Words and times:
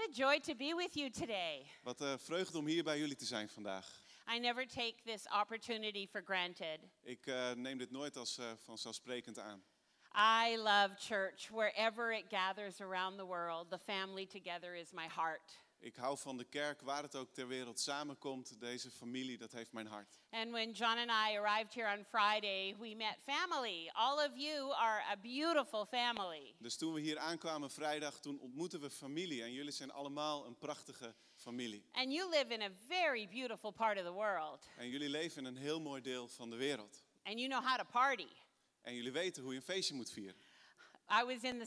What 0.00 0.08
a 0.08 0.12
joy 0.12 0.38
to 0.38 0.54
be 0.54 0.72
with 0.72 0.96
you 0.96 1.10
today. 1.10 1.66
Wat 1.82 2.00
uh, 2.00 2.14
vreugde 2.16 2.58
om 2.58 2.66
hier 2.66 2.84
bij 2.84 2.98
jullie 2.98 3.16
te 3.16 3.24
zijn 3.24 3.48
vandaag. 3.48 4.02
I 4.34 4.38
never 4.38 4.66
take 4.66 4.94
this 5.04 5.26
opportunity 5.40 6.06
for 6.06 6.22
granted. 6.24 6.78
Ik 7.02 7.26
uh, 7.26 7.50
neem 7.50 7.78
dit 7.78 7.90
nooit 7.90 8.16
als 8.16 8.38
uh, 8.38 8.50
vanzelfsprekend 8.64 9.38
aan. 9.38 9.62
I 10.14 10.56
love 10.56 10.94
church. 10.98 11.48
Wherever 11.48 12.12
it 12.12 12.24
gathers 12.28 12.80
around 12.80 13.18
the 13.18 13.26
world, 13.26 13.70
the 13.70 13.78
family 13.78 14.26
together 14.26 14.74
is 14.74 14.92
my 14.92 15.06
heart. 15.08 15.58
Ik 15.82 15.96
hou 15.96 16.18
van 16.18 16.36
de 16.36 16.44
kerk, 16.44 16.80
waar 16.80 17.02
het 17.02 17.16
ook 17.16 17.32
ter 17.32 17.48
wereld 17.48 17.80
samenkomt. 17.80 18.60
Deze 18.60 18.90
familie, 18.90 19.38
dat 19.38 19.52
heeft 19.52 19.72
mijn 19.72 19.86
hart. 19.86 20.20
And 20.30 20.50
when 20.50 20.72
John 20.72 20.98
and 20.98 21.10
I 21.10 21.38
arrived 21.38 21.74
here 21.74 21.98
on 21.98 22.04
Friday, 22.04 22.76
we 22.78 22.94
met 22.94 23.16
family. 23.24 23.90
All 23.92 24.26
of 24.26 24.30
you 24.34 24.72
are 24.72 25.02
a 25.02 25.16
beautiful 25.16 25.86
family. 25.86 26.54
Dus 26.58 26.76
toen 26.76 26.92
we 26.92 27.00
hier 27.00 27.18
aankwamen 27.18 27.70
vrijdag, 27.70 28.20
toen 28.20 28.40
ontmoetten 28.40 28.80
we 28.80 28.90
familie. 28.90 29.42
En 29.42 29.52
jullie 29.52 29.72
zijn 29.72 29.90
allemaal 29.90 30.46
een 30.46 30.58
prachtige 30.58 31.14
familie. 31.34 31.84
And 31.92 32.12
you 32.12 32.30
live 32.30 32.54
in 32.54 32.62
a 32.62 32.70
very 32.88 33.28
beautiful 33.28 33.70
part 33.70 33.98
of 33.98 34.04
the 34.04 34.12
world. 34.12 34.68
En 34.76 34.88
jullie 34.88 35.08
leven 35.08 35.38
in 35.38 35.44
een 35.44 35.62
heel 35.62 35.80
mooi 35.80 36.02
deel 36.02 36.28
van 36.28 36.50
de 36.50 36.56
wereld. 36.56 37.04
And 37.22 37.38
you 37.38 37.48
know 37.48 37.64
how 37.64 37.78
to 37.78 37.84
party. 37.90 38.28
En 38.80 38.94
jullie 38.94 39.12
weten 39.12 39.42
hoe 39.42 39.52
je 39.52 39.58
een 39.58 39.64
feestje 39.64 39.94
moet 39.94 40.10
vieren. 40.10 40.40
I 41.10 41.24
was 41.24 41.42
in 41.42 41.58
the 41.58 41.66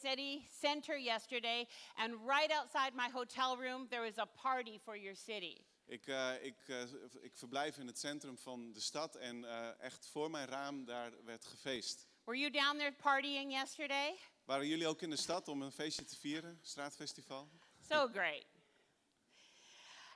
city 0.00 0.46
center 0.50 0.96
yesterday, 0.96 1.66
and 1.96 2.14
right 2.26 2.50
outside 2.52 2.94
my 2.94 3.08
hotel 3.12 3.56
room, 3.56 3.88
there 3.90 4.02
was 4.02 4.18
a 4.18 4.26
party 4.26 4.78
for 4.84 4.96
your 4.96 5.16
city. 5.16 5.64
Ik, 5.86 6.06
uh, 6.06 6.44
ik, 6.44 6.68
uh, 6.68 6.80
ik 7.20 7.36
verblijf 7.36 7.78
in 7.78 7.86
het 7.86 7.98
centrum 7.98 8.38
van 8.38 8.72
de 8.72 8.80
stad 8.80 9.16
en 9.16 9.42
uh, 9.42 9.80
echt 9.80 10.06
voor 10.06 10.30
mijn 10.30 10.48
raam 10.48 10.84
daar 10.84 11.24
werd 11.24 11.44
gefeest. 11.44 12.08
Were 12.24 12.38
you 12.38 12.50
down 12.50 12.78
there 12.78 12.92
partying 12.92 13.52
yesterday? 13.52 14.18
Waren 14.44 14.66
jullie 14.66 14.86
ook 14.86 15.02
in 15.02 15.10
de 15.10 15.16
stad 15.16 15.48
om 15.48 15.62
een 15.62 15.72
feestje 15.72 16.04
te 16.04 16.16
vieren, 16.16 16.58
straatfestival? 16.62 17.48
So 17.88 18.08
great. 18.08 18.46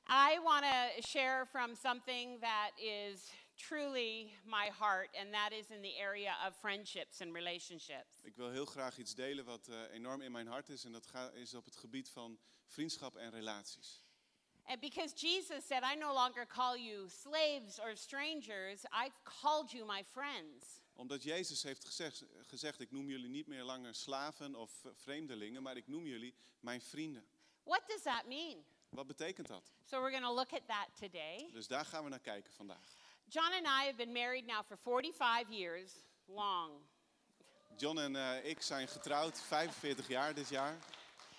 I 0.08 0.38
want 0.42 0.64
to 0.64 1.08
share 1.08 1.46
from 1.46 1.74
something 1.74 2.40
that 2.40 2.72
is 2.76 3.30
truly 3.58 4.32
my 4.44 4.70
heart, 4.78 5.08
and 5.20 5.32
that 5.32 5.52
is 5.52 5.70
in 5.70 5.82
the 5.82 5.98
area 5.98 6.34
of 6.46 6.54
friendships 6.56 7.20
and 7.20 7.34
relationships. 7.34 8.18
Ik 8.22 8.36
wil 8.36 8.50
heel 8.50 8.66
graag 8.66 8.98
iets 8.98 9.14
delen 9.14 9.44
wat 9.44 9.68
uh, 9.68 9.76
enorm 9.92 10.20
in 10.20 10.32
mijn 10.32 10.46
hart 10.46 10.68
is, 10.68 10.84
en 10.84 10.92
dat 10.92 11.04
is 11.34 11.54
op 11.54 11.64
het 11.64 11.76
gebied 11.76 12.08
van 12.08 12.38
vriendschap 12.66 13.16
en 13.16 13.30
relaties. 13.30 14.02
And 14.64 14.80
because 14.80 15.14
Jesus 15.14 15.66
said, 15.66 15.82
I 15.82 15.94
no 15.94 16.12
longer 16.12 16.46
call 16.46 16.76
you 16.76 17.08
slaves 17.08 17.78
or 17.80 17.96
strangers, 17.96 18.84
I've 18.92 19.16
called 19.22 19.70
you 19.70 19.86
my 19.86 20.04
friends. 20.04 20.82
Omdat 20.94 21.22
Jezus 21.22 21.62
heeft 21.62 21.84
gezegd, 21.84 22.24
gezegd, 22.42 22.80
ik 22.80 22.90
noem 22.90 23.08
jullie 23.08 23.28
niet 23.28 23.46
meer 23.46 23.62
langer 23.62 23.94
slaven 23.94 24.54
of 24.54 24.70
vreemdelingen, 24.92 25.62
maar 25.62 25.76
ik 25.76 25.86
noem 25.86 26.06
jullie 26.06 26.34
mijn 26.60 26.80
vrienden. 26.80 27.26
What 27.62 27.82
does 27.88 28.02
that 28.02 28.26
mean? 28.26 28.64
Wat 28.88 29.06
betekent 29.06 29.46
dat? 29.46 29.72
So 29.84 30.00
we're 30.00 30.10
going 30.10 30.24
to 30.24 30.34
look 30.34 30.52
at 30.52 30.66
that 30.66 30.88
today. 30.98 31.50
Dus 31.52 31.66
daar 31.66 31.84
gaan 31.84 32.04
we 32.04 32.10
naar 32.10 32.20
kijken 32.20 32.52
vandaag. 32.52 32.96
John 33.30 33.52
and 33.52 33.66
I 33.66 33.84
have 33.84 33.96
been 33.96 34.12
married 34.12 34.46
now 34.46 34.62
for 34.62 34.76
45 34.76 35.50
years, 35.50 35.92
long. 36.26 36.70
John 37.76 37.98
en 37.98 38.14
uh, 38.14 38.44
ik 38.44 38.62
zijn 38.62 38.88
getrouwd 38.88 39.40
45 39.40 40.08
jaar 40.08 40.34
dit 40.34 40.48
jaar. 40.48 40.78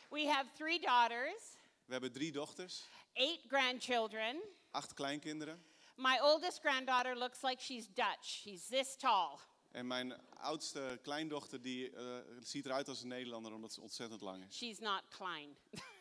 We 0.10 0.28
have 0.28 0.46
three 0.54 0.80
daughters. 0.80 1.58
We 1.86 1.92
hebben 1.92 2.12
drie 2.12 2.32
dochters. 2.32 2.84
Eight 3.14 3.40
grandchildren. 3.48 4.42
Acht 4.72 4.94
kleinkinderen. 4.94 5.64
My 5.96 6.20
oldest 6.22 6.60
granddaughter 6.60 7.18
looks 7.18 7.42
like 7.42 7.62
she's 7.62 7.88
Dutch. 7.88 8.24
She's 8.26 8.68
this 8.68 8.96
tall. 8.96 9.40
En 9.72 9.88
mijn 9.88 10.14
oudste 10.36 11.00
kleindochter 11.02 11.62
die 11.62 11.92
uh, 11.92 12.18
ziet 12.40 12.66
eruit 12.66 12.88
als 12.88 13.02
een 13.02 13.08
Nederlander 13.08 13.54
omdat 13.54 13.74
ze 13.74 13.82
ontzettend 13.82 14.22
lang 14.22 14.46
is. 14.48 14.56
She's 14.56 14.80
not 14.80 15.04
klein. 15.10 15.58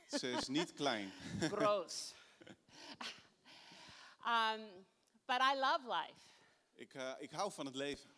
ze 0.08 0.30
is 0.30 0.48
niet 0.48 0.72
klein. 0.72 1.12
Gross. 1.52 2.14
um, 4.26 4.86
but 5.28 5.40
I 5.40 5.54
love 5.54 5.86
life. 5.86 6.20
Ik, 6.74 6.94
uh, 6.94 7.12
ik 7.18 7.30
hou 7.30 7.52
van 7.52 7.66
het 7.66 7.74
leven. 7.74 8.10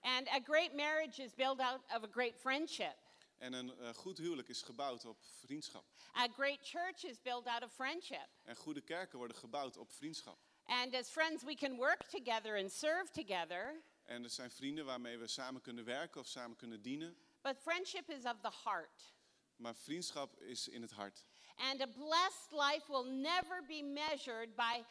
And 0.00 0.28
a 0.28 0.40
great 0.44 0.74
marriage 0.74 1.22
is 1.22 1.34
built 1.34 1.60
out 1.60 1.80
of 1.96 2.02
a 2.02 2.08
great 2.10 2.36
friendship. 2.36 2.96
En 3.38 3.52
een 3.52 3.72
uh, 3.80 3.88
goed 3.94 4.18
huwelijk 4.18 4.48
is 4.48 4.62
gebouwd 4.62 5.04
op 5.04 5.16
vriendschap. 5.22 5.84
A 6.16 6.28
great 6.28 6.58
church 6.62 7.04
is 7.04 7.22
built 7.22 7.46
out 7.46 7.62
of 7.62 7.72
friendship. 7.72 8.28
En 8.42 8.56
goede 8.56 8.80
kerken 8.80 9.18
worden 9.18 9.36
gebouwd 9.36 9.76
op 9.76 9.92
vriendschap. 9.92 10.38
And 10.64 10.94
as 10.94 11.08
friends 11.08 11.42
we 11.42 11.54
can 11.54 11.76
work 11.76 12.02
together 12.02 12.58
and 12.58 12.72
serve 12.72 13.10
together. 13.12 13.82
En 14.04 14.24
er 14.24 14.30
zijn 14.30 14.50
vrienden 14.50 14.84
waarmee 14.84 15.18
we 15.18 15.26
samen 15.26 15.60
kunnen 15.60 15.84
werken 15.84 16.20
of 16.20 16.26
samen 16.26 16.56
kunnen 16.56 16.82
dienen. 16.82 17.16
But 17.40 17.56
friendship 17.58 18.10
is 18.10 18.24
of 18.24 18.40
the 18.40 18.52
heart. 18.64 19.14
Maar 19.56 19.74
vriendschap 19.74 20.40
is 20.40 20.68
in 20.68 20.82
het 20.82 20.92
hart. 20.92 21.24
And 21.56 21.80
a 21.80 21.86
blessed 21.86 22.52
life 22.52 22.86
will 22.88 23.04
never 23.04 23.64
be 23.66 23.82
measured 23.82 24.54
by 24.54 24.84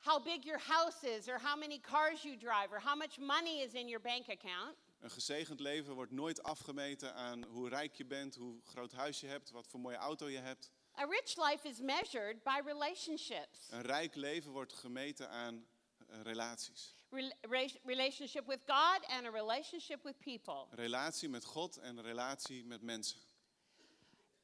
how 0.00 0.18
big 0.18 0.44
your 0.44 0.60
house 0.60 1.02
is, 1.04 1.28
or 1.28 1.38
how 1.38 1.56
many 1.56 1.78
cars 1.78 2.22
you 2.22 2.36
drive, 2.36 2.72
or 2.72 2.80
how 2.80 2.96
much 2.96 3.18
money 3.18 3.60
is 3.60 3.74
in 3.74 3.88
your 3.88 4.00
bank 4.00 4.28
account. 4.28 4.76
Een 5.00 5.10
gezegend 5.10 5.60
leven 5.60 5.94
wordt 5.94 6.12
nooit 6.12 6.42
afgemeten 6.42 7.14
aan 7.14 7.44
hoe 7.44 7.68
rijk 7.68 7.94
je 7.94 8.04
bent, 8.04 8.34
hoe 8.34 8.60
groot 8.64 8.92
huis 8.92 9.20
je 9.20 9.26
hebt, 9.26 9.50
wat 9.50 9.66
voor 9.66 9.80
mooie 9.80 9.96
auto 9.96 10.28
je 10.28 10.38
hebt. 10.38 10.70
A 10.98 11.04
rich 11.04 11.36
life 11.36 11.68
is 11.68 11.80
measured 11.80 12.42
by 12.42 12.60
relationships. 12.64 13.68
Een 13.70 13.82
rijk 13.82 14.14
leven 14.14 14.52
wordt 14.52 14.72
gemeten 14.72 15.30
aan 15.30 15.66
uh, 16.10 16.22
relaties. 16.22 16.96
Re 17.40 17.70
relationship 17.84 18.46
with 18.46 18.60
God 18.66 19.06
and 19.06 19.26
a 19.26 19.30
relationship 19.30 20.02
with 20.02 20.18
people. 20.18 20.66
Relatie 20.70 21.28
met 21.28 21.44
God 21.44 21.76
en 21.76 22.02
relatie 22.02 22.64
met 22.64 22.82
mensen. 22.82 23.18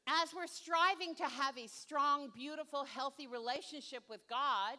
As 0.05 0.33
we're 0.33 0.47
striving 0.47 1.17
to 1.17 1.25
have 1.25 1.59
a 1.59 1.67
strong, 1.67 2.33
beautiful, 2.33 2.85
healthy 2.87 3.27
relationship 3.27 4.03
with 4.09 4.21
God, 4.29 4.79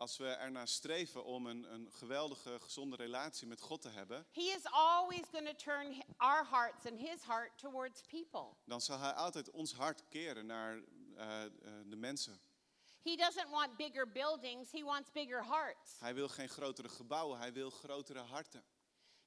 als 0.00 0.16
we 0.16 0.26
ernaar 0.26 0.68
streven 0.68 1.24
om 1.24 1.46
een, 1.46 1.72
een 1.72 1.92
geweldige, 1.92 2.58
gezonde 2.60 2.96
relatie 2.96 3.46
met 3.46 3.60
God 3.60 3.82
te 3.82 3.88
hebben, 3.88 4.26
He 4.32 4.40
is 4.40 4.64
always 4.64 5.22
going 5.32 5.48
to 5.48 5.54
turn 5.54 6.02
our 6.16 6.46
hearts 6.50 6.86
and 6.86 6.98
His 6.98 7.22
heart 7.22 7.58
towards 7.58 8.00
people. 8.00 8.56
dan 8.64 8.80
zal 8.80 8.98
Hij 8.98 9.12
altijd 9.12 9.50
ons 9.50 9.72
hart 9.72 10.08
keren 10.08 10.46
naar 10.46 10.76
uh, 10.76 10.82
uh, 11.16 11.72
de 11.86 11.96
mensen. 11.96 12.40
He 13.02 13.16
doesn't 13.16 13.50
want 13.50 13.76
bigger 13.76 14.12
buildings, 14.12 14.72
He 14.72 14.82
wants 14.82 15.10
bigger 15.10 15.44
hearts. 15.44 15.98
Hij 15.98 16.14
wil 16.14 16.28
geen 16.28 16.48
grotere 16.48 16.88
gebouwen, 16.88 17.38
Hij 17.38 17.52
wil 17.52 17.70
grotere 17.70 18.20
harten. 18.20 18.64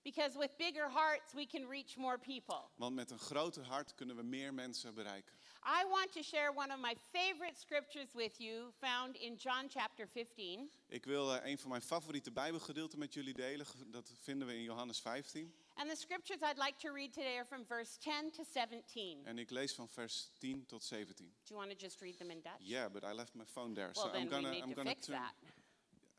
Because 0.01 0.37
with 0.37 0.57
bigger 0.57 0.91
hearts 0.91 1.33
we 1.33 1.45
can 1.45 1.69
reach 1.69 1.95
more 1.95 2.17
people. 2.17 2.61
Want 2.75 2.95
met 2.95 3.11
een 3.11 3.19
groter 3.19 3.65
hart 3.65 3.95
kunnen 3.95 4.15
we 4.15 4.23
meer 4.23 4.53
mensen 4.53 4.93
bereiken. 4.93 5.35
I 5.65 5.85
want 5.89 6.11
to 6.13 6.23
share 6.23 6.51
one 6.51 6.71
of 6.71 6.79
my 6.79 6.95
favorite 7.11 7.57
scriptures 7.57 8.13
with 8.13 8.39
you, 8.39 8.73
found 8.81 9.15
in 9.15 9.37
John 9.37 9.69
chapter 9.69 10.07
15. 10.07 10.69
Ik 10.87 11.05
wil 11.05 11.35
uh, 11.35 11.39
een 11.43 11.57
van 11.57 11.69
mijn 11.69 11.81
favoriete 11.81 12.31
Bijbelgedeelten 12.31 12.99
met 12.99 13.13
jullie 13.13 13.33
delen. 13.33 13.65
Dat 13.85 14.11
vinden 14.21 14.47
we 14.47 14.53
in 14.55 14.63
Johannes 14.63 14.99
15. 14.99 15.53
And 15.75 15.89
the 15.89 15.95
scriptures 15.95 16.41
I'd 16.41 16.57
like 16.57 16.77
to 16.77 16.93
read 16.93 17.13
today 17.13 17.35
are 17.37 17.45
from 17.45 17.65
verse 17.65 17.97
10 17.99 18.31
to 18.31 18.43
17. 18.43 19.25
En 19.25 19.37
ik 19.37 19.49
lees 19.49 19.73
van 19.73 19.89
vers 19.89 20.31
10 20.37 20.65
tot 20.65 20.83
17. 20.83 21.25
Do 21.25 21.33
you 21.43 21.59
want 21.59 21.79
to 21.79 21.85
just 21.85 22.01
read 22.01 22.17
them 22.17 22.29
in 22.29 22.41
Dutch? 22.41 22.59
Yeah, 22.59 22.91
but 22.91 23.03
I 23.03 23.13
left 23.13 23.33
my 23.33 23.45
phone 23.45 23.73
there, 23.73 23.91
well, 23.93 24.11
so 24.11 24.19
I'm 24.19 24.29
gonna 24.29 24.49
I'm 24.49 24.73
gonna 24.73 24.89
fix 24.89 25.05
that. 25.05 25.33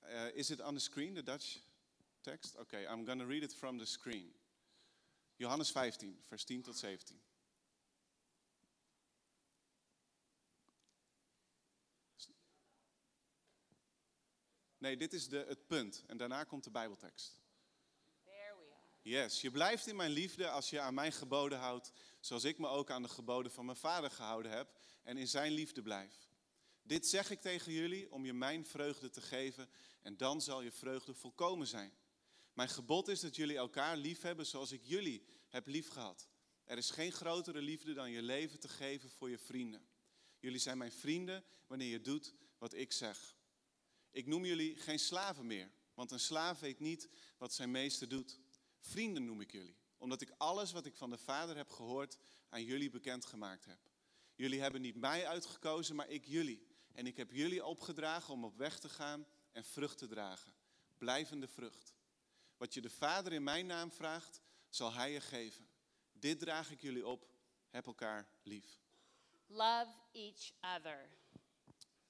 Uh, 0.03 0.39
is 0.39 0.51
it 0.51 0.61
on 0.61 0.75
the 0.75 0.81
screen, 0.81 1.15
the 1.15 1.23
Dutch 1.23 1.59
text? 2.21 2.57
Okay, 2.61 2.87
I'm 2.87 3.05
gonna 3.05 3.27
read 3.27 3.43
it 3.43 3.55
from 3.55 3.79
the 3.79 3.87
screen. 3.87 4.33
Johannes 5.37 5.71
15, 5.71 6.17
vers 6.29 6.45
10 6.45 6.63
tot 6.63 6.77
17. 6.77 7.21
Nee, 14.85 14.97
dit 14.97 15.13
is 15.13 15.29
de, 15.29 15.45
het 15.49 15.67
punt. 15.67 16.05
En 16.07 16.17
daarna 16.17 16.45
komt 16.45 16.65
de 16.65 16.71
Bijbeltekst. 16.71 17.41
There 18.25 18.35
we 18.57 18.75
are. 18.75 19.23
Yes, 19.25 19.41
je 19.41 19.51
blijft 19.51 19.87
in 19.87 19.97
mijn 19.97 20.11
liefde 20.11 20.51
als 20.51 20.71
je 20.71 20.81
aan 20.81 20.95
mijn 20.95 21.13
geboden 21.13 21.59
houdt, 21.59 21.93
zoals 22.21 22.45
ik 22.45 22.59
me 22.59 22.69
ook 22.69 22.91
aan 22.91 23.03
de 23.03 23.09
geboden 23.09 23.53
van 23.53 23.65
mijn 23.65 23.77
vader 23.77 24.11
gehouden 24.11 24.53
heb 24.53 24.79
en 25.03 25.17
in 25.17 25.29
zijn 25.29 25.53
liefde 25.53 25.83
blijf. 25.83 26.29
Dit 26.83 27.07
zeg 27.07 27.31
ik 27.31 27.41
tegen 27.41 27.73
jullie 27.73 28.13
om 28.13 28.25
je 28.25 28.33
mijn 28.33 28.67
vreugde 28.67 29.11
te 29.11 29.21
geven 29.21 29.71
en 30.03 30.17
dan 30.17 30.41
zal 30.41 30.63
je 30.63 30.73
vreugde 30.73 31.15
volkomen 31.15 31.67
zijn. 31.67 31.93
Mijn 32.53 32.69
gebod 32.69 33.09
is 33.09 33.21
dat 33.21 33.37
jullie 33.37 33.57
elkaar 33.57 33.97
lief 33.97 34.21
hebben 34.21 34.47
zoals 34.47 34.73
ik 34.73 34.81
jullie 34.85 35.27
heb 35.49 35.67
lief 35.67 35.89
gehad. 35.89 36.29
Er 36.65 36.79
is 36.79 36.91
geen 36.91 37.13
grotere 37.13 37.63
liefde 37.63 37.93
dan 37.93 38.11
je 38.11 38.23
leven 38.23 38.61
te 38.61 38.69
geven 38.69 39.11
voor 39.11 39.31
je 39.31 39.39
vrienden. 39.39 39.89
Jullie 40.41 40.61
zijn 40.61 40.79
mijn 40.79 40.93
vrienden 40.93 41.45
wanneer 41.67 41.91
je 41.91 42.01
doet 42.01 42.35
wat 42.59 42.75
ik 42.75 42.93
zeg. 42.93 43.37
Ik 44.15 44.27
noem 44.27 44.45
jullie 44.45 44.77
geen 44.77 44.99
slaven 44.99 45.47
meer, 45.47 45.71
want 45.95 46.11
een 46.11 46.21
slaaf 46.21 46.61
weet 46.61 46.81
niet 46.81 47.09
wat 47.39 47.55
zijn 47.55 47.71
meester 47.71 48.09
doet. 48.09 48.39
Vrienden 48.79 49.25
noem 49.25 49.41
ik 49.41 49.53
jullie, 49.53 49.77
omdat 49.99 50.21
ik 50.21 50.35
alles 50.37 50.73
wat 50.73 50.87
ik 50.87 50.97
van 50.97 51.11
de 51.11 51.19
Vader 51.19 51.57
heb 51.57 51.71
gehoord 51.71 52.19
aan 52.49 52.65
jullie 52.65 52.91
bekendgemaakt 52.91 53.65
heb. 53.65 53.79
Jullie 54.35 54.61
hebben 54.61 54.81
niet 54.81 54.97
mij 54.97 55.27
uitgekozen, 55.27 55.97
maar 55.97 56.09
ik 56.09 56.25
jullie. 56.25 56.67
En 56.93 57.07
ik 57.07 57.17
heb 57.17 57.31
jullie 57.31 57.65
opgedragen 57.65 58.35
om 58.35 58.45
op 58.45 58.57
weg 58.57 58.79
te 58.79 58.89
gaan 58.89 59.27
en 59.53 59.65
vrucht 59.65 59.99
te 59.99 60.07
dragen. 60.07 60.55
Blijvende 60.99 61.49
vrucht. 61.49 61.95
Wat 62.57 62.75
je 62.75 62.81
de 62.81 62.91
Vader 62.91 63.33
in 63.33 63.43
mijn 63.43 63.67
naam 63.67 63.93
vraagt, 63.93 64.41
zal 64.69 64.93
Hij 64.93 65.13
je 65.13 65.21
geven. 65.21 65.69
Dit 66.13 66.39
draag 66.39 66.71
ik 66.71 66.81
jullie 66.81 67.07
op. 67.07 67.29
Heb 67.69 67.87
elkaar 67.87 68.29
lief. 68.43 68.81
love 69.47 69.93
each 70.13 70.53
other. 70.61 71.09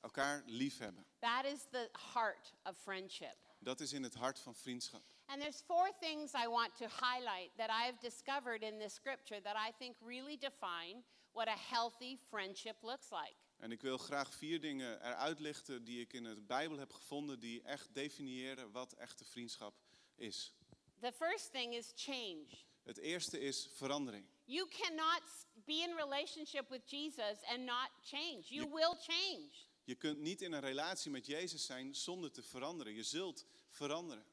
Elkaar 0.00 0.42
liefhebben. 0.46 1.06
That 1.24 1.44
is 1.46 1.66
the 1.70 1.88
heart 2.12 2.52
of 2.64 2.76
friendship. 2.76 3.36
Dat 3.58 3.80
is 3.80 3.92
in 3.92 4.02
het 4.02 4.14
hart 4.14 4.38
van 4.38 4.54
vriendschap. 4.54 5.02
And 5.26 5.40
there's 5.40 5.62
four 5.66 5.90
things 6.00 6.34
I 6.34 6.46
want 6.48 6.76
to 6.76 6.86
highlight 6.86 7.50
that 7.56 7.70
I 7.70 7.84
have 7.84 7.98
discovered 8.00 8.62
in 8.62 8.78
this 8.78 8.94
scripture 8.94 9.40
that 9.42 9.56
I 9.56 9.72
think 9.78 9.96
really 10.00 10.36
define 10.36 11.02
what 11.32 11.48
a 11.48 11.56
healthy 11.70 12.18
friendship 12.30 12.76
looks 12.82 13.10
like. 13.10 13.34
En 13.58 13.72
ik 13.72 13.82
wil 13.82 13.98
graag 13.98 14.34
vier 14.34 14.60
dingen 14.60 15.00
eruit 15.06 15.40
lichten 15.40 15.84
die 15.84 16.00
ik 16.00 16.12
in 16.12 16.24
de 16.24 16.40
Bijbel 16.40 16.78
heb 16.78 16.92
gevonden, 16.92 17.40
die 17.40 17.62
echt 17.62 17.94
definiëren 17.94 18.70
wat 18.70 18.92
echte 18.92 19.24
vriendschap 19.24 19.74
is. 20.14 20.54
The 21.00 21.12
first 21.12 21.52
thing 21.52 21.74
is 21.74 21.92
change. 21.94 22.46
Het 22.82 22.98
eerste 22.98 23.40
is 23.40 23.68
verandering. 23.72 24.26
You 24.44 24.68
cannot 24.68 25.22
be 25.64 25.72
in 25.72 25.94
relationship 25.96 26.68
with 26.68 26.90
Jesus 26.90 27.42
and 27.46 27.64
not 27.64 27.90
change. 28.02 28.42
You 28.48 28.70
will 28.70 28.96
change. 28.98 29.72
Je 29.84 29.94
kunt 29.94 30.18
niet 30.18 30.42
in 30.42 30.52
een 30.52 30.60
relatie 30.60 31.10
met 31.10 31.26
Jezus 31.26 31.66
zijn 31.66 31.94
zonder 31.94 32.30
te 32.30 32.42
veranderen. 32.42 32.94
Je 32.94 33.02
zult 33.02 33.46
veranderen. 33.68 34.24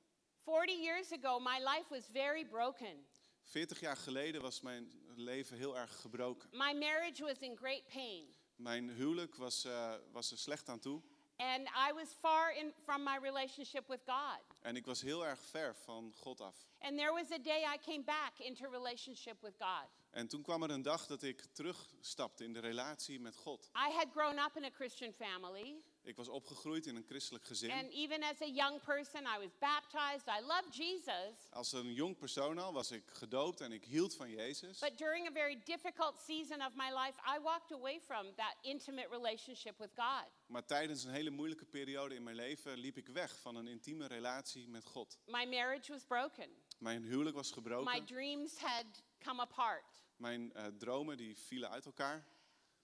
40 0.43 0.79
years 0.79 1.11
ago, 1.11 1.39
my 1.39 1.57
life 1.57 1.85
was 1.89 2.05
very 2.11 2.45
broken. 2.45 3.05
40 3.41 3.79
jaar 3.79 3.97
geleden 3.97 4.41
was 4.41 4.61
mijn 4.61 4.91
leven 5.15 5.57
heel 5.57 5.77
erg 5.77 6.01
gebroken. 6.01 6.49
My 6.51 6.73
marriage 6.73 7.23
was 7.23 7.37
in 7.37 7.57
great 7.57 7.87
pain. 7.87 8.35
Mijn 8.55 8.89
huwelijk 8.89 9.35
was, 9.35 9.63
eh, 9.63 9.93
was 10.11 10.31
er 10.31 10.37
slecht 10.37 10.69
aan 10.69 10.79
toe. 10.79 11.01
And 11.35 11.67
I 11.67 11.93
was 11.93 12.13
far 12.19 12.51
in, 12.55 12.73
from 12.83 13.03
my 13.03 13.17
relationship 13.21 13.87
with 13.87 14.01
God. 14.05 14.41
En 14.59 14.75
ik 14.75 14.85
was 14.85 15.01
heel 15.01 15.25
erg 15.25 15.39
ver 15.39 15.75
van 15.75 16.13
God 16.15 16.41
af. 16.41 16.55
And 16.79 16.97
there 16.97 17.11
was 17.11 17.31
a 17.31 17.37
day 17.37 17.63
I 17.73 17.77
came 17.77 18.03
back 18.03 18.39
into 18.39 18.69
relationship 18.69 19.41
with 19.41 19.53
God. 19.57 19.89
En 20.11 20.27
toen 20.27 20.41
kwam 20.41 20.63
er 20.63 20.69
een 20.69 20.81
dag 20.81 21.05
dat 21.07 21.23
ik 21.23 21.41
terugstapte 21.53 22.43
in 22.43 22.53
de 22.53 22.59
relatie 22.59 23.19
met 23.19 23.35
God. 23.35 23.69
I 23.75 23.93
had 23.93 24.07
grown 24.11 24.37
up 24.39 24.55
in 24.55 24.63
a 24.63 24.69
Christian 24.69 25.13
family. 25.13 25.81
Ik 26.03 26.15
was 26.15 26.27
opgegroeid 26.27 26.85
in 26.85 26.95
een 26.95 27.05
christelijk 27.07 27.45
gezin. 27.45 27.71
And 27.71 27.91
even 27.91 28.23
as 28.23 28.41
a 28.41 28.45
young 28.45 28.83
person, 28.83 29.21
I 29.21 29.37
was 29.39 29.57
baptized. 29.59 30.27
I 30.27 30.45
loved 30.45 30.75
Jesus. 30.75 31.49
Als 31.49 31.71
een 31.71 31.93
jong 31.93 32.17
persoon 32.17 32.57
al 32.57 32.73
was 32.73 32.91
ik 32.91 33.03
gedoopt 33.11 33.61
en 33.61 33.71
ik 33.71 33.85
hield 33.85 34.15
van 34.15 34.29
Jezus. 34.29 34.79
But 34.79 34.97
during 34.97 35.27
a 35.27 35.31
very 35.31 35.61
difficult 35.63 36.19
season 36.19 36.65
of 36.65 36.73
my 36.75 36.89
life, 36.89 37.19
I 37.37 37.39
walked 37.41 37.71
away 37.71 37.99
from 37.99 38.35
that 38.35 38.55
intimate 38.61 39.07
relationship 39.09 39.77
with 39.77 39.91
God. 39.95 40.25
Maar 40.45 40.65
tijdens 40.65 41.03
een 41.03 41.11
hele 41.13 41.29
moeilijke 41.29 41.65
periode 41.65 42.15
in 42.15 42.23
mijn 42.23 42.35
leven 42.35 42.77
liep 42.77 42.97
ik 42.97 43.07
weg 43.07 43.39
van 43.39 43.55
een 43.55 43.67
intieme 43.67 44.07
relatie 44.07 44.67
met 44.67 44.85
God. 44.85 45.19
My 45.25 45.45
marriage 45.45 45.91
was 45.91 46.03
broken. 46.05 46.49
Mijn 46.79 47.03
huwelijk 47.03 47.35
was 47.35 47.47
My 47.49 47.53
gebroken. 47.53 48.05
dreams 48.05 48.57
had 48.57 48.85
come 49.23 49.41
apart. 49.41 50.00
Mijn 50.21 50.53
eh, 50.53 50.65
dromen 50.65 51.17
die 51.17 51.37
vielen 51.37 51.69
uit 51.69 51.85
elkaar. 51.85 52.25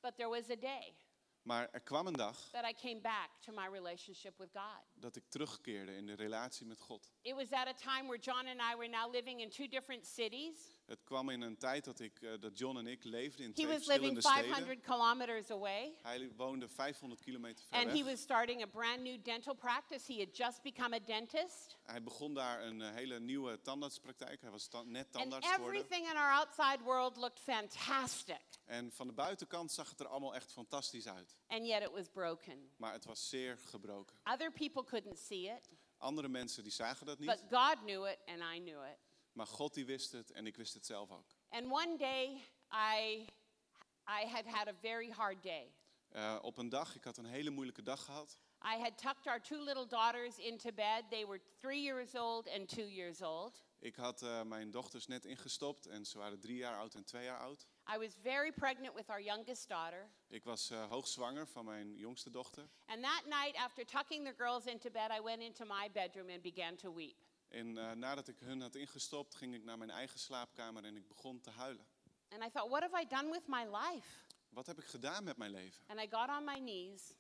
But 0.02 0.16
there 0.16 0.30
was 0.30 0.50
a 0.50 0.56
day 0.56 0.96
Maar 1.42 1.70
er 1.72 1.82
kwam 1.82 2.08
een 2.08 2.14
dag 2.14 2.50
that 2.52 2.66
I 2.70 2.74
came 2.74 3.02
back 3.02 3.30
to 3.40 3.54
my 3.54 3.68
relationship 3.72 4.38
with 4.38 4.50
God. 4.54 4.84
dat 4.94 5.16
ik 5.16 5.24
terugkeerde 5.30 5.96
in 5.96 6.06
de 6.06 6.14
relatie 6.14 6.66
met 6.66 6.80
God. 6.80 7.12
It 7.22 7.34
was 7.36 7.52
at 7.52 7.68
a 7.68 7.74
time 7.74 8.08
where 8.08 8.20
John 8.20 8.48
and 8.48 8.60
I 8.74 8.76
were 8.76 8.88
now 8.90 9.12
living 9.12 9.40
in 9.42 9.50
two 9.50 9.68
different 9.68 10.06
cities. 10.06 10.77
Het 10.88 11.04
kwam 11.04 11.30
in 11.30 11.42
een 11.42 11.58
tijd 11.58 11.86
dat, 11.86 12.00
ik, 12.00 12.22
eh, 12.22 12.32
dat 12.40 12.58
John 12.58 12.78
en 12.78 12.88
ik 12.88 13.04
leefden 13.04 13.44
in 13.44 13.50
He 13.50 13.56
twee 13.56 13.68
was 13.68 13.86
living 13.86 14.14
verschillende 14.14 14.22
steden. 14.22 14.44
500 14.56 14.82
kilometers 14.86 15.52
away. 15.52 15.94
Hij 16.02 16.32
woonde 16.36 16.68
500 16.68 17.22
kilometer 17.22 17.66
ver 17.66 17.78
And 17.78 17.88
he 17.92 17.94
weg. 18.04 18.04
was 18.06 18.20
starting 18.22 18.62
a 18.62 18.66
brand 18.66 19.02
new 19.02 19.24
dental 19.24 19.54
practice. 19.56 20.14
He 20.14 20.20
had 20.20 20.38
just 20.38 20.62
become 20.62 20.96
a 20.96 21.00
dentist. 21.00 21.78
Hij 21.84 22.04
begon 22.04 22.34
daar 22.34 22.64
een 22.64 22.82
eh, 22.82 22.94
hele 22.94 23.20
nieuwe 23.20 23.62
tandartspraktijk. 23.62 24.42
Hij 24.42 24.50
was 24.52 24.68
ta- 24.68 24.84
net 24.84 25.04
And 25.06 25.12
tandarts 25.14 25.48
geworden. 25.48 25.76
everything 25.82 26.10
in 26.10 26.18
our 26.18 26.32
outside 26.34 26.84
world 26.84 27.18
looked 27.18 27.40
fantastic. 27.40 28.42
En 28.66 28.92
van 28.92 29.08
de 29.08 29.14
buitenkant 29.14 29.72
zag 29.72 29.90
het 29.90 30.00
er 30.00 30.08
allemaal 30.08 30.36
echt 30.36 30.52
fantastisch 30.52 31.08
uit. 31.08 31.36
And 31.48 31.66
yet 31.68 31.82
it 31.82 31.92
was 31.92 32.08
broken. 32.10 32.72
Maar 32.78 32.94
het 32.94 33.06
was 33.06 33.30
zeer 33.30 33.58
gebroken. 33.58 34.16
Other 34.34 34.52
people 34.52 34.84
couldn't 34.84 35.18
see 35.20 35.50
it, 35.56 35.70
Andere 35.98 36.28
mensen 36.28 36.64
die 36.64 36.72
zagen 36.72 37.06
dat 37.06 37.18
but 37.18 37.28
niet. 37.28 37.44
God 37.60 37.76
knew 37.84 38.06
it 38.08 38.18
and 38.26 38.40
I 38.56 38.60
knew 38.60 38.84
it. 38.86 38.98
Maar 39.38 39.48
God 39.48 39.74
die 39.74 39.86
wist 39.86 40.12
het 40.12 40.32
en 40.32 40.48
ik 40.48 40.56
wist 40.56 40.74
het 40.74 40.86
zelf 40.86 41.12
ook. 41.12 41.26
And 41.50 41.72
one 41.72 41.98
day 41.98 42.42
I 42.72 43.28
I 44.22 44.28
had 44.28 44.46
had 44.46 44.68
a 44.68 44.74
very 44.82 45.12
hard 45.12 45.44
day. 45.44 45.74
Eh, 46.10 46.40
op 46.42 46.58
een 46.58 46.70
dag, 46.70 46.96
ik 46.96 47.04
had 47.04 47.18
een 47.18 47.26
hele 47.26 47.50
moeilijke 47.50 47.82
dag 47.82 48.04
gehad. 48.06 48.40
I 48.64 48.80
had 48.80 48.98
tucked 48.98 49.28
our 49.28 49.42
two 49.42 49.64
little 49.64 49.88
daughters 49.88 50.38
into 50.38 50.72
bed. 50.72 51.04
They 51.10 51.26
were 51.26 51.42
three 51.60 51.82
years 51.82 52.16
old 52.16 52.50
and 52.50 52.70
two 52.70 52.88
years 52.88 53.22
old. 53.22 53.64
Ik 53.80 53.96
had 53.96 54.22
eh, 54.22 54.42
mijn 54.42 54.72
dochters 54.72 55.08
net 55.08 55.26
ingestopt 55.26 55.86
en 55.86 56.06
ze 56.06 56.18
waren 56.18 56.40
drie 56.40 56.58
jaar 56.58 56.78
oud 56.78 56.96
en 56.96 57.04
twee 57.04 57.24
jaar 57.24 57.40
oud. 57.40 57.68
I 57.96 57.98
was 57.98 58.16
very 58.22 58.52
pregnant 58.52 58.96
with 58.96 59.10
our 59.10 59.22
youngest 59.22 59.68
daughter. 59.68 60.10
Ik 60.28 60.44
was 60.44 60.70
eh, 60.70 60.90
hoogzwanger 60.90 61.48
van 61.48 61.66
mijn 61.66 61.96
jongste 61.96 62.30
dochter. 62.30 62.70
And 62.86 63.04
that 63.04 63.24
night, 63.26 63.56
after 63.56 63.86
tucking 63.86 64.26
the 64.26 64.34
girls 64.38 64.66
into 64.66 64.90
bed, 64.90 65.12
I 65.12 65.22
went 65.22 65.42
into 65.42 65.66
my 65.66 65.92
bedroom 65.92 66.30
and 66.30 66.42
began 66.42 66.76
to 66.76 66.94
weep. 66.94 67.27
En 67.48 67.78
eh, 67.78 67.92
nadat 67.92 68.28
ik 68.28 68.40
hun 68.40 68.62
had 68.62 68.76
ingestopt, 68.76 69.36
ging 69.36 69.56
ik 69.56 69.64
naar 69.64 69.78
mijn 69.78 69.90
eigen 69.90 70.20
slaapkamer 70.20 70.84
en 70.84 70.96
ik 70.96 71.08
begon 71.08 71.42
te 71.42 71.50
huilen. 71.50 71.86
And 72.30 72.44
I 72.44 72.50
thought, 72.50 72.70
what 72.70 72.82
have 72.82 73.02
I 73.02 73.06
done 73.06 73.32
with 73.32 73.48
my 73.48 73.64
life? 73.64 74.26
Wat 74.50 74.66
heb 74.66 74.78
ik 74.78 74.86
gedaan 74.86 75.24
met 75.24 75.38
mijn 75.38 75.52
leven? 75.52 75.84
And 75.88 76.00
I 76.00 76.08
got 76.10 76.30
on 76.30 76.44
my 76.44 76.60
knees, 76.60 77.14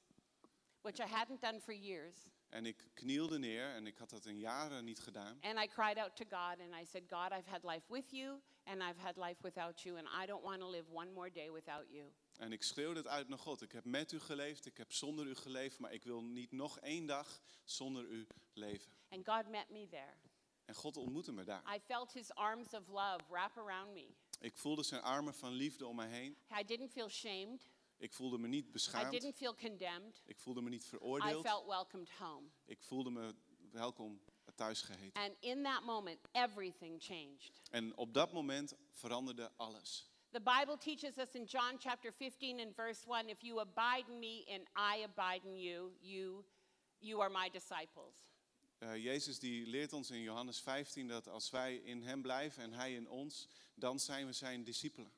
which 0.81 0.99
I 0.99 1.15
hadn't 1.15 1.41
done 1.41 1.59
for 1.61 1.73
years. 1.73 2.15
En 2.49 2.65
ik 2.65 2.89
knielde 2.93 3.39
neer 3.39 3.73
en 3.73 3.87
ik 3.87 3.97
had 3.97 4.09
dat 4.09 4.25
in 4.25 4.37
jaren 4.37 4.83
niet 4.83 4.99
gedaan. 4.99 5.37
And 5.41 5.59
I 5.59 5.67
cried 5.67 5.97
out 5.97 6.15
to 6.15 6.25
God 6.29 6.59
and 6.59 6.81
I 6.81 6.85
said, 6.85 7.03
God, 7.09 7.31
I've 7.31 7.49
had 7.49 7.63
life 7.63 7.85
with 7.87 8.11
you 8.11 8.41
and 8.67 8.83
I've 8.83 8.99
had 8.99 9.17
life 9.17 9.41
without 9.43 9.85
you, 9.85 9.97
and 9.97 10.07
I 10.07 10.25
don't 10.25 10.43
want 10.43 10.59
to 10.61 10.67
live 10.67 10.85
one 10.91 11.13
more 11.13 11.29
day 11.29 11.49
without 11.49 11.85
you. 11.89 12.11
En 12.37 12.51
ik 12.51 12.63
schreeuwde 12.63 12.99
het 12.99 13.07
uit 13.07 13.27
naar 13.27 13.39
God. 13.39 13.61
Ik 13.61 13.71
heb 13.71 13.85
met 13.85 14.11
u 14.11 14.19
geleefd, 14.19 14.65
ik 14.65 14.77
heb 14.77 14.93
zonder 14.93 15.25
u 15.25 15.35
geleefd, 15.35 15.79
maar 15.79 15.93
ik 15.93 16.03
wil 16.03 16.21
niet 16.23 16.51
nog 16.51 16.79
één 16.79 17.05
dag 17.05 17.41
zonder 17.63 18.05
u 18.05 18.27
leven. 18.53 18.91
And 19.09 19.27
God 19.27 19.49
met 19.49 19.69
me 19.69 19.87
there. 19.87 20.13
En 20.65 20.75
God 20.75 20.97
ontmoette 20.97 21.31
me 21.31 21.43
daar. 21.43 21.75
I 21.75 21.79
felt 21.79 22.13
his 22.13 22.33
arms 22.33 22.73
of 22.73 22.87
love 22.87 23.19
wrap 23.29 23.57
around 23.57 23.93
me. 23.93 24.07
Ik 24.39 24.57
voelde 24.57 24.83
zijn 24.83 25.01
armen 25.01 25.33
van 25.33 25.51
liefde 25.51 25.85
om 25.87 25.95
mij 25.95 26.07
heen. 26.09 26.37
I 26.59 26.63
didn't 26.63 26.91
feel 26.91 27.09
shamed. 27.09 27.69
Ik 27.97 28.13
voelde 28.13 28.37
me 28.37 28.47
niet 28.47 28.67
I 28.67 28.71
beschaamd. 28.71 29.11
didn't 29.11 29.35
feel 29.35 29.55
condemned. 29.55 30.21
Ik 30.25 30.39
voelde 30.39 30.61
me 30.61 30.69
niet 30.69 30.83
I 30.83 30.87
veroordeeld. 30.87 31.45
felt 31.45 31.65
welcomed 31.65 32.11
home. 32.11 32.47
Ik 32.65 32.81
voelde 32.81 33.09
me 33.09 33.35
welkom 33.71 34.21
thuis 34.55 34.81
geheten. 34.81 35.21
And 35.21 35.35
in 35.39 35.63
that 35.63 35.83
moment, 35.83 36.19
everything 36.31 37.03
changed. 37.03 37.61
En 37.71 37.97
op 37.97 38.13
dat 38.13 38.31
moment 38.31 38.75
veranderde 38.89 39.51
alles. 39.55 40.09
The 40.33 40.39
Bible 40.39 40.77
teaches 40.77 41.17
us 41.17 41.35
in 41.35 41.45
John 41.45 41.77
chapter 41.79 42.11
15 42.11 42.59
and 42.59 42.75
verse 42.75 43.05
1 43.05 43.29
if 43.29 43.43
you 43.43 43.59
abide 43.59 44.05
in 44.09 44.19
me 44.19 44.45
and 44.53 44.63
I 44.75 44.97
abide 45.05 45.41
in 45.45 45.55
you, 45.55 45.91
you, 46.01 46.43
you 46.99 47.21
are 47.21 47.29
my 47.29 47.49
disciples. 47.49 48.25
Eh, 48.79 48.95
Jezus 48.95 49.39
die 49.39 49.65
leert 49.65 49.93
ons 49.93 50.11
in 50.11 50.21
Johannes 50.21 50.59
15 50.61 51.07
dat 51.07 51.27
als 51.27 51.49
wij 51.49 51.75
in 51.75 52.03
hem 52.03 52.21
blijven 52.21 52.63
en 52.63 52.73
hij 52.73 52.93
in 52.93 53.09
ons, 53.09 53.47
dan 53.75 53.99
zijn 53.99 54.25
we 54.25 54.33
zijn 54.33 54.63
discipelen. 54.63 55.11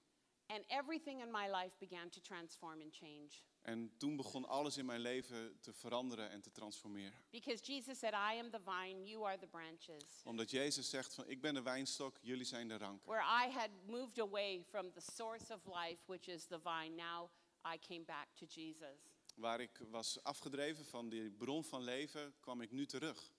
And 0.48 0.64
everything 0.68 1.22
in 1.22 1.32
my 1.32 1.48
life 1.48 1.76
began 1.80 2.10
to 2.10 2.22
transform 2.22 2.82
and 2.82 2.96
change. 2.96 3.44
En 3.70 3.98
toen 3.98 4.16
begon 4.16 4.48
alles 4.48 4.78
in 4.78 4.86
mijn 4.86 5.00
leven 5.00 5.60
te 5.62 5.74
veranderen 5.74 6.30
en 6.30 6.42
te 6.42 6.52
transformeren. 6.52 7.14
Because 7.30 7.64
Jesus 7.64 8.00
said, 8.00 8.14
I 8.14 8.40
am 8.40 8.50
the 8.50 8.60
vine, 8.60 9.06
you 9.06 9.26
are 9.26 9.38
the 9.38 9.48
branches. 9.48 10.22
Omdat 10.24 10.50
Jezus 10.52 10.90
zegt 10.90 11.14
van 11.14 11.28
ik 11.28 11.42
ben 11.42 11.54
de 11.54 11.62
wijnstok, 11.62 12.18
jullie 12.22 12.46
zijn 12.46 12.68
de 12.68 12.78
ranken. 12.78 13.08
Where 13.08 13.48
I 13.48 13.52
had 13.52 13.70
moved 13.86 14.20
away 14.20 14.64
from 14.70 14.92
the 14.92 15.02
source 15.02 15.54
of 15.54 15.66
life, 15.66 15.98
which 16.06 16.28
is 16.28 16.46
the 16.46 16.60
vine, 16.60 16.96
now 16.96 17.30
I 17.74 17.78
came 17.88 18.04
back 18.04 18.28
to 18.34 18.46
Jesus. 18.46 18.98
Waar 19.36 19.62
ik 19.62 19.82
was 19.90 20.24
afgedreven 20.24 20.86
van 20.86 21.10
die 21.10 21.32
bron 21.32 21.64
van 21.64 21.84
leven, 21.84 22.36
kwam 22.40 22.62
ik 22.62 22.72
nu 22.72 22.86
terug. 22.86 23.34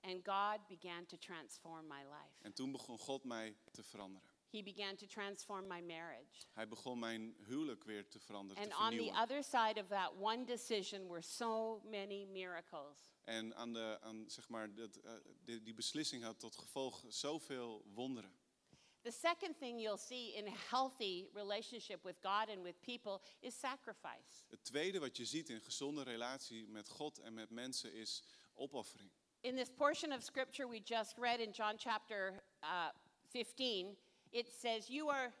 And 0.00 0.28
God 0.28 0.66
began 0.66 1.06
to 1.06 1.16
transform 1.18 1.86
my 1.86 2.02
life. 2.02 2.42
En 2.42 2.52
toen 2.52 2.72
begon 2.72 2.98
God 2.98 3.24
mij 3.24 3.56
te 3.70 3.82
veranderen. 3.82 4.30
He 4.52 4.62
began 4.62 4.96
to 4.96 5.06
transform 5.06 5.66
my 5.66 5.80
marriage. 5.80 6.44
Hij 6.52 6.68
begon 6.68 6.98
mijn 6.98 7.34
huwelijk 7.46 7.84
weer 7.84 8.08
te 8.08 8.20
veranderen, 8.20 8.62
te 8.62 8.74
And 8.74 8.82
on 8.82 8.90
the 8.90 8.96
vernieuwen. 8.96 9.22
other 9.22 9.42
side 9.42 9.80
of 9.80 9.88
that 9.88 10.12
one 10.20 10.44
decision 10.44 11.08
were 11.08 11.22
so 11.22 11.80
many 11.84 12.24
miracles. 12.24 12.98
En 13.24 13.54
aan 13.54 13.72
de, 13.72 13.98
aan, 14.00 14.24
zeg 14.30 14.48
maar, 14.48 14.74
dat, 14.74 14.96
eh, 14.96 15.12
die, 15.44 15.62
die 15.62 15.74
beslissing 15.74 16.22
had 16.22 16.38
tot 16.38 16.56
gevolg 16.56 17.04
zoveel 17.08 17.84
wonderen. 17.94 18.40
The 19.02 19.10
second 19.10 19.58
thing 19.58 19.80
you'll 19.80 19.98
see 19.98 20.32
in 20.34 20.46
a 20.46 20.56
healthy 20.70 21.28
relationship 21.32 22.04
with 22.04 22.16
God 22.20 22.48
and 22.48 22.62
with 22.62 22.80
people 22.80 23.20
is 23.40 23.58
sacrifice. 23.58 24.44
Het 24.48 24.64
tweede 24.64 24.98
wat 24.98 25.16
je 25.16 25.24
ziet 25.24 25.48
in 25.48 25.60
gezonde 25.60 26.02
relatie 26.02 26.68
met 26.68 26.88
God 26.88 27.18
en 27.18 27.34
met 27.34 27.50
mensen 27.50 27.92
is 27.92 28.22
opoffering. 28.54 29.10
In 29.40 29.56
this 29.56 29.70
portion 29.76 30.12
of 30.12 30.22
scripture 30.22 30.68
we 30.68 30.80
just 30.84 31.16
read 31.16 31.40
in 31.40 31.50
John 31.50 31.74
chapter 31.76 32.44
uh, 32.62 32.88
15, 33.28 33.96
it 34.32 34.52
says, 34.60 34.88
You 34.88 35.10
are 35.10 35.32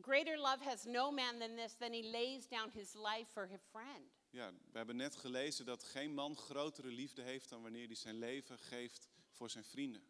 greater 0.00 0.38
love 0.38 0.64
has 0.64 0.84
no 0.84 1.10
man 1.10 1.38
than 1.38 1.56
this, 1.56 1.74
than 1.78 1.92
he 1.92 2.02
lays 2.02 2.46
down 2.48 2.70
his 2.70 2.94
life 2.94 3.28
for 3.32 3.46
his 3.46 3.60
friend. 3.70 4.04
Ja, 4.30 4.52
we 4.72 4.78
hebben 4.78 4.96
net 4.96 5.16
gelezen 5.16 5.64
dat 5.64 5.84
geen 5.84 6.14
man 6.14 6.36
grotere 6.36 6.88
liefde 6.88 7.22
heeft 7.22 7.48
dan 7.48 7.62
wanneer 7.62 7.86
hij 7.86 7.94
zijn 7.94 8.18
leven 8.18 8.58
geeft 8.58 9.08
voor 9.30 9.50
zijn 9.50 9.64
vrienden. 9.64 10.02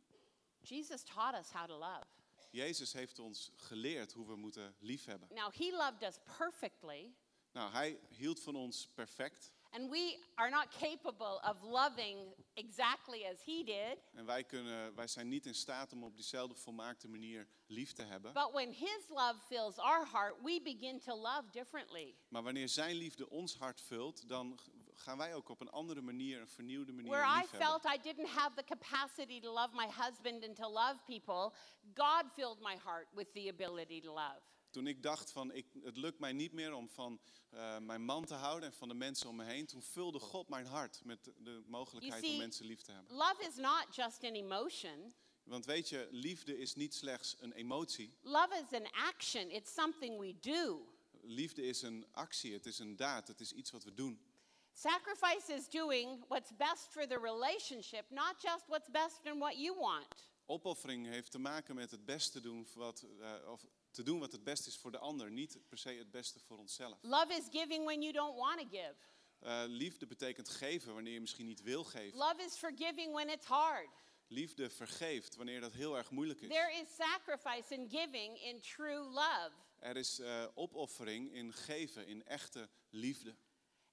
Jesus 0.61 1.03
taught 1.03 1.39
us 1.39 1.51
how 1.51 1.67
to 1.67 1.79
love. 1.79 2.07
Jezus 2.51 2.93
heeft 2.93 3.19
ons 3.19 3.51
geleerd 3.55 4.13
hoe 4.13 4.27
we 4.27 4.37
moeten 4.37 4.75
liefhebben. 4.79 5.29
Now, 5.35 5.53
he 5.53 5.71
loved 5.71 6.03
us 6.03 6.19
perfectly, 6.37 7.15
Nou, 7.53 7.73
hij 7.73 7.99
hield 8.09 8.41
van 8.41 8.57
ons 8.57 8.89
perfect. 8.95 9.53
And 9.79 9.91
we 9.91 10.19
are 10.35 10.51
not 10.51 10.67
capable 10.81 11.41
of 11.45 11.63
loving 11.63 12.35
exactly 12.57 13.25
as 13.25 13.45
he 13.45 13.63
did. 13.65 13.99
En 14.15 14.25
wij, 14.27 14.45
kunnen, 14.45 14.95
wij 14.95 15.07
zijn 15.07 15.29
niet 15.29 15.47
in 15.47 15.55
staat 15.55 15.93
om 15.93 16.05
op 16.05 16.17
diezelfde 16.17 16.55
volmaakte 16.55 17.09
manier 17.09 17.49
lief 17.67 17.93
te 17.93 18.03
hebben. 18.03 18.33
But 18.33 18.53
when 18.53 18.73
his 18.73 19.09
love 19.09 19.37
fills 19.47 19.79
our 19.79 20.09
heart, 20.13 20.35
we 20.43 20.61
begin 20.63 21.01
to 21.01 21.15
love 21.15 21.43
differently. 21.51 22.15
Maar 22.29 22.43
wanneer 22.43 22.69
zijn 22.69 22.97
liefde 22.97 23.31
ons 23.31 23.57
hart 23.57 23.81
vult, 23.81 24.29
dan 24.29 24.59
gaan 24.95 25.19
wij 25.19 25.35
ook 25.35 25.49
op 25.49 25.61
een 25.61 25.71
andere 25.71 26.01
manier, 26.01 26.41
een 26.41 26.49
vernieuwde 26.49 26.93
manier 26.93 27.11
Where 27.11 27.43
I 27.43 27.47
felt 27.47 27.85
I 27.85 27.99
didn't 28.03 28.29
have 28.29 28.55
the 28.55 28.65
capacity 28.65 29.41
to 29.41 29.53
love 29.53 29.69
my 29.75 29.87
husband 29.87 30.45
and 30.47 30.57
to 30.57 30.69
love 30.69 30.97
people, 31.07 31.53
God 31.95 32.25
filled 32.35 32.61
my 32.61 32.77
heart 32.85 33.07
with 33.15 33.33
the 33.33 33.49
ability 33.49 34.01
to 34.01 34.13
love. 34.13 34.41
Toen 34.71 34.87
ik 34.87 35.03
dacht 35.03 35.31
van, 35.33 35.53
ik, 35.53 35.67
het 35.83 35.97
lukt 35.97 36.19
mij 36.19 36.33
niet 36.33 36.53
meer 36.53 36.73
om 36.73 36.89
van 36.89 37.21
eh, 37.51 37.79
mijn 37.79 38.05
man 38.05 38.25
te 38.25 38.35
houden 38.35 38.69
en 38.69 38.75
van 38.75 38.89
de 38.89 38.95
mensen 38.95 39.29
om 39.29 39.37
me 39.37 39.45
heen, 39.45 39.67
toen 39.67 39.83
vulde 39.83 40.19
God 40.19 40.49
mijn 40.49 40.67
hart 40.67 41.01
met 41.05 41.25
de- 41.39 41.63
mogelijkheid 41.67 42.23
see- 42.25 42.33
om 42.33 42.39
mensen 42.39 42.65
lief 42.67 42.83
te 42.83 42.93
hebben. 42.93 43.17
Love 43.17 43.47
is 43.49 43.57
not 43.57 43.87
just 43.95 44.25
an 44.25 44.33
emotion. 44.35 45.15
Want 45.43 45.65
weet 45.65 45.89
je, 45.89 46.09
liefde 46.11 46.59
is 46.59 46.75
niet 46.75 46.95
slechts 46.95 47.37
een 47.41 47.53
emotie. 47.53 48.17
Love 48.21 48.65
is 48.69 48.79
an 48.81 48.93
action. 48.93 49.51
It's 49.51 49.73
something 49.75 50.19
we 50.19 50.39
do. 50.41 50.87
Liefde 51.23 51.63
is 51.63 51.83
een 51.83 52.07
actie, 52.13 52.53
het 52.53 52.67
is 52.67 52.79
een 52.79 52.97
daad, 52.97 53.29
het 53.29 53.41
is 53.41 53.53
iets 53.53 53.71
wat 53.71 53.85
we 53.85 53.95
doen. 53.95 54.21
Sacrifice 54.73 55.53
is 55.53 55.69
doing 55.69 56.25
what's 56.29 56.51
best 56.57 56.87
for 56.91 57.07
the 57.07 57.19
relationship, 57.19 58.11
not 58.11 58.35
just 58.43 58.67
what's 58.67 58.91
best 58.91 59.21
in 59.25 59.39
what 59.39 59.57
you 59.59 59.79
want. 59.79 60.29
Opoffering 60.47 61.07
heeft 61.07 61.31
te 61.31 61.39
maken 61.39 61.75
met 61.75 61.91
het 61.91 62.05
beste 62.05 62.41
doen 62.41 62.67
wat, 62.75 63.07
eh, 63.21 63.51
of 63.51 63.67
te 63.99 64.05
doen 64.05 64.19
wat 64.19 64.33
het 64.33 64.45
beste 64.45 64.69
is 64.69 64.77
voor 64.77 64.91
de 64.91 64.99
ander, 64.99 65.31
niet 65.31 65.59
per 65.69 65.79
se 65.79 65.89
het 65.89 66.11
beste 66.11 66.39
voor 66.41 66.59
onszelf. 66.59 66.99
Love 67.03 67.35
is 67.35 67.45
giving 67.51 67.85
when 67.85 68.03
you 68.03 68.13
don't 68.13 68.37
want 68.37 68.61
to 68.61 68.67
give. 68.71 68.95
Eh, 69.39 69.63
liefde 69.67 70.07
betekent 70.07 70.49
geven 70.49 70.95
wanneer 70.95 71.13
je 71.13 71.21
misschien 71.21 71.47
niet 71.47 71.63
wil 71.63 71.85
geven. 71.85 72.19
Love 72.19 72.43
is 72.43 72.57
forgiving 72.57 73.13
when 73.13 73.29
it's 73.29 73.47
hard. 73.47 73.89
Liefde 74.27 74.71
vergeeft 74.71 75.37
wanneer 75.37 75.61
dat 75.61 75.73
heel 75.73 75.97
erg 75.97 76.11
moeilijk 76.11 76.41
is. 76.41 76.49
There 76.49 76.73
is 76.73 76.95
sacrifice 76.95 77.87
giving 77.89 78.43
in 78.43 78.61
true 78.61 78.99
love. 78.99 79.53
Er 79.79 79.97
is 79.97 80.19
eh, 80.19 80.45
opoffering 80.55 81.33
in 81.33 81.53
geven, 81.53 82.07
in 82.07 82.25
echte 82.25 82.69
liefde. 82.91 83.35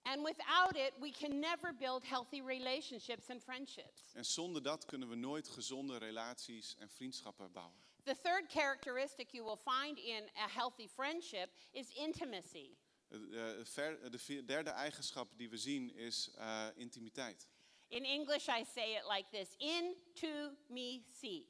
And 0.02 0.24
without 0.24 0.76
it, 0.76 0.94
we 1.00 1.12
can 1.12 1.40
never 1.40 1.76
build 1.76 2.04
healthy 2.04 2.42
relationships 2.42 3.30
and 3.30 3.44
friendships. 3.44 4.02
En 4.14 4.26
zonder 4.26 4.64
dat 4.64 4.86
kunnen 4.86 5.10
we 5.10 5.16
nooit 5.16 5.48
gezonde 5.48 5.98
relaties 5.98 6.76
en 6.76 6.90
vriendschappen 6.90 7.52
bouwen. 7.52 7.85
The 8.06 8.16
third 8.16 8.50
characteristic 8.50 9.34
you 9.34 9.44
will 9.44 9.58
find 9.58 9.98
in 9.98 10.24
a 10.36 10.48
healthy 10.48 10.88
friendship 10.88 11.50
is 11.74 11.88
intimacy. 11.96 12.78
Eh, 13.12 13.18
eh, 13.18 13.64
ver- 13.66 14.10
de 14.12 14.46
derde 14.46 14.70
eigenschap 14.70 15.28
die 15.38 15.50
we 15.50 15.58
zien 15.58 15.96
is 15.96 16.30
eh, 16.38 16.68
intimiteit. 16.76 17.48
In 17.88 18.04
English, 18.06 18.48
I 18.48 18.64
say 18.64 18.96
it 18.96 19.06
like 19.08 19.30
this 19.32 19.56
Into 19.58 20.56
me 20.70 21.04
see. 21.20 21.48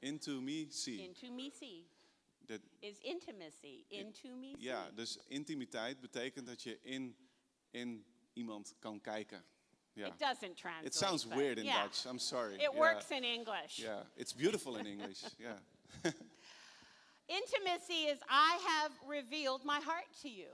Into 0.00 0.40
me, 0.40 0.66
see. 0.70 1.02
Into 1.02 1.30
me 1.32 1.50
see 1.50 1.86
De- 2.46 2.60
is 2.80 2.98
intimacy. 3.00 3.84
Into 3.88 4.36
me 4.36 4.52
see. 4.54 4.62
ja, 4.62 4.90
dus 4.90 5.18
intimiteit 5.28 6.00
betekent 6.00 6.46
dat 6.46 6.62
je 6.62 6.78
in, 6.82 7.16
in 7.70 8.04
iemand 8.32 8.74
kan 8.78 9.00
kijken. 9.00 9.44
Ja. 9.94 10.06
It 10.06 10.18
doesn't 10.18 10.56
translate. 10.56 10.86
It 10.86 10.94
sounds 10.94 11.26
weird 11.26 11.58
in 11.58 11.64
yeah. 11.64 11.82
Dutch. 11.82 12.04
I'm 12.04 12.18
sorry. 12.18 12.54
It 12.54 12.60
Yeah. 12.60 12.78
works 12.78 13.10
in 13.10 13.24
English. 13.24 13.78
Yeah, 13.78 14.02
it's 14.16 14.34
beautiful 14.34 14.76
in 14.76 14.86
English. 14.86 15.22
Yeah. 15.38 15.58
Intimacy 17.26 18.10
is 18.10 18.18
I 18.28 18.58
have 18.66 18.92
revealed 19.08 19.64
my 19.64 19.80
heart 19.80 20.12
to 20.22 20.28
you. 20.28 20.50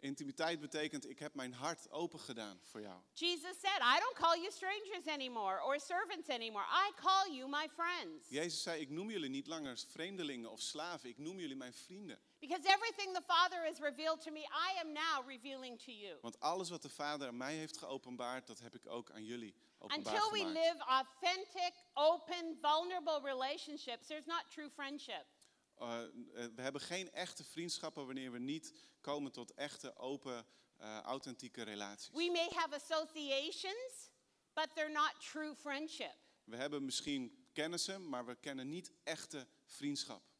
Intimiteit 0.00 0.60
betekent 0.60 1.08
ik 1.08 1.18
heb 1.18 1.34
mijn 1.34 1.52
hart 1.52 1.90
open 1.90 2.18
gedaan 2.18 2.60
voor 2.62 2.80
jou. 2.80 3.00
Jesus 3.12 3.60
said, 3.60 3.80
I 3.80 3.98
don't 3.98 4.16
call 4.16 4.36
you 4.36 4.50
strangers 4.50 5.06
anymore 5.06 5.62
or 5.62 5.80
servants 5.80 6.28
anymore. 6.28 6.64
I 6.64 6.92
call 7.00 7.34
you 7.36 7.48
my 7.48 7.68
friends. 7.74 8.28
Jezus 8.28 8.62
zei, 8.62 8.80
ik 8.80 8.90
noem 8.90 9.10
jullie 9.10 9.30
niet 9.30 9.46
langer 9.46 9.78
vreemdelingen 9.88 10.50
of 10.50 10.60
slaven, 10.60 11.08
ik 11.08 11.18
noem 11.18 11.38
jullie 11.38 11.56
mijn 11.56 11.72
vrienden. 11.72 12.18
Because 12.48 12.66
everything 12.66 13.14
the 13.14 13.22
Father 13.22 13.64
has 13.64 13.80
revealed 13.80 14.20
to 14.20 14.30
me, 14.30 14.42
I 14.68 14.80
am 14.82 14.92
now 14.92 15.22
revealing 15.26 15.78
to 15.78 15.92
you. 15.92 16.18
Want 16.20 16.40
alles 16.40 16.70
wat 16.70 16.82
de 16.82 16.88
Vader 16.88 17.28
aan 17.28 17.36
mij 17.36 17.54
heeft 17.54 17.76
geopenbaard, 17.76 18.46
dat 18.46 18.58
heb 18.58 18.74
ik 18.74 18.86
ook 18.86 19.10
aan 19.10 19.24
jullie 19.24 19.54
openbaar 19.78 20.14
Until 20.14 20.30
we 20.30 20.38
gemaakt. 20.38 20.54
live 20.54 20.84
authentic, 20.84 21.72
open, 21.94 22.58
vulnerable 22.60 23.20
relationships, 23.22 24.06
there's 24.06 24.26
not 24.26 24.44
true 24.50 24.70
friendship. 24.70 25.26
Eh, 25.74 26.02
eh, 26.02 26.08
we 26.54 26.62
hebben 26.62 26.80
geen 26.80 27.12
echte 27.12 27.44
vriendschappen 27.44 28.06
wanneer 28.06 28.32
we 28.32 28.38
niet 28.38 28.72
komen 29.00 29.32
tot 29.32 29.54
echte, 29.54 29.96
open, 29.96 30.46
eh, 30.76 31.00
authentieke 31.00 31.62
relaties. 31.62 32.10
We 32.12 32.30
may 32.32 32.48
have 32.54 32.74
associations, 32.74 34.10
but 34.52 34.68
they're 34.74 34.92
not 34.92 35.14
true 35.32 35.54
friendship. 35.54 36.16
We 36.44 36.56
hebben 36.56 36.84
misschien 36.84 37.48
kennissen, 37.52 38.08
maar 38.08 38.24
we 38.26 38.34
kennen 38.34 38.68
niet 38.68 38.92
echte 39.02 39.46
vriendschap. 39.64 40.33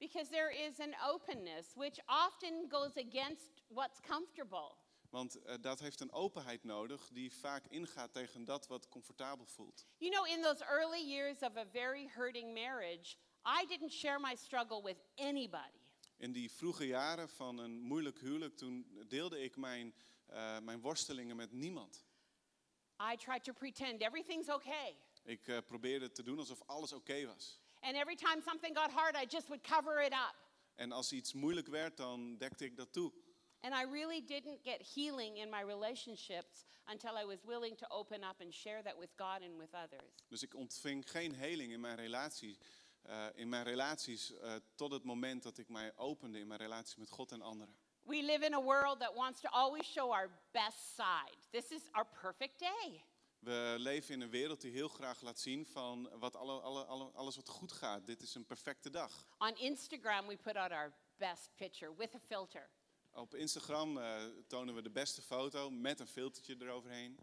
Because 0.00 0.30
there 0.30 0.50
is 0.50 0.80
an 0.80 0.94
openness 1.12 1.76
which 1.76 2.00
often 2.08 2.68
goes 2.68 2.96
against 2.96 3.62
what's 3.68 4.00
comfortable. 4.00 4.76
Want 5.10 5.42
eh, 5.42 5.54
dat 5.60 5.80
heeft 5.80 6.00
een 6.00 6.12
openheid 6.12 6.64
nodig 6.64 7.08
die 7.12 7.32
vaak 7.32 7.66
ingaat 7.66 8.12
tegen 8.12 8.44
dat 8.44 8.66
wat 8.66 8.88
comfortabel 8.88 9.46
voelt. 9.46 9.86
You 9.98 10.12
know, 10.12 10.26
in 10.26 10.42
those 10.42 10.64
early 10.64 11.10
years 11.10 11.42
of 11.42 11.56
a 11.56 11.66
very 11.72 12.08
hurting 12.14 12.54
marriage, 12.54 13.16
I 13.44 13.66
didn't 13.66 13.92
share 13.92 14.18
my 14.18 14.36
struggle 14.36 14.82
with 14.82 14.96
anybody. 15.16 15.78
In 16.16 16.32
die 16.32 16.50
vroege 16.50 16.86
jaren 16.86 17.28
van 17.28 17.58
een 17.58 17.80
moeilijk 17.80 18.18
huwelijk, 18.18 18.56
toen 18.56 19.04
deelde 19.08 19.40
ik 19.40 19.56
mijn, 19.56 19.94
eh, 20.26 20.58
mijn 20.58 20.80
worstelingen 20.80 21.36
met 21.36 21.52
niemand. 21.52 22.04
I 23.12 23.16
tried 23.16 23.44
to 23.44 23.52
pretend 23.52 24.02
everything's 24.02 24.48
okay. 24.48 24.96
Ik 25.24 25.48
eh, 25.48 25.58
probeerde 25.66 26.10
te 26.10 26.22
doen 26.22 26.38
alsof 26.38 26.62
alles 26.66 26.92
oké 26.92 27.26
was. 27.26 27.60
And 27.80 27.96
every 27.96 28.16
time 28.16 28.42
something 28.42 28.74
got 28.74 28.90
hard, 28.90 29.14
I 29.16 29.26
just 29.26 29.48
would 29.48 29.62
cover 29.62 30.00
it 30.00 30.12
up. 30.12 30.34
En 30.74 30.92
als 30.92 31.12
iets 31.12 31.32
moeilijk 31.32 31.68
werd, 31.68 31.96
dan 31.96 32.36
dekte 32.36 32.64
ik 32.64 32.76
dat 32.76 32.92
toe. 32.92 33.12
And 33.62 33.74
I 33.74 33.84
really 33.92 34.20
didn't 34.20 34.58
get 34.62 34.92
healing 34.94 35.36
in 35.36 35.50
my 35.50 35.62
relationships 35.62 36.64
until 36.86 37.16
I 37.16 37.24
was 37.24 37.44
willing 37.44 37.76
to 37.76 37.86
open 37.90 38.24
up 38.24 38.40
and 38.40 38.54
share 38.54 38.82
that 38.82 38.96
with 38.98 39.10
God 39.16 39.42
and 39.42 39.58
with 39.58 39.74
others. 39.74 40.24
Dus 40.28 40.42
ik 40.42 40.54
ontving 40.54 41.10
geen 41.10 41.34
heling 41.34 41.72
in 41.72 41.80
mijn, 41.80 41.96
relatie, 41.96 42.58
eh, 43.02 43.26
in 43.34 43.48
mijn 43.48 43.64
relaties 43.64 44.36
eh, 44.36 44.54
tot 44.74 44.92
het 44.92 45.04
moment 45.04 45.42
dat 45.42 45.58
ik 45.58 45.68
mij 45.68 45.92
opende 45.96 46.38
in 46.38 46.46
mijn 46.46 46.60
relatie 46.60 46.98
met 46.98 47.10
God 47.10 47.32
en 47.32 47.42
anderen. 47.42 47.76
We 48.02 48.22
live 48.22 48.44
in 48.44 48.54
a 48.54 48.62
world 48.62 49.00
that 49.00 49.14
wants 49.14 49.40
to 49.40 49.48
always 49.48 49.86
show 49.86 50.10
our 50.10 50.30
best 50.52 50.94
side. 50.94 51.36
This 51.50 51.70
is 51.70 51.82
our 51.92 52.06
perfect 52.20 52.58
day. 52.58 53.04
We 53.40 53.74
leven 53.78 54.14
in 54.14 54.20
een 54.20 54.30
wereld 54.30 54.60
die 54.60 54.72
heel 54.72 54.88
graag 54.88 55.20
laat 55.20 55.38
zien 55.38 55.66
van 55.66 56.18
wat 56.18 56.36
alle, 56.36 56.60
alle, 56.60 56.84
alle, 56.84 57.04
alles 57.04 57.36
wat 57.36 57.48
goed 57.48 57.72
gaat. 57.72 58.06
Dit 58.06 58.22
is 58.22 58.34
een 58.34 58.46
perfecte 58.46 58.90
dag. 58.90 59.26
On 59.38 59.56
Instagram, 59.56 60.26
we 60.26 60.36
put 60.36 60.56
out 60.56 60.70
our 60.70 60.92
best 61.16 61.50
picture 61.56 61.94
with 61.96 62.14
a 62.14 62.18
filter. 62.18 62.70
Op 63.12 63.34
Instagram 63.34 63.98
eh, 63.98 64.24
tonen 64.46 64.74
we 64.74 64.82
de 64.82 64.90
beste 64.90 65.22
foto 65.22 65.70
met 65.70 66.00
een 66.00 66.06
filtertje 66.06 66.56
eroverheen. 66.58 67.18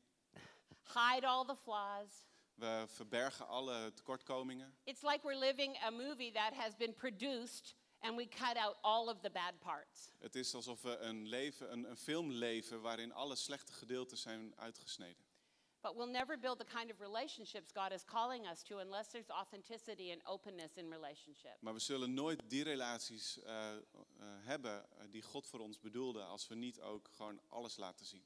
Hide 0.83 1.27
all 1.27 1.45
the 1.45 1.55
flaws. 1.55 2.25
We 2.53 2.85
verbergen 2.87 3.47
alle 3.47 3.93
tekortkomingen. 3.93 4.77
It's 4.83 5.01
like 5.01 5.19
we're 5.23 5.39
living 5.39 5.83
a 5.83 5.89
movie 5.89 6.31
that 6.31 6.53
has 6.53 6.75
been 6.75 6.93
produced 6.93 7.75
and 7.99 8.15
we 8.15 8.27
cut 8.27 8.55
out 8.55 8.77
all 8.81 9.07
of 9.07 9.19
the 9.21 9.29
bad 9.29 9.59
parts. 9.59 10.11
Het 10.17 10.35
is 10.35 10.53
alsof 10.53 10.81
we 10.81 10.97
een, 10.97 11.27
leven, 11.27 11.71
een, 11.71 11.89
een 11.89 11.97
film 11.97 12.31
leven 12.31 12.81
waarin 12.81 13.13
alle 13.13 13.35
slechte 13.35 13.73
gedeelten 13.73 14.17
zijn 14.17 14.53
uitgesneden. 14.55 15.26
But 15.81 15.95
we'll 15.95 16.11
never 16.11 16.39
build 16.39 16.59
the 16.59 16.77
kind 16.77 16.91
of 16.91 16.99
relationships 16.99 17.71
God 17.71 17.91
is 17.91 18.03
calling 18.03 18.45
us 18.51 18.63
to 18.63 18.79
unless 18.79 19.07
there's 19.07 19.29
authenticity 19.29 20.11
and 20.11 20.21
openness 20.25 20.77
in 20.77 20.89
relationship. 20.89 21.57
Maar 21.59 21.73
we 21.73 21.79
zullen 21.79 22.13
nooit 22.13 22.41
die 22.49 22.63
relaties 22.63 23.39
eh, 23.39 23.75
eh, 23.75 23.81
hebben 24.43 24.89
eh, 24.89 25.05
die 25.09 25.21
God 25.21 25.47
voor 25.47 25.59
ons 25.59 25.79
bedoelde 25.79 26.23
als 26.23 26.47
we 26.47 26.55
niet 26.55 26.81
ook 26.81 27.09
gewoon 27.13 27.41
alles 27.49 27.77
laten 27.77 28.05
zien. 28.05 28.25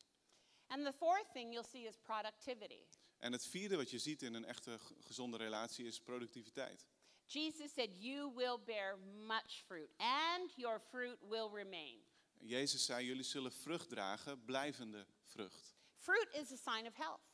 And 0.68 0.86
the 0.86 0.94
fourth 0.94 1.32
thing 1.34 1.52
you'll 1.54 1.68
see 1.68 1.88
is 1.88 1.98
productivity. 2.02 2.86
En 3.18 3.32
het 3.32 3.46
vierde 3.46 3.76
wat 3.76 3.90
je 3.90 4.00
ziet 4.00 4.22
in 4.22 4.34
een 4.34 4.46
echte 4.46 4.80
gezonde 5.00 5.38
relatie 5.38 5.86
is 5.86 6.00
productiviteit. 6.00 6.86
Jesus 7.26 7.74
said, 7.74 7.90
You 8.00 8.32
will 8.36 8.60
bear 8.66 8.98
much 9.28 9.64
fruit, 9.66 9.90
and 9.98 10.52
your 10.56 10.80
fruit 10.80 11.18
will 11.30 11.50
remain. 11.54 12.04
Jezus 12.42 12.86
zei, 12.86 13.06
jullie 13.06 13.24
zullen 13.24 13.52
vrucht 13.52 13.90
dragen, 13.90 14.46
blijvende 14.46 15.06
vrucht. 15.24 15.76
Fruit 15.96 16.28
is 16.34 16.52
a 16.52 16.56
sign 16.56 16.88
of 16.88 16.96
health. 16.96 17.31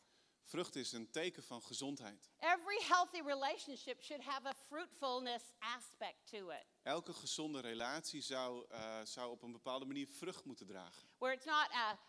Vrucht 0.47 0.75
is 0.75 0.91
een 0.91 1.11
teken 1.11 1.43
van 1.43 1.61
gezondheid. 1.61 2.29
Every 2.39 2.81
healthy 2.87 3.21
relationship 3.21 4.01
should 4.03 4.23
have 4.23 4.47
a 4.47 4.53
fruitfulness 4.67 5.43
aspect 5.59 6.27
to 6.29 6.49
it, 6.49 6.65
Elke 6.83 7.13
gezonde 7.13 7.59
relatie 7.59 8.21
zou, 8.21 8.65
eh, 8.69 9.01
zou 9.03 9.31
op 9.31 9.41
een 9.43 9.51
bepaalde 9.51 9.85
manier 9.85 10.07
vrucht 10.07 10.45
moeten 10.45 10.67
dragen. 10.67 11.07
where 11.17 11.35
it's 11.35 11.45
not 11.45 11.71
a 11.73 11.99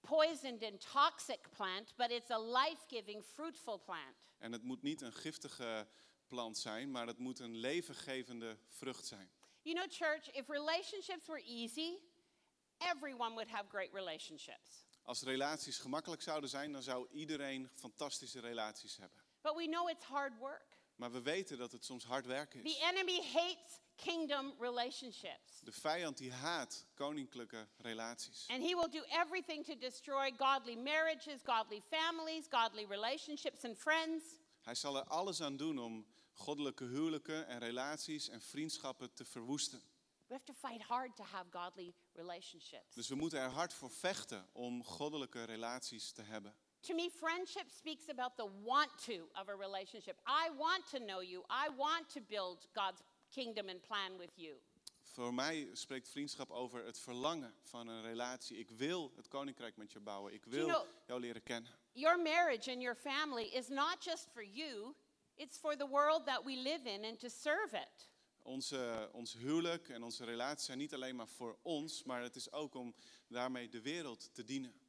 poisoned 0.00 0.62
and 0.62 0.80
toxic 0.92 1.48
plant, 1.56 1.94
but 1.96 2.10
it's 2.10 2.30
a 2.30 2.38
life 2.40 2.82
giving, 2.86 3.24
fruitful 3.24 3.80
plant. 3.84 4.16
En 4.38 4.52
het 4.52 4.62
moet 4.62 4.82
niet 4.82 5.00
een 5.00 5.12
giftige 5.12 5.88
plant 6.26 6.58
zijn, 6.58 6.90
maar 6.90 7.06
het 7.06 7.18
moet 7.18 7.38
een 7.38 7.56
levengevende 7.56 8.58
vrucht 8.68 9.06
zijn. 9.06 9.30
You 9.62 9.76
know, 9.76 9.92
church, 9.92 10.30
if 10.30 10.48
relationships 10.48 11.26
were 11.26 11.42
easy, 11.42 11.98
everyone 12.78 13.34
would 13.34 13.48
have 13.50 13.68
great 13.68 13.92
relationships. 13.92 14.86
Als 15.08 15.22
relaties 15.22 15.78
gemakkelijk 15.78 16.22
zouden 16.22 16.50
zijn, 16.50 16.72
dan 16.72 16.82
zou 16.82 17.08
iedereen 17.10 17.70
fantastische 17.74 18.40
relaties 18.40 18.96
hebben. 18.96 19.22
But 19.42 19.54
we 19.54 19.66
know 19.66 19.90
it's 19.90 20.04
hard 20.04 20.38
work. 20.38 20.78
Maar 20.96 21.12
we 21.12 21.22
weten 21.22 21.58
dat 21.58 21.72
het 21.72 21.84
soms 21.84 22.04
hard 22.04 22.26
werken 22.26 22.62
The 22.62 22.68
is. 22.68 22.80
enemy 22.80 23.22
hates 23.32 23.80
kingdom 23.96 24.54
relationships. 24.58 25.60
De 25.60 25.72
vijand 25.72 26.16
die 26.16 26.32
haat 26.32 26.86
koninklijke 26.94 27.68
relaties. 27.76 28.44
And 28.48 28.62
he 28.62 28.74
will 28.74 28.90
do 28.90 29.02
everything 29.08 29.64
to 29.64 29.76
destroy 29.78 30.32
godly 30.36 30.74
marriages, 30.74 31.40
godly 31.44 31.82
families, 31.90 32.46
godly 32.50 32.86
relationships, 32.88 33.64
and 33.64 33.78
friends. 33.78 34.24
Hij 34.60 34.74
zal 34.74 34.96
er 34.96 35.04
alles 35.04 35.40
aan 35.40 35.56
doen 35.56 35.78
om 35.78 36.06
goddelijke 36.32 36.84
huwelijken 36.84 37.46
en 37.46 37.58
relaties 37.58 38.28
en 38.28 38.40
vriendschappen 38.40 39.12
te 39.14 39.24
verwoesten. 39.24 39.82
We 40.28 40.34
have 40.34 40.44
to 40.44 40.52
fight 40.52 40.82
hard 40.82 41.16
to 41.16 41.22
have 41.22 41.50
godly 41.50 41.94
relationships. 42.12 42.94
Dus 42.94 43.08
we 43.08 43.14
moeten 43.14 43.38
er 43.40 43.50
hard 43.50 43.72
voor 43.74 43.90
vechten 43.90 44.48
om 44.52 44.84
goddelijke 44.84 45.44
relaties 45.44 46.12
te 46.12 46.22
hebben. 46.22 46.54
To 46.80 46.94
me, 46.94 47.10
friendship 47.10 47.70
speaks 47.70 48.08
about 48.08 48.36
the 48.36 48.48
want 48.64 49.04
to 49.04 49.28
of 49.40 49.48
a 49.48 49.56
relationship. 49.56 50.16
I 50.26 50.50
want 50.56 50.88
to 50.90 50.98
know 50.98 51.22
you. 51.22 51.44
I 51.50 51.74
want 51.76 52.08
to 52.12 52.20
build 52.20 52.68
God's 52.72 53.02
kingdom 53.30 53.68
and 53.68 53.80
plan 53.82 54.16
with 54.16 54.32
you. 54.34 54.60
Voor 55.00 55.34
mij 55.34 55.68
spreekt 55.72 56.08
vriendschap 56.08 56.50
over 56.50 56.84
het 56.84 56.98
verlangen 56.98 57.54
van 57.62 57.88
een 57.88 58.02
relatie. 58.02 58.58
Ik 58.58 58.70
wil 58.70 59.12
het 59.16 59.28
koninkrijk 59.28 59.76
met 59.76 59.92
je 59.92 60.00
bouwen. 60.00 60.32
Ik 60.32 60.44
wil 60.44 60.66
know- 60.66 60.86
jou 61.06 61.20
leren 61.20 61.42
kennen. 61.42 61.72
Your 61.92 62.22
marriage 62.22 62.70
and 62.72 62.82
your 62.82 62.96
family 62.96 63.44
is 63.44 63.68
not 63.68 64.04
just 64.04 64.28
for 64.32 64.44
you, 64.44 64.94
it's 65.34 65.58
for 65.58 65.76
the 65.76 65.88
world 65.88 66.26
that 66.26 66.44
we 66.44 66.56
live 66.56 66.90
in 66.90 67.04
and 67.04 67.18
to 67.18 67.28
serve 67.28 67.76
it. 67.76 68.08
Onze, 68.48 69.08
ons 69.12 69.32
huwelijk 69.32 69.88
en 69.88 70.02
onze 70.02 70.24
relaties 70.24 70.66
zijn 70.66 70.78
niet 70.78 70.94
alleen 70.94 71.16
maar 71.16 71.28
voor 71.28 71.58
ons, 71.62 72.02
maar 72.02 72.22
het 72.22 72.36
is 72.36 72.52
ook 72.52 72.74
om 72.74 72.94
daarmee 73.26 73.68
de 73.68 73.80
wereld 73.80 74.34
te 74.34 74.44
dienen. 74.44 74.80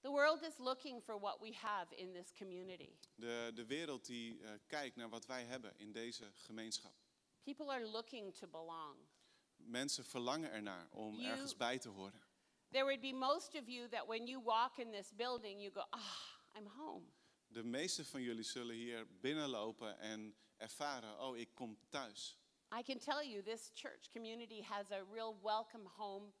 The 0.00 0.08
world 0.08 0.42
is 0.42 0.58
looking 0.58 1.02
for 1.02 1.20
what 1.20 1.38
we 1.40 1.54
have 1.54 1.94
in 1.96 2.12
this 2.12 2.32
community. 2.38 2.90
De, 3.14 3.50
de 3.54 3.66
wereld 3.66 4.06
die 4.06 4.42
eh, 4.42 4.50
kijkt 4.66 4.96
naar 4.96 5.08
wat 5.08 5.26
wij 5.26 5.44
hebben 5.44 5.78
in 5.78 5.92
deze 5.92 6.30
gemeenschap. 6.34 6.92
People 7.42 7.66
are 7.72 7.86
looking 7.86 8.34
to 8.34 8.46
belong. 8.48 8.96
Mensen 9.56 10.04
verlangen 10.04 10.50
ernaar 10.50 10.88
om 10.90 11.14
You- 11.14 11.30
ergens 11.30 11.56
bij 11.56 11.78
te 11.78 11.88
horen. 11.88 12.22
There 12.70 12.84
would 12.84 13.00
be 13.00 13.12
most 13.12 13.54
of 13.54 13.66
you 13.66 13.88
that 13.88 14.06
when 14.06 14.26
you 14.26 14.42
walk 14.42 14.76
in 14.78 14.90
this 14.90 15.14
building, 15.14 15.60
you 15.60 15.72
go, 15.72 15.80
ah, 15.90 16.16
I'm 16.56 16.66
home. 16.66 17.06
De 17.46 17.62
meeste 17.62 18.04
van 18.04 18.22
jullie 18.22 18.44
zullen 18.44 18.74
hier 18.76 19.06
binnenlopen 19.20 19.98
en 19.98 20.36
ervaren, 20.56 21.20
oh, 21.20 21.36
ik 21.36 21.54
kom 21.54 21.78
thuis. 21.88 22.39
I 22.72 22.82
can 22.82 22.98
tell 22.98 23.24
you 23.24 23.42
this 23.42 23.72
church 23.74 24.10
community 24.12 24.62
has 24.62 24.90
a 24.92 25.02
real 25.12 25.36
welcome 25.42 25.88
home 25.96 26.32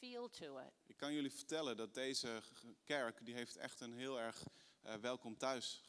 feel 0.00 0.30
to 0.30 0.58
it. 0.58 0.72
Ik 0.86 0.96
kan 0.96 1.12
jullie 1.12 1.32
vertellen 1.32 1.76
dat 1.76 1.94
deze 1.94 2.42
kerk, 2.84 3.24
die 3.24 3.34
heeft 3.34 3.56
echt 3.56 3.80
een 3.80 3.92
heel 3.92 4.20
erg 4.20 4.42
eh, 4.82 4.94
welkom 4.94 5.36
thuis, 5.36 5.82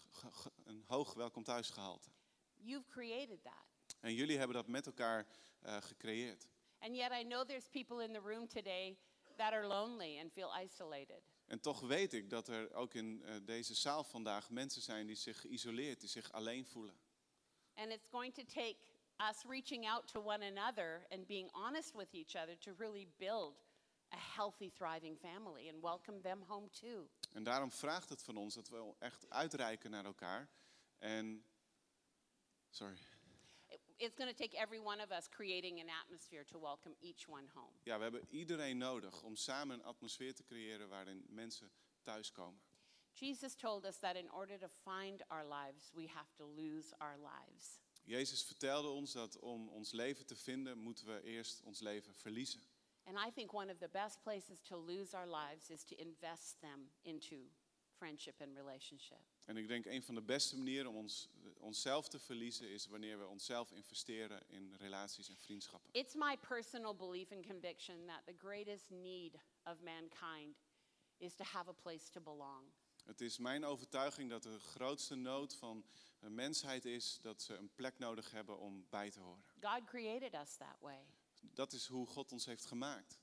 een 0.63 0.83
hoog 0.87 1.13
welkom 1.13 1.43
thuis 1.43 1.69
gehalte. 1.69 2.09
You've 2.53 2.87
created 2.89 3.43
that. 3.43 3.95
En 3.99 4.13
jullie 4.13 4.37
hebben 4.37 4.55
dat 4.55 4.67
met 4.67 4.85
elkaar 4.85 5.27
eh, 5.61 5.81
gecreëerd. 5.81 6.47
And 6.79 6.95
yet 6.95 7.11
I 7.11 7.23
know 7.23 7.47
there's 7.47 7.67
people 7.69 8.03
in 8.03 8.13
the 8.13 8.19
room 8.19 8.47
today 8.47 8.97
that 9.35 9.53
are 9.53 9.67
lonely 9.67 10.19
and 10.19 10.31
feel 10.31 10.51
isolated. 10.63 11.21
En 11.45 11.59
toch 11.59 11.79
weet 11.79 12.13
ik 12.13 12.29
dat 12.29 12.47
er 12.47 12.73
ook 12.73 12.93
in 12.93 13.23
eh, 13.23 13.35
deze 13.41 13.75
zaal 13.75 14.03
vandaag 14.03 14.49
mensen 14.49 14.81
zijn 14.81 15.07
die 15.07 15.15
zich 15.15 15.41
geïsoleerd, 15.41 15.99
die 15.99 16.09
zich 16.09 16.31
alleen 16.31 16.65
voelen. 16.65 16.99
And 17.73 17.91
it's 17.91 18.07
going 18.09 18.33
to 18.33 18.43
take 18.43 18.77
us 19.19 19.43
reaching 19.45 19.85
out 19.87 20.07
to 20.07 20.19
one 20.21 20.43
another 20.45 21.05
and 21.11 21.25
being 21.27 21.49
honest 21.53 21.93
with 21.95 22.13
each 22.13 22.35
other 22.35 22.55
to 22.57 22.73
really 22.77 23.07
build 23.17 23.53
a 24.11 24.17
healthy, 24.17 24.69
thriving 24.69 25.17
family 25.17 25.69
and 25.69 25.81
welcome 25.81 26.21
them 26.21 26.41
home 26.47 26.69
too. 26.69 27.07
En 27.33 27.43
daarom 27.43 27.71
vraagt 27.71 28.09
het 28.09 28.23
van 28.23 28.37
ons 28.37 28.53
dat 28.53 28.69
we 28.69 28.93
echt 28.99 29.29
uitreiken 29.29 29.91
naar 29.91 30.05
elkaar. 30.05 30.49
En, 30.99 31.43
sorry. 32.69 32.97
It- 33.67 33.79
It's 33.97 34.15
going 34.17 34.29
to 34.29 34.43
take 34.43 34.57
every 34.57 34.79
one 34.79 35.03
of 35.03 35.11
us 35.11 35.29
creating 35.29 35.79
an 35.79 35.89
atmosphere 35.89 36.43
to 36.45 36.59
welcome 36.59 36.95
each 37.01 37.27
one 37.27 37.47
home. 37.53 37.73
Ja, 37.83 37.97
we 37.97 38.03
hebben 38.03 38.27
iedereen 38.29 38.77
nodig 38.77 39.23
om 39.23 39.35
samen 39.35 39.79
een 39.79 39.85
atmosfeer 39.85 40.33
te 40.33 40.43
creëren 40.43 40.89
waarin 40.89 41.25
mensen 41.29 41.71
thuiskomen. 42.03 42.61
Jesus 43.13 43.55
told 43.55 43.85
us 43.85 43.97
that 43.99 44.15
in 44.15 44.31
order 44.31 44.59
to 44.59 44.67
find 44.67 45.27
our 45.29 45.45
lives, 45.45 45.91
we 45.93 46.07
have 46.07 46.33
to 46.33 46.45
lose 46.45 46.95
our 46.97 47.17
lives. 47.17 47.79
Jezus 48.05 48.43
vertelde 48.43 48.87
ons 48.87 49.11
dat 49.11 49.39
om 49.39 49.69
ons 49.69 49.91
leven 49.91 50.25
te 50.25 50.35
vinden, 50.35 50.77
moeten 50.77 51.05
we 51.05 51.23
eerst 51.23 51.61
ons 51.61 51.79
leven 51.79 52.15
verliezen. 52.15 52.61
And 53.03 53.17
I 53.27 53.31
think 53.31 53.53
one 53.53 53.71
of 53.71 53.77
the 53.77 53.89
best 53.89 54.21
places 54.21 54.61
to 54.61 54.77
lose 54.77 55.17
our 55.17 55.27
lives 55.27 55.69
is 55.69 55.83
to 55.83 55.95
invest 55.95 56.59
them 56.59 56.91
into 57.01 57.35
friendship 57.97 58.41
and 58.41 58.55
relationship. 58.55 59.19
En 59.45 59.57
ik 59.57 59.67
denk 59.67 59.85
een 59.85 60.03
van 60.03 60.15
de 60.15 60.21
beste 60.21 60.57
manieren 60.57 60.89
om 60.89 60.95
ons, 60.95 61.29
onszelf 61.59 62.07
te 62.07 62.19
verliezen 62.19 62.69
is 62.69 62.87
wanneer 62.87 63.19
we 63.19 63.27
onszelf 63.27 63.71
investeren 63.71 64.49
in 64.49 64.73
relaties 64.77 65.29
en 65.29 65.37
vriendschappen. 65.37 65.89
It's 65.93 66.13
my 66.13 66.37
personal 66.37 66.95
belief 66.95 67.31
and 67.31 67.45
conviction 67.45 68.05
that 68.05 68.21
the 68.25 68.35
greatest 68.37 68.89
need 68.89 69.35
of 69.63 69.81
mankind 69.81 70.55
is 71.17 71.35
to 71.35 71.43
have 71.43 71.69
a 71.69 71.73
place 71.73 72.09
to 72.09 72.21
belong. 72.21 72.71
Het 73.05 73.21
is 73.21 73.37
mijn 73.37 73.65
overtuiging 73.65 74.29
dat 74.29 74.43
de 74.43 74.59
grootste 74.59 75.15
nood 75.15 75.55
van 75.55 75.85
de 76.19 76.29
mensheid 76.29 76.85
is 76.85 77.19
dat 77.21 77.41
ze 77.41 77.55
een 77.55 77.69
plek 77.75 77.99
nodig 77.99 78.31
hebben 78.31 78.59
om 78.59 78.85
bij 78.89 79.11
te 79.11 79.19
horen. 79.19 79.43
God 79.61 79.83
created 79.85 80.33
us 80.33 80.55
that 80.57 80.79
way. 80.79 81.05
Dat 81.53 81.73
is 81.73 81.87
hoe 81.87 82.07
God 82.07 82.31
ons 82.31 82.45
heeft 82.45 82.65
gemaakt. 82.65 83.19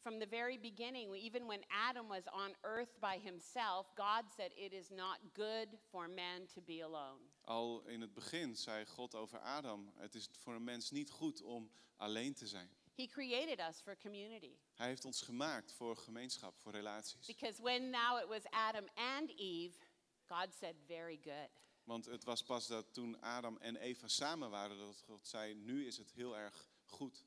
From 0.00 0.18
the 0.18 0.26
very 0.28 0.58
beginning, 0.60 1.14
even 1.14 1.46
when 1.46 1.64
Adam 1.68 2.08
was 2.08 2.24
on 2.30 2.54
earth 2.60 3.00
by 3.00 3.18
himself, 3.18 3.86
God 3.94 4.30
said, 4.36 4.52
It 4.56 4.72
is 4.72 4.90
not 4.90 5.18
good 5.32 5.68
for 5.88 6.10
man 6.10 6.46
to 6.54 6.60
be 6.60 6.84
alone. 6.84 7.20
Al 7.40 7.82
in 7.86 8.00
het 8.00 8.14
begin 8.14 8.56
zei 8.56 8.86
God 8.86 9.14
over 9.14 9.38
Adam: 9.38 9.92
Het 9.94 10.14
is 10.14 10.28
voor 10.38 10.54
een 10.54 10.64
mens 10.64 10.90
niet 10.90 11.10
goed 11.10 11.42
om 11.42 11.70
alleen 11.96 12.34
te 12.34 12.46
zijn. 12.46 12.70
He 12.96 13.06
created 13.06 13.60
us 13.60 13.80
for 13.80 13.96
community. 13.96 14.56
Hij 14.74 14.86
heeft 14.86 15.04
ons 15.04 15.20
gemaakt 15.22 15.72
voor 15.72 15.96
gemeenschap, 15.96 16.58
voor 16.58 16.72
relaties. 16.72 17.26
Because 17.26 17.62
when 17.62 17.90
now 17.90 18.18
it 18.18 18.28
was 18.28 18.42
Adam 18.50 18.84
and 18.94 19.30
Eve, 19.36 19.78
God 20.26 20.54
said, 20.54 20.74
Very 20.86 21.20
good. 21.22 21.50
Want 21.84 22.04
het 22.04 22.24
was 22.24 22.42
pas 22.42 22.66
dat 22.66 22.92
toen 22.92 23.20
Adam 23.20 23.56
en 23.58 23.76
Eva 23.76 24.08
samen 24.08 24.50
waren 24.50 24.78
dat 24.78 25.02
God 25.06 25.26
zei: 25.26 25.54
Nu 25.54 25.86
is 25.86 25.96
het 25.96 26.10
heel 26.12 26.36
erg 26.36 26.70
goed. 26.84 27.24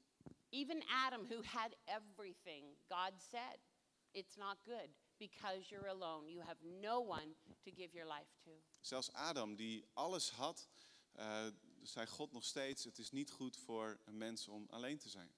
Even 0.50 0.84
Adam, 0.88 1.26
who 1.28 1.44
had 1.44 1.76
everything, 1.86 2.78
God 2.88 3.22
said, 3.30 3.60
It's 4.12 4.36
not 4.36 4.58
good 4.64 4.90
because 5.18 5.70
you're 5.70 5.90
alone. 5.90 6.32
You 6.32 6.44
have 6.46 6.64
no 6.64 7.00
one 7.00 7.36
to 7.64 7.72
give 7.72 7.94
your 7.94 8.14
life 8.14 8.30
to. 8.44 8.52
Zelfs 8.82 9.12
Adam, 9.12 9.56
die 9.56 9.86
alles 9.94 10.30
had, 10.30 10.70
eh, 11.12 11.48
zei 11.82 12.08
God 12.08 12.32
nog 12.32 12.44
steeds: 12.44 12.84
Het 12.84 12.98
is 12.98 13.12
niet 13.12 13.32
goed 13.32 13.58
voor 13.58 14.00
een 14.06 14.18
mens 14.18 14.48
om 14.48 14.68
alleen 14.70 14.98
te 14.98 15.10
zijn. 15.10 15.32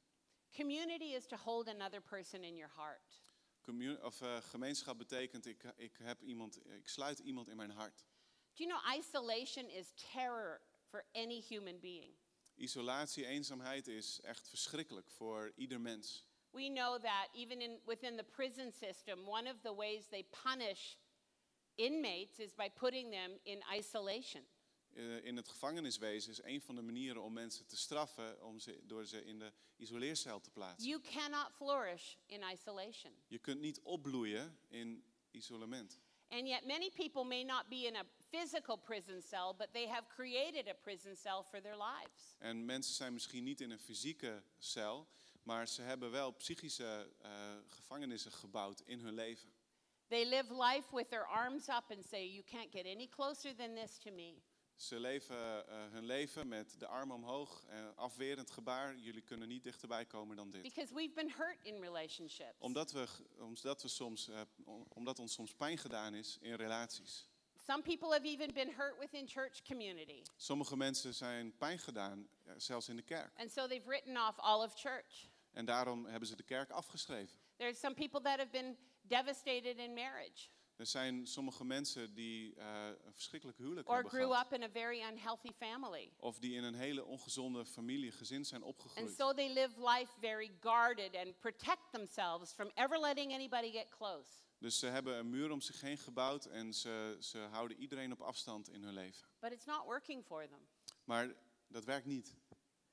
Community 0.51 1.13
is 1.13 1.25
to 1.27 1.37
hold 1.37 1.67
another 1.67 2.01
person 2.01 2.43
in 2.43 2.55
your 2.55 2.71
heart. 2.75 3.21
Commu- 3.61 4.01
of, 4.01 4.21
eh, 4.21 4.37
gemeenschap 4.41 4.97
betekent: 4.97 5.45
ik, 5.45 5.63
ik, 5.75 5.97
heb 5.97 6.21
iemand, 6.21 6.59
ik 6.65 6.87
sluit 6.87 7.19
iemand 7.19 7.47
in 7.47 7.55
mijn 7.55 7.71
hart. 7.71 8.05
Do 8.53 8.63
you 8.63 8.69
know 8.69 8.97
isolation 8.99 9.69
is 9.69 9.93
terror 10.11 10.61
for 10.89 11.05
any 11.13 11.41
human 11.41 11.79
being? 11.79 12.17
Isolatie, 12.55 13.25
eenzaamheid 13.25 13.87
is 13.87 14.21
echt 14.21 14.49
verschrikkelijk 14.49 15.09
voor 15.09 15.51
ieder 15.55 15.81
mens. 15.81 16.27
We 16.51 16.69
know 16.69 16.99
that 17.01 17.29
even 17.33 17.61
in, 17.61 17.79
within 17.85 18.17
the 18.17 18.23
prison 18.23 18.71
system, 18.71 19.27
one 19.27 19.49
of 19.49 19.61
the 19.61 19.75
ways 19.75 20.07
they 20.07 20.23
punish 20.23 20.97
inmates 21.75 22.39
is 22.39 22.55
by 22.55 22.69
putting 22.69 23.11
them 23.11 23.39
in 23.43 23.63
isolation. 23.71 24.47
Eh, 24.93 25.25
in 25.25 25.35
het 25.35 25.47
gevangeniswezen 25.47 26.31
is 26.31 26.43
een 26.43 26.61
van 26.61 26.75
de 26.75 26.81
manieren 26.81 27.23
om 27.23 27.33
mensen 27.33 27.65
te 27.65 27.77
straffen 27.77 28.43
om 28.43 28.59
ze, 28.59 28.79
door 28.83 29.05
ze 29.05 29.25
in 29.25 29.39
de 29.39 29.53
isoleercel 29.75 30.39
te 30.39 30.49
plaatsen. 30.49 30.89
You 30.89 31.01
cannot 31.01 31.51
flourish 31.55 32.15
in 32.25 32.43
isolation. 32.53 33.13
Je 33.27 33.39
kunt 33.39 33.59
niet 33.59 33.79
opbloeien 33.81 34.59
in 34.67 35.03
isolement. 35.31 35.99
And 36.29 36.47
yet, 36.47 36.65
many 36.65 36.91
people 36.91 37.23
may 37.23 37.43
not 37.43 37.69
be 37.69 37.85
in 37.85 37.95
a 37.95 38.03
physical 38.29 38.77
prison 38.77 39.21
cell, 39.21 39.53
but 39.57 39.73
they 39.73 39.87
have 39.87 40.07
created 40.07 40.67
a 40.67 40.73
prison 40.73 41.15
cell 41.15 41.43
for 41.43 41.61
their 41.61 41.77
lives. 41.77 42.35
En 42.37 42.65
mensen 42.65 42.93
zijn 42.93 43.13
misschien 43.13 43.43
niet 43.43 43.61
in 43.61 43.71
een 43.71 43.79
fysieke 43.79 44.43
cel, 44.57 45.07
maar 45.43 45.67
ze 45.67 45.81
hebben 45.81 46.11
wel 46.11 46.31
psychische 46.31 47.13
eh, 47.21 47.31
gevangenissen 47.67 48.31
gebouwd 48.31 48.81
in 48.85 48.99
hun 48.99 49.13
leven. 49.13 49.49
They 50.07 50.25
live 50.25 50.53
life 50.53 50.95
with 50.95 51.09
their 51.09 51.27
arms 51.27 51.67
up 51.67 51.91
and 51.91 52.05
say, 52.05 52.27
You 52.27 52.43
can't 52.43 52.71
get 52.71 52.85
any 52.85 53.07
closer 53.07 53.55
than 53.55 53.75
this 53.75 53.97
to 53.97 54.11
me. 54.11 54.41
Ze 54.79 54.99
leven 54.99 55.67
eh, 55.67 55.75
hun 55.91 56.05
leven 56.05 56.47
met 56.47 56.79
de 56.79 56.87
armen 56.87 57.15
omhoog, 57.15 57.63
eh, 57.67 57.87
afwerend 57.95 58.51
gebaar. 58.51 58.95
Jullie 58.97 59.21
kunnen 59.21 59.47
niet 59.47 59.63
dichterbij 59.63 60.05
komen 60.05 60.35
dan 60.35 60.49
dit. 60.51 60.61
Because 60.61 60.93
we've 60.93 61.13
been 61.13 61.31
hurt 61.31 61.57
in 61.63 61.81
relationships. 61.81 62.55
Omdat, 62.59 62.91
we, 62.91 63.07
omdat, 63.39 63.81
we 63.81 63.87
soms, 63.87 64.29
om- 64.65 64.85
omdat 64.89 65.19
ons 65.19 65.33
soms 65.33 65.53
pijn 65.53 65.77
gedaan 65.77 66.13
is 66.13 66.37
in 66.41 66.53
relaties. 66.53 67.27
Some 67.65 67.81
people 67.81 68.09
have 68.09 68.23
even 68.27 68.53
been 68.53 68.73
hurt 68.73 68.97
within 68.99 69.27
church 69.27 69.61
community. 69.61 70.21
Sommige 70.35 70.77
mensen 70.77 71.13
zijn 71.13 71.57
pijn 71.57 71.79
gedaan, 71.79 72.27
zelfs 72.57 72.89
in 72.89 72.95
de 72.95 73.01
kerk. 73.03 73.31
And 73.39 73.51
so 73.51 73.67
they've 73.67 73.87
written 73.87 74.17
off 74.27 74.39
all 74.39 74.63
of 74.63 74.73
church. 74.79 75.27
En 75.51 75.65
daarom 75.65 76.05
hebben 76.05 76.27
ze 76.27 76.35
de 76.35 76.43
kerk 76.43 76.69
afgeschreven. 76.71 77.39
There's 77.57 77.79
some 77.79 77.93
people 77.95 78.21
that 78.21 78.37
have 78.37 78.49
been 78.49 78.77
devastated 79.01 79.77
in 79.77 79.93
marriage 79.93 80.47
Er 80.79 80.85
zijn 80.85 81.27
sommige 81.27 81.65
mensen 81.65 82.13
die 82.13 82.55
eh, 82.55 82.87
een 83.05 83.13
verschrikkelijk 83.13 83.57
huwelijk 83.57 83.87
or 83.87 83.93
hebben 83.93 84.11
grew 84.11 84.29
gehad. 84.31 84.45
up 84.45 84.53
in 84.53 84.63
a 84.63 84.69
very 84.69 85.01
unhealthy 85.01 85.51
family. 85.51 86.11
Of 86.19 86.39
die 86.39 86.53
in 86.55 86.63
een 86.63 86.73
hele 86.75 87.05
ongezonde 87.05 87.65
familie, 87.65 88.11
gezin 88.11 88.45
zijn 88.45 88.61
And 88.61 88.71
opgegroeid. 88.71 89.15
so 89.17 89.33
they 89.33 89.53
live 89.53 89.89
life 89.97 90.11
very 90.19 90.51
guarded 90.59 91.15
and 91.15 91.39
protect 91.39 91.91
themselves 91.91 92.53
from 92.53 92.71
ever 92.73 92.99
letting 92.99 93.33
anybody 93.33 93.71
get 93.71 93.89
close. 93.89 94.29
Dus 94.57 94.79
ze 94.79 94.85
hebben 94.85 95.17
een 95.17 95.29
muur 95.29 95.51
om 95.51 95.61
zich 95.61 95.81
heen 95.81 95.97
gebouwd 95.97 96.45
en 96.45 96.73
ze, 96.73 97.17
ze 97.19 97.37
houden 97.37 97.77
iedereen 97.77 98.11
op 98.11 98.21
afstand 98.21 98.69
in 98.69 98.83
hun 98.83 98.93
leven. 98.93 99.27
But 99.39 99.51
it's 99.51 99.65
not 99.65 99.83
working 99.85 100.25
for 100.25 100.47
them 100.47 100.67
Maar 101.03 101.33
dat 101.67 101.83
werkt 101.83 102.05
niet. 102.05 102.35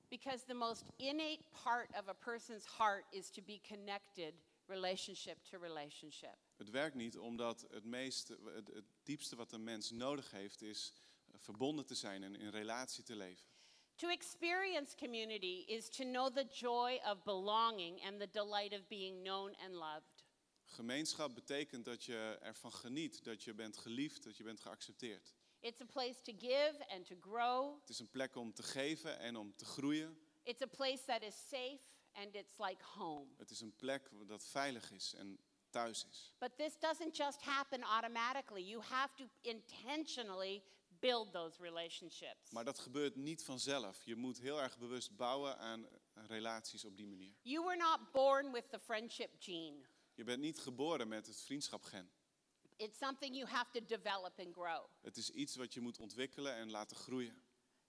because 0.09 0.45
the 0.45 0.55
most 0.55 0.85
innate 0.97 1.43
part 1.63 1.89
of 1.99 2.09
a 2.09 2.13
person's 2.15 2.65
heart 2.79 3.05
is 3.11 3.31
to 3.31 3.43
be 3.43 3.61
connected 3.69 4.35
relationship 4.67 5.43
to 5.45 5.59
relationship. 5.59 6.37
Het 6.57 6.71
werkt 6.71 6.95
niet 6.95 7.19
omdat 7.19 7.67
het, 7.71 7.85
meeste, 7.85 8.39
het, 8.45 8.69
het 8.69 8.85
diepste 9.03 9.37
wat 9.37 9.53
een 9.53 9.65
mens 9.65 9.91
nodig 9.91 10.31
heeft 10.31 10.63
is 10.63 10.93
eh, 11.27 11.35
verbonden 11.39 11.87
te 11.87 11.95
zijn 11.95 12.23
en 12.23 12.37
in 12.37 12.51
relatie 12.51 13.05
te 13.05 13.17
leven. 13.17 13.47
To 13.95 14.09
experience 14.09 14.97
community 14.97 15.65
is 15.67 15.89
to 15.89 16.05
know 16.05 16.35
the 16.35 16.45
joy 16.45 17.01
of 17.05 17.23
belonging 17.23 18.05
and 18.05 18.21
the 18.21 18.29
delight 18.31 18.73
of 18.73 18.87
being 18.89 19.23
known 19.23 19.55
and 19.55 19.73
loved. 19.73 20.25
Gemeenschap 20.65 21.35
betekent 21.35 21.85
dat 21.85 22.05
je 22.05 22.39
ervan 22.41 22.73
geniet, 22.73 23.25
dat 23.25 23.43
je 23.43 23.55
bent 23.55 23.77
geliefd, 23.77 24.23
dat 24.23 24.37
je 24.37 24.43
bent 24.43 24.61
geaccepteerd. 24.61 25.35
It's 25.61 25.81
a 25.81 25.85
place 25.85 26.23
to 26.23 26.33
give 26.39 26.89
and 26.89 27.07
to 27.07 27.17
grow. 27.21 27.81
Het 27.81 27.89
is 27.89 27.99
een 27.99 28.11
plek 28.11 28.37
om 28.37 28.53
te 28.53 28.63
geven 28.63 29.19
en 29.19 29.37
om 29.37 29.55
te 29.57 29.65
groeien. 29.65 30.19
It's 30.43 30.63
a 30.63 30.67
place 30.67 31.05
that 31.05 31.23
is 31.23 31.49
safe 31.49 31.81
and 32.13 32.35
it's 32.35 32.59
like 32.59 32.85
home. 32.85 33.27
Het 33.37 33.51
is 33.51 33.61
een 33.61 33.77
plek 33.77 34.11
dat 34.27 34.45
veilig 34.45 34.93
is 34.93 35.15
en 35.15 35.39
thuis 35.77 36.07
is. 36.11 36.33
But 36.39 36.57
this 36.57 36.79
doesn't 36.79 37.15
just 37.15 37.41
happen 37.43 37.85
automatically. 37.85 38.63
You 38.63 38.83
have 38.83 39.11
to 39.17 39.25
intentionally 39.43 40.63
build 41.01 41.33
those 41.33 41.61
relationships. 41.61 42.51
Maar 42.51 42.65
dat 42.65 42.79
gebeurt 42.79 43.17
niet 43.17 43.45
vanzelf. 43.45 44.05
Je 44.05 44.17
moet 44.17 44.39
heel 44.39 44.61
erg 44.61 44.79
bewust 44.79 45.17
bouwen 45.17 45.59
aan 45.59 45.87
relaties 46.29 46.85
op 46.85 46.97
die 46.97 47.07
manier. 47.07 47.35
You 47.43 47.65
were 47.65 47.77
not 47.77 48.13
born 48.13 48.53
with 48.53 48.71
the 48.71 48.79
friendship 48.79 49.31
gene. 49.39 49.87
Je 50.15 50.25
bent 50.25 50.41
niet 50.41 50.59
geboren 50.59 51.09
met 51.09 51.27
het 51.27 51.41
vriendschapgen. 51.41 52.11
It's 52.77 52.99
something 52.99 53.35
you 53.35 53.49
have 53.49 53.71
to 53.73 53.81
develop 53.87 54.39
and 54.39 54.53
grow. 54.53 54.87
Het 55.01 55.17
is 55.17 55.31
iets 55.31 55.57
wat 55.57 55.75
je 55.75 55.81
moet 55.81 55.99
ontwikkelen 55.99 56.55
en 56.55 56.71
laten 56.71 56.97
groeien. 56.97 57.45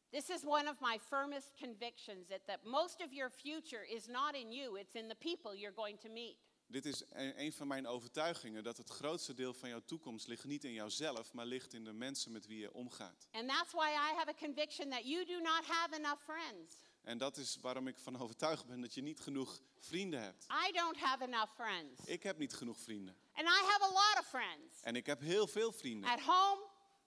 This 0.09 0.29
is 0.29 0.45
one 0.45 0.69
of 0.69 0.79
my 0.79 0.99
firmest 0.99 1.53
convictions 1.59 2.27
that, 2.27 2.45
that 2.45 2.63
most 2.63 3.01
of 3.01 3.11
your 3.11 3.29
future 3.29 3.83
is 3.83 4.07
not 4.07 4.35
in 4.35 4.51
you, 4.51 4.79
it's 4.79 4.95
in 4.95 5.07
the 5.07 5.15
people 5.15 5.57
you're 5.57 5.75
going 5.75 5.99
to 5.99 6.09
meet. 6.09 6.37
Dit 6.67 6.85
is 6.85 7.03
een 7.15 7.53
van 7.53 7.67
mijn 7.67 7.87
overtuigingen, 7.87 8.63
dat 8.63 8.77
het 8.77 8.89
grootste 8.89 9.33
deel 9.33 9.53
van 9.53 9.69
jouw 9.69 9.81
toekomst 9.85 10.27
ligt 10.27 10.43
niet 10.45 10.63
in 10.63 10.73
jouzelf, 10.73 11.33
maar 11.33 11.45
ligt 11.45 11.73
in 11.73 11.83
de 11.83 11.93
mensen 11.93 12.31
met 12.31 12.45
wie 12.47 12.59
je 12.59 12.73
omgaat. 12.73 13.27
And 13.31 13.49
that's 13.49 13.71
why 13.71 13.87
I 13.89 14.15
have 14.15 14.29
a 14.29 14.33
conviction 14.33 14.89
that 14.89 15.03
you 15.03 15.25
do 15.25 15.39
not 15.39 15.65
have 15.65 15.95
enough 15.95 16.23
friends. 16.23 16.73
En 17.03 17.17
dat 17.17 17.37
is 17.37 17.57
waarom 17.61 17.87
ik 17.87 17.97
van 17.97 18.19
overtuigd 18.19 18.65
ben 18.65 18.81
dat 18.81 18.93
je 18.93 19.01
niet 19.01 19.19
genoeg 19.19 19.61
vrienden 19.79 20.21
hebt. 20.21 20.45
I 20.67 20.71
don't 20.71 20.97
have 20.97 21.23
enough 21.23 21.53
friends. 21.55 22.05
Ik 22.05 22.23
heb 22.23 22.37
niet 22.37 22.53
genoeg 22.53 22.79
vrienden. 22.79 23.15
And 23.33 23.47
I 23.47 23.61
have 23.65 23.83
a 23.83 23.89
lot 23.91 24.19
of 24.19 24.27
friends. 24.27 24.81
En 24.83 24.95
ik 24.95 25.05
heb 25.05 25.19
heel 25.21 25.47
veel 25.47 25.71
vrienden. 25.71 26.09
At 26.09 26.19
home, 26.19 26.61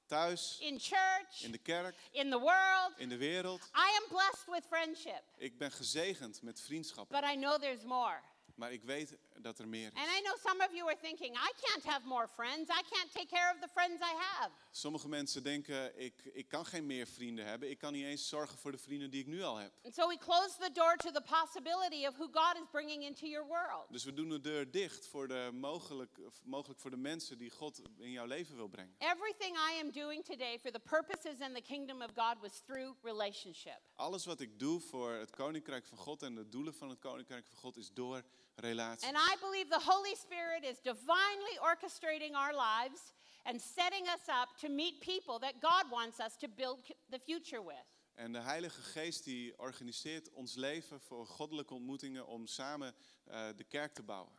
Thuis, 0.06 0.58
in 0.60 0.78
church, 0.80 1.42
in 1.42 1.50
de 1.50 1.58
kerk, 1.58 1.96
in 2.10 2.30
the 2.30 2.38
world. 2.38 2.92
in 2.96 3.08
de 3.08 3.16
wereld. 3.16 3.60
I 3.60 3.98
am 4.02 4.08
blessed 4.08 4.46
with 4.46 4.64
friendship, 4.66 5.22
Ik 5.36 5.58
ben 5.58 5.72
gezegend 5.72 6.42
met 6.42 6.60
vriendschap. 6.60 7.08
but 7.08 7.22
I 7.24 7.34
know 7.34 7.60
there's 7.60 7.82
more. 7.84 8.20
Maar 8.54 8.72
ik 8.72 8.82
weet 8.82 9.16
dat 9.42 9.58
er 9.58 9.68
meer 9.68 9.90
And 9.94 10.06
is. 10.06 10.18
I 10.18 10.22
know 10.22 10.36
some 10.36 10.64
of 10.64 10.72
you 10.72 10.88
are 10.88 10.96
thinking, 11.00 11.34
I 11.34 11.52
can't 11.60 11.84
have 11.84 12.06
more 12.06 12.28
friends. 12.28 12.70
I 12.70 12.82
can't 12.90 13.12
take 13.12 13.28
care 13.28 13.54
of 13.54 13.60
the 13.60 13.68
friends 13.72 14.00
I 14.00 14.14
have. 14.16 14.50
Sommige 14.70 15.08
mensen 15.08 15.42
denken, 15.42 16.00
ik, 16.00 16.24
ik 16.32 16.48
kan 16.48 16.66
geen 16.66 16.86
meer 16.86 17.06
vrienden 17.06 17.44
hebben. 17.44 17.70
Ik 17.70 17.78
kan 17.78 17.92
niet 17.92 18.04
eens 18.04 18.28
zorgen 18.28 18.58
voor 18.58 18.72
de 18.72 18.78
vrienden 18.78 19.10
die 19.10 19.20
ik 19.20 19.26
nu 19.26 19.42
al 19.42 19.56
heb. 19.56 19.72
And 19.84 19.94
so 19.94 20.08
we 20.08 20.18
close 20.18 20.56
the 20.58 20.70
door 20.72 20.96
to 20.96 21.10
the 21.10 21.22
possibility 21.22 22.06
of 22.06 22.16
who 22.16 22.28
God 22.32 22.62
is 22.62 22.68
bringing 22.70 23.02
into 23.02 23.26
your 23.26 23.46
world. 23.46 23.86
Dus 23.90 24.04
we 24.04 24.14
doen 24.14 24.28
de 24.28 24.40
deur 24.40 24.70
dicht 24.70 25.06
voor 25.06 25.28
de 25.28 25.50
mogelijk, 25.52 26.18
mogelijk 26.44 26.80
voor 26.80 26.90
de 26.90 26.96
mensen 26.96 27.38
die 27.38 27.50
God 27.50 27.80
in 27.98 28.10
jouw 28.10 28.26
leven 28.26 28.56
wil 28.56 28.68
brengen. 28.68 28.94
Everything 28.98 29.56
I 29.56 29.80
am 29.80 29.90
doing 29.90 30.24
today 30.24 30.58
for 30.58 30.70
the 30.70 30.80
purposes 30.80 31.40
and 31.40 31.54
the 31.54 31.62
kingdom 31.62 32.02
of 32.02 32.10
God 32.14 32.40
was 32.40 32.60
through 32.66 32.96
relationship. 33.02 33.78
Alles 33.94 34.24
wat 34.24 34.40
ik 34.40 34.58
doe 34.58 34.80
voor 34.80 35.12
het 35.12 35.30
koninkrijk 35.30 35.86
van 35.86 35.98
God 35.98 36.22
en 36.22 36.34
de 36.34 36.48
doelen 36.48 36.74
van 36.74 36.88
het 36.88 36.98
koninkrijk 36.98 37.46
van 37.46 37.58
God 37.58 37.76
is 37.76 37.92
door 37.92 38.22
relatie. 38.54 39.06
And 39.08 39.16
I 39.16 39.36
believe 39.40 39.68
the 39.70 39.84
Holy 39.92 40.14
Spirit 40.14 40.64
is 40.64 40.78
divinely 40.80 41.54
orchestrating 41.62 42.34
our 42.34 42.52
lives 42.52 43.12
and 43.44 43.60
setting 43.60 44.06
us 44.08 44.28
up 44.28 44.48
to 44.60 44.68
meet 44.68 45.00
people 45.00 45.38
that 45.38 45.60
God 45.60 45.90
wants 45.90 46.20
us 46.20 46.36
to 46.36 46.48
build 46.48 46.78
the 47.10 47.18
future 47.18 47.62
with. 47.62 47.86
En 48.14 48.32
de 48.32 48.40
Heilige 48.40 48.82
Geest 48.82 49.24
die 49.24 49.58
organiseert 49.58 50.30
ons 50.30 50.54
leven 50.54 51.00
voor 51.00 51.26
goddelijke 51.26 51.74
ontmoetingen 51.74 52.26
om 52.26 52.46
samen 52.46 52.94
eh, 53.24 53.48
de 53.56 53.64
kerk 53.64 53.94
te 53.94 54.02
bouwen. 54.02 54.38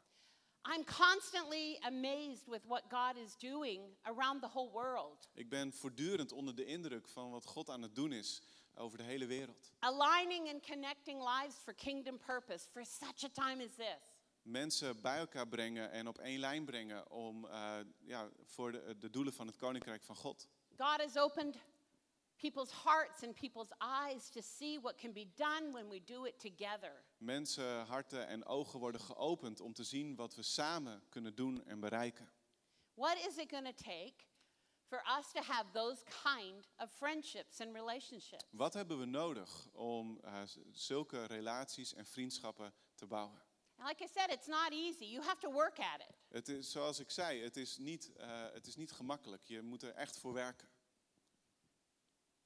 I'm 0.63 0.83
constantly 0.85 1.79
amazed 1.81 2.47
with 2.47 2.65
what 2.67 2.83
God 2.89 3.17
is 3.17 3.35
doing 3.37 3.97
around 4.03 4.41
the 4.41 4.47
whole 4.47 4.69
world, 4.71 5.29
Ik 5.33 5.49
ben 5.49 5.73
voortdurend 5.73 6.31
onder 6.31 6.55
de 6.55 6.65
indruk 6.65 7.07
van 7.07 7.31
wat 7.31 7.45
God 7.45 7.69
aan 7.69 7.81
het 7.81 7.95
doen 7.95 8.11
is 8.11 8.41
over 8.81 8.97
de 8.97 9.03
hele 9.03 9.25
wereld. 9.25 9.71
aligning 9.79 10.49
and 10.53 10.65
connecting 10.65 11.19
lives 11.23 11.55
for 11.63 11.73
kingdom 11.73 12.17
purpose 12.17 12.67
for 12.71 12.85
such 12.85 13.23
a 13.23 13.29
time 13.29 13.63
as 13.63 13.75
this. 13.75 13.99
Mensen 14.41 15.01
bij 15.01 15.17
elkaar 15.17 15.47
brengen 15.47 15.91
en 15.91 16.07
op 16.07 16.17
één 16.17 16.39
lijn 16.39 16.65
brengen 16.65 17.11
om, 17.11 17.45
eh, 17.45 17.77
ja, 17.99 18.29
voor 18.43 18.71
de, 18.71 18.95
de 18.99 19.09
doelen 19.09 19.33
van 19.33 19.47
het 19.47 19.55
koninkrijk 19.57 20.03
van 20.03 20.15
God. 20.15 20.47
God 20.77 21.01
has 21.01 21.17
opened 21.17 21.55
people's 22.35 22.71
hearts 22.83 23.23
and 23.23 23.35
people's 23.35 23.71
eyes 23.77 24.29
to 24.29 24.41
see 24.41 24.79
what 24.79 24.95
can 24.95 25.13
be 25.13 25.27
done 25.35 25.71
when 25.71 25.89
we 25.89 26.03
do 26.03 26.23
it 26.25 26.39
together. 26.39 27.03
Mensen, 27.17 27.85
harten 27.85 28.27
en 28.27 28.45
ogen 28.45 28.79
worden 28.79 29.01
geopend 29.01 29.59
om 29.61 29.73
te 29.73 29.83
zien 29.83 30.15
wat 30.15 30.35
we 30.35 30.43
samen 30.43 31.03
kunnen 31.09 31.35
doen 31.35 31.65
en 31.65 31.79
bereiken. 31.79 32.29
What 32.93 33.17
is 33.17 33.37
it 33.37 33.49
going 33.49 33.65
to 33.75 33.83
take 33.83 34.13
for 34.91 35.01
us 35.17 35.31
to 35.31 35.41
have 35.41 35.65
those 35.73 36.03
kind 36.23 36.67
of 36.77 36.89
friendships 36.91 37.59
and 37.61 37.73
relationships? 37.75 38.43
Wat 38.51 38.73
hebben 38.73 38.99
we 38.99 39.05
nodig 39.05 39.67
om 39.73 40.19
z- 40.45 40.57
zulke 40.71 41.25
relaties 41.25 41.93
en 41.93 42.05
vriendschappen 42.05 42.73
te 42.95 43.05
bouwen? 43.07 43.41
And 43.77 43.87
like 43.89 44.03
I 44.03 44.07
said, 44.07 44.29
it's 44.31 44.47
not 44.47 44.71
easy. 44.71 45.05
You 45.05 45.23
have 45.23 45.39
to 45.39 45.51
work 45.51 45.79
at 45.79 45.99
it. 46.01 46.15
Het 46.29 46.47
is, 46.49 46.71
zoals 46.71 46.99
ik 46.99 47.11
zei, 47.11 47.41
het 47.41 47.57
is, 47.57 47.77
niet, 47.77 48.13
eh, 48.15 48.51
het 48.53 48.67
is 48.67 48.75
niet 48.75 48.91
gemakkelijk. 48.91 49.43
Je 49.43 49.61
moet 49.61 49.83
er 49.83 49.93
echt 49.93 50.17
voor 50.17 50.33
werken. 50.33 50.69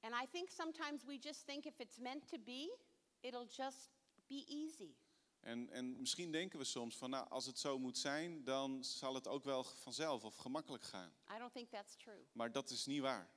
And 0.00 0.14
I 0.14 0.26
think 0.30 0.50
sometimes 0.50 1.04
we 1.04 1.18
just 1.18 1.46
think 1.46 1.64
if 1.64 1.78
it's 1.78 1.98
meant 1.98 2.28
to 2.28 2.38
be, 2.38 2.76
it'll 3.20 3.46
just 3.48 3.90
be 4.28 4.44
easy. 4.48 4.94
En, 5.46 5.70
en 5.70 6.00
misschien 6.00 6.32
denken 6.32 6.58
we 6.58 6.64
soms 6.64 6.96
van, 6.96 7.10
nou, 7.10 7.28
als 7.28 7.46
het 7.46 7.58
zo 7.58 7.78
moet 7.78 7.98
zijn, 7.98 8.44
dan 8.44 8.84
zal 8.84 9.14
het 9.14 9.28
ook 9.28 9.44
wel 9.44 9.64
vanzelf 9.64 10.24
of 10.24 10.36
gemakkelijk 10.36 10.84
gaan. 10.84 11.12
I 11.34 11.38
don't 11.38 11.52
think 11.52 11.70
that's 11.70 11.96
true. 11.96 12.26
Maar 12.32 12.52
dat 12.52 12.70
is 12.70 12.86
niet 12.86 13.00
waar. 13.00 13.30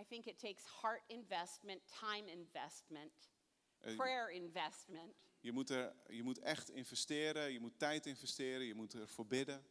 I 0.00 0.04
think 0.08 0.24
it 0.24 0.38
takes 0.38 0.64
heart 0.80 1.02
investment, 1.06 1.80
time 1.98 2.30
investment, 2.30 3.30
prayer 3.96 4.30
investment. 4.30 5.14
Je 5.40 5.52
moet, 5.52 5.70
er, 5.70 5.96
je 6.08 6.22
moet 6.22 6.38
echt 6.38 6.70
investeren, 6.70 7.52
je 7.52 7.60
moet 7.60 7.78
tijd 7.78 8.06
investeren, 8.06 8.66
je 8.66 8.74
moet 8.74 8.94
ervoor 8.94 9.26
bidden. 9.26 9.66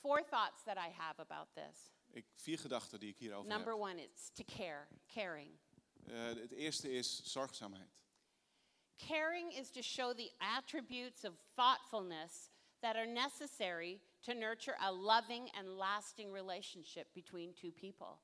Four 0.00 0.28
thoughts 0.28 0.62
that 0.62 0.76
I 0.76 0.90
have 0.90 1.20
about 1.20 1.48
this. 1.52 1.92
Ik, 2.10 2.26
vier 2.34 2.58
gedachten 2.58 3.00
die 3.00 3.10
ik 3.10 3.18
hierover 3.18 3.48
Number 3.48 3.72
heb. 3.72 3.82
one, 3.82 4.02
it's 4.02 4.30
to 4.30 4.44
care, 4.56 4.88
caring. 5.06 5.58
Eh, 6.04 6.24
het 6.24 6.52
eerste 6.52 6.90
is 6.90 7.22
zorgzaamheid. 7.24 8.06
Caring 8.98 9.52
is 9.52 9.70
to 9.70 9.82
show 9.82 10.12
the 10.12 10.30
attributes 10.40 11.24
of 11.24 11.32
thoughtfulness 11.54 12.50
that 12.82 12.96
are 12.96 13.06
necessary 13.06 14.00
to 14.24 14.34
nurture 14.34 14.74
a 14.80 14.92
loving 14.92 15.48
and 15.58 15.78
lasting 15.78 16.32
relationship 16.32 17.06
between 17.14 17.52
two 17.54 17.70
people. 17.70 18.18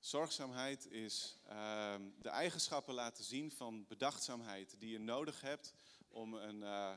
Zorgzaamheid 0.00 0.86
is 0.90 1.38
ehm, 1.48 2.02
de 2.18 2.28
eigenschappen 2.28 2.94
laten 2.94 3.24
zien 3.24 3.50
van 3.50 3.86
bedachtzaamheid 3.86 4.80
die 4.80 4.90
je 4.90 4.98
nodig 4.98 5.40
hebt 5.40 5.74
om, 6.08 6.34
een, 6.34 6.62
eh, 6.62 6.92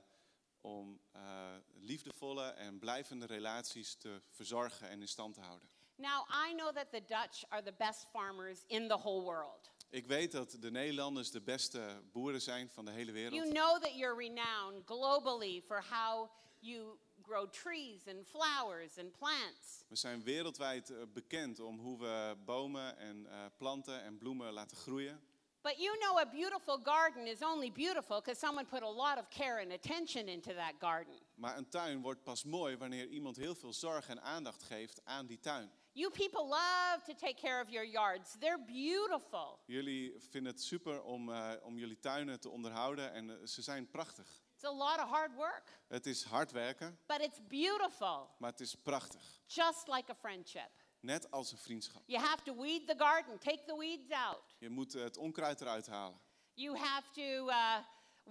om 0.61 1.01
eh, 1.11 1.55
liefdevolle 1.73 2.49
en 2.49 2.79
blijvende 2.79 3.25
relaties 3.25 3.95
te 3.95 4.21
verzorgen 4.29 4.89
en 4.89 5.01
in 5.01 5.07
stand 5.07 5.33
te 5.33 5.41
houden. 5.41 5.69
Now, 5.95 6.27
I 6.29 6.53
know 6.53 6.71
that 6.75 6.91
the 6.91 7.01
Dutch 7.05 7.43
are 7.49 7.63
the 7.63 7.73
best 7.77 8.05
farmers 8.11 8.63
in 8.67 8.87
the 8.87 8.97
whole 8.97 9.23
world. 9.23 9.71
Ik 9.89 10.07
weet 10.07 10.31
dat 10.31 10.57
de 10.59 10.71
Nederlanders 10.71 11.31
de 11.31 11.41
beste 11.41 12.01
boeren 12.11 12.41
zijn 12.41 12.69
van 12.69 12.85
de 12.85 12.91
hele 12.91 13.11
wereld. 13.11 13.33
You 13.33 13.53
know 13.53 13.81
that 13.81 13.97
you're 13.97 14.15
renowned 14.15 14.81
globally 14.85 15.61
for 15.65 15.83
how 15.89 16.29
you 16.59 16.97
grow 17.21 17.49
trees 17.49 18.07
and 18.07 18.27
flowers 18.27 18.97
and 18.97 19.17
plants. 19.17 19.83
We 19.87 19.95
zijn 19.95 20.23
wereldwijd 20.23 20.89
eh, 20.89 20.97
bekend 21.13 21.59
om 21.59 21.79
hoe 21.79 21.99
we 21.99 22.35
bomen 22.45 22.97
en 22.97 23.25
eh, 23.29 23.45
planten 23.57 24.03
en 24.03 24.17
bloemen 24.17 24.53
laten 24.53 24.77
groeien. 24.77 25.19
But 25.61 25.77
you 25.77 25.97
know, 25.97 26.17
a 26.17 26.25
beautiful 26.25 26.79
garden 26.83 27.27
is 27.27 27.41
only 27.41 27.71
beautiful 27.71 28.19
because 28.19 28.39
someone 28.39 28.65
put 28.65 28.81
a 28.81 28.91
lot 28.91 29.17
of 29.17 29.27
care 29.29 29.61
and 29.61 29.71
attention 29.71 30.27
into 30.27 30.53
that 30.53 30.73
garden. 30.79 31.15
Maar 31.35 31.57
een 31.57 31.69
tuin 31.69 32.01
wordt 32.01 32.23
pas 32.23 32.43
mooi 32.43 32.77
wanneer 32.77 33.07
iemand 33.07 33.37
heel 33.37 33.55
veel 33.55 33.73
zorg 33.73 34.07
en 34.07 34.21
aandacht 34.21 34.63
geeft 34.63 35.01
aan 35.03 35.25
die 35.25 35.39
tuin. 35.39 35.71
You 35.97 36.11
people 36.11 36.47
love 36.47 37.03
to 37.05 37.13
take 37.13 37.33
care 37.41 37.59
of 37.61 37.69
your 37.69 37.83
yards. 37.83 38.35
They're 38.39 38.65
beautiful. 38.65 39.59
Jullie 39.65 40.15
vinden 40.29 40.51
het 40.51 40.61
super 40.61 41.01
om, 41.03 41.31
eh, 41.31 41.51
om 41.61 41.77
jullie 41.77 41.99
tuinen 41.99 42.39
te 42.39 42.49
onderhouden 42.49 43.13
en 43.13 43.29
eh, 43.29 43.45
ze 43.47 43.61
zijn 43.61 43.89
prachtig. 43.89 44.41
It's 44.53 44.63
a 44.63 44.73
lot 44.73 44.97
of 44.99 45.09
hard 45.09 45.33
work, 45.35 45.79
Het 45.87 46.05
is 46.05 46.23
hard 46.23 46.51
werken, 46.51 46.99
but 47.07 47.21
it's 47.21 47.39
beautiful, 47.47 48.29
maar 48.39 48.51
het 48.51 48.59
is 48.59 48.75
prachtig. 48.75 49.39
just 49.45 49.87
like 49.87 50.11
a 50.11 50.15
friendship. 50.15 50.69
Net 50.99 51.31
als 51.31 51.51
een 51.51 51.57
vriendschap. 51.57 52.03
You 52.05 52.23
have 52.23 52.43
to 52.43 52.55
weed 52.55 52.87
the 52.87 52.95
garden, 52.97 53.39
take 53.39 53.63
the 53.65 53.77
weeds 53.77 54.11
out. 54.11 54.55
Je 54.59 54.69
moet 54.69 54.93
het 54.93 55.17
onkruid 55.17 55.61
eruit 55.61 55.87
halen. 55.87 56.19
You 56.53 56.77
have 56.77 57.11
to 57.11 57.47
uh, 57.49 57.77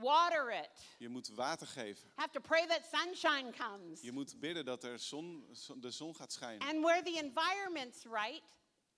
water 0.00 0.50
it. 0.50 0.70
Je 0.98 1.08
moet 1.08 1.28
water 1.28 1.66
geven. 1.66 2.10
Have 2.14 2.30
to 2.30 2.40
pray 2.40 2.66
that 2.66 2.80
sunshine 2.92 3.52
comes. 3.52 4.00
Je 4.00 4.12
moet 4.12 4.40
bidden 4.40 4.64
dat 4.64 4.84
er 4.84 4.98
zon, 4.98 5.46
de 5.76 5.90
zon 5.90 6.14
gaat 6.14 6.32
schijnen. 6.32 6.68
And 6.68 6.84
where 6.84 7.02
the 7.02 7.18
environment's 7.18 8.04
right, 8.04 8.42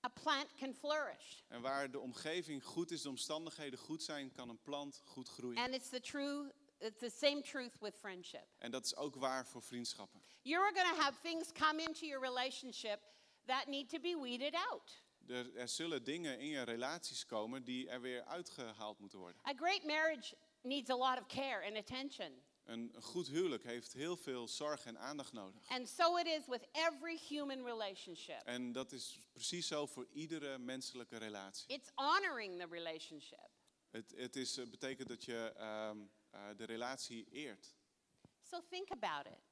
a 0.04 0.08
plant 0.08 0.46
can 0.58 0.74
flourish. 0.74 1.42
En 1.48 1.60
waar 1.60 1.90
de 1.90 1.98
omgeving 1.98 2.64
goed 2.64 2.90
is, 2.90 3.02
de 3.02 3.08
omstandigheden 3.08 3.78
goed 3.78 4.02
zijn, 4.02 4.32
kan 4.32 4.48
een 4.48 4.62
plant 4.62 5.02
goed 5.04 5.28
groeien. 5.28 5.58
And 5.58 5.74
it's 5.74 5.88
the 5.88 6.00
true 6.00 6.52
it's 6.80 7.00
the 7.00 7.10
same 7.10 7.42
truth 7.42 7.80
with 7.80 7.94
friendship. 7.96 8.46
En 8.58 8.70
dat 8.70 8.84
is 8.84 8.96
ook 8.96 9.14
waar 9.14 9.46
voor 9.46 9.62
vriendschappen. 9.62 10.22
You're 10.42 10.72
going 10.74 10.96
to 10.96 11.02
have 11.02 11.20
things 11.22 11.52
come 11.52 11.82
into 11.82 12.06
your 12.06 12.20
relationship 12.20 13.00
that 13.46 13.66
need 13.66 13.88
to 13.88 13.98
be 13.98 14.18
weeded 14.22 14.54
out. 14.54 15.02
Er, 15.26 15.56
er 15.56 15.68
zullen 15.68 16.04
dingen 16.04 16.38
in 16.38 16.48
je 16.48 16.62
relaties 16.62 17.26
komen 17.26 17.64
die 17.64 17.88
er 17.88 18.00
weer 18.00 18.24
uitgehaald 18.24 18.98
moeten 18.98 19.18
worden. 19.18 19.40
A 19.48 19.52
great 19.54 19.84
marriage 19.84 20.36
needs 20.62 20.90
a 20.90 20.96
lot 20.96 21.18
of 21.18 21.26
care 21.26 21.66
and 21.66 21.76
attention. 21.76 22.32
Een, 22.64 22.94
goed 23.00 23.28
huwelijk 23.28 23.64
heeft 23.64 23.92
heel 23.92 24.16
veel 24.16 24.48
zorg 24.48 24.84
en 24.84 24.98
aandacht 24.98 25.32
nodig. 25.32 25.68
And 25.68 25.88
so 25.88 26.16
it 26.16 26.26
is 26.26 26.46
with 26.46 26.68
every 26.72 27.18
human 27.28 27.64
relationship. 27.64 28.42
En 28.44 28.72
dat 28.72 28.92
is 28.92 29.18
precies 29.32 29.66
zo 29.66 29.86
voor 29.86 30.06
iedere 30.12 30.58
menselijke 30.58 31.16
relatie. 31.16 31.74
It's 31.74 31.90
honoring 31.94 32.60
the 32.60 32.66
relationship. 32.70 33.50
Het, 33.90 34.14
het 34.16 34.36
is, 34.36 34.56
eh, 34.56 34.66
betekent 34.66 35.08
dat 35.08 35.24
je 35.24 35.52
ehm, 35.56 35.98
eh, 36.30 36.48
de 36.56 36.64
relatie 36.64 37.28
eert. 37.30 37.76
So 38.42 38.60
think 38.68 38.90
about 38.90 39.26
it. 39.26 39.42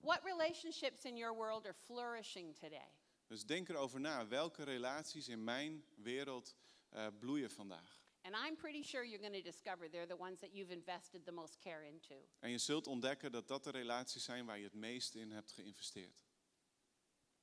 What 0.00 0.24
relationships 0.24 1.04
in 1.04 1.16
your 1.16 1.34
world 1.34 1.64
are 1.64 1.74
flourishing 1.74 2.56
today? 2.56 2.92
Dus 3.26 3.44
denk 3.44 3.68
erover 3.68 4.00
na. 4.00 4.26
Welke 4.26 4.62
relaties 4.62 5.28
in 5.28 5.44
mijn 5.44 5.84
wereld 5.96 6.56
eh, 6.88 7.06
bloeien 7.18 7.50
vandaag? 7.50 8.06
And 8.22 8.34
I'm 8.34 8.56
pretty 8.56 8.82
sure 8.82 9.04
you're 9.04 9.20
going 9.30 9.42
to 9.42 9.50
discover 9.50 9.88
they're 9.90 10.06
the 10.06 10.16
ones 10.16 10.40
that 10.40 10.50
you've 10.52 10.72
invested 10.72 11.24
the 11.24 11.32
most 11.32 11.58
care 11.58 11.86
into. 11.86 12.14
En 12.40 12.50
je 12.50 12.58
zult 12.58 12.86
ontdekken 12.86 13.32
dat 13.32 13.48
dat 13.48 13.64
de 13.64 13.70
relaties 13.70 14.24
zijn 14.24 14.46
waar 14.46 14.58
je 14.58 14.64
het 14.64 14.74
meest 14.74 15.14
in 15.14 15.30
hebt 15.30 15.52
geïnvesteerd. 15.52 16.26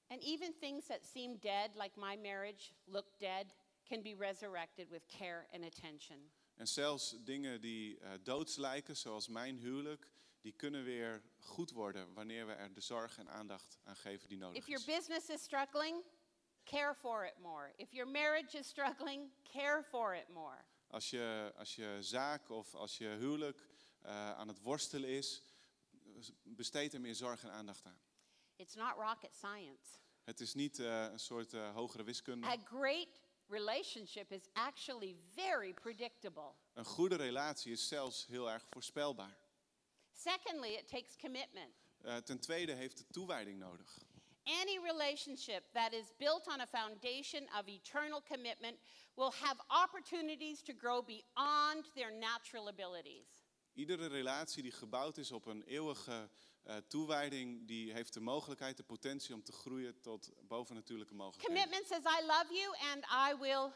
And 0.07 0.21
even 0.21 0.53
things 0.59 0.85
that 0.85 1.05
seem 1.05 1.37
dead, 1.39 1.75
like 1.75 1.99
my 1.99 2.15
marriage 2.17 2.73
looked 2.83 3.19
dead, 3.19 3.45
can 3.83 4.01
be 4.01 4.15
resurrected 4.17 4.89
with 4.89 5.05
care 5.17 5.47
and 5.53 5.63
attention. 5.63 6.31
En 6.55 6.67
zelfs 6.67 7.15
dingen 7.23 7.61
die 7.61 7.99
eh, 7.99 8.11
doods 8.23 8.55
lijken, 8.55 8.97
zoals 8.97 9.27
mijn 9.27 9.57
huwelijk, 9.57 10.09
die 10.41 10.53
kunnen 10.53 10.83
weer 10.83 11.21
goed 11.39 11.71
worden 11.71 12.13
wanneer 12.13 12.45
we 12.47 12.53
er 12.53 12.73
de 12.73 12.81
zorg 12.81 13.17
en 13.17 13.29
aandacht 13.29 13.79
aan 13.83 13.95
geven 13.95 14.27
die 14.27 14.37
nodig 14.37 14.57
If 14.57 14.67
your 14.67 14.87
is. 14.87 14.95
business 14.97 15.29
is 15.29 15.41
struggling, 15.43 16.03
care 16.65 16.93
for 16.93 17.25
it 17.25 17.33
more. 17.41 17.73
If 17.77 17.93
your 17.93 18.07
marriage 18.07 18.57
is 18.57 18.67
struggling, 18.67 19.31
care 19.43 19.83
for 19.83 20.15
it 20.15 20.29
more. 20.29 20.65
Als 20.87 21.09
je, 21.09 21.53
als 21.57 21.75
je 21.75 21.97
zaak 21.99 22.49
of 22.49 22.75
als 22.75 22.97
je 22.97 23.07
huwelijk 23.07 23.67
eh, 24.01 24.31
aan 24.31 24.47
het 24.47 24.61
worstelen 24.61 25.09
is, 25.09 25.41
besteed 26.43 26.93
er 26.93 27.01
meer 27.01 27.15
zorg 27.15 27.43
en 27.43 27.51
aandacht 27.51 27.85
aan. 27.85 27.99
It's 28.55 28.75
not 28.75 28.95
rocket 28.95 29.35
science. 29.35 29.97
Het 30.23 30.39
is 30.39 30.53
niet 30.53 30.79
eh, 30.79 31.03
een 31.03 31.19
soort 31.19 31.53
eh, 31.53 31.73
hogere 31.73 32.03
wiskunde. 32.03 32.47
A 32.47 32.57
great 32.57 33.21
relationship 33.47 34.31
is 34.31 34.49
actually 34.53 35.15
very 35.33 35.73
predictable. 35.73 36.53
Een 36.73 36.85
goede 36.85 37.15
relatie 37.15 37.71
is 37.71 37.87
zelfs 37.87 38.25
heel 38.25 38.51
erg 38.51 38.65
voorspelbaar. 38.69 39.37
Secondly, 40.13 40.73
it 40.73 40.87
takes 40.87 41.15
commitment. 41.17 41.73
Ten 42.25 42.39
tweede 42.39 42.71
heeft 42.71 42.97
het 42.97 43.13
toewijding 43.13 43.59
nodig. 43.59 43.97
Any 44.45 44.79
relationship 44.79 45.63
that 45.73 45.93
is 45.93 46.11
built 46.17 46.47
on 46.47 46.61
a 46.61 46.67
foundation 46.67 47.47
of 47.59 47.67
eternal 47.67 48.21
commitment 48.21 48.77
will 49.15 49.31
have 49.31 49.59
opportunities 49.69 50.61
to 50.61 50.73
grow 50.73 51.01
beyond 51.01 51.85
their 51.95 52.11
natural 52.11 52.67
abilities. 52.67 53.43
Iedere 53.73 54.07
relatie 54.07 54.63
die 54.63 54.71
gebouwd 54.71 55.17
is 55.17 55.31
op 55.31 55.45
een 55.45 55.63
eeuwige 55.63 56.29
eh, 56.63 56.75
toewijding, 56.87 57.67
die 57.67 57.93
heeft 57.93 58.13
de 58.13 58.19
mogelijkheid, 58.19 58.77
de 58.77 58.83
potentie 58.83 59.33
om 59.33 59.43
te 59.43 59.51
groeien 59.51 60.01
tot 60.01 60.31
bovennatuurlijke 60.47 61.13
mogelijkheden. 61.13 61.61
Commitment 61.61 61.87
says, 61.87 62.21
I 62.21 62.25
love 62.25 62.53
you 62.53 62.75
and 62.93 63.05
I 63.05 63.39
will 63.39 63.73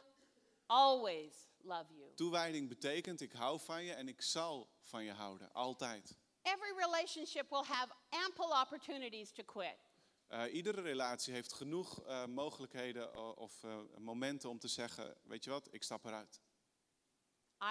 always 0.66 1.34
love 1.62 1.94
you. 1.94 2.14
Toewijding 2.16 2.70
betekent 2.70 3.22
ik 3.22 3.32
hou 3.32 3.60
van 3.60 3.84
je 3.84 3.94
en 3.94 4.08
ik 4.08 4.22
zal 4.22 4.70
van 4.82 5.04
je 5.04 5.12
houden, 5.12 5.54
altijd. 5.54 6.18
Every 6.42 6.74
relationship 6.78 7.50
will 7.50 7.64
have 7.64 7.94
ample 8.10 8.62
opportunities 8.62 9.32
to 9.32 9.44
quit. 9.44 9.89
Eh, 10.30 10.54
iedere 10.54 10.82
relatie 10.82 11.34
heeft 11.34 11.54
genoeg 11.54 12.02
eh, 12.04 12.26
mogelijkheden 12.26 13.38
of 13.38 13.64
eh, 13.64 13.80
momenten 13.98 14.50
om 14.50 14.60
te 14.60 14.68
zeggen, 14.68 15.18
weet 15.24 15.44
je 15.44 15.50
wat, 15.50 15.68
ik 15.74 15.84
stap 15.84 16.06
eruit. 16.06 16.42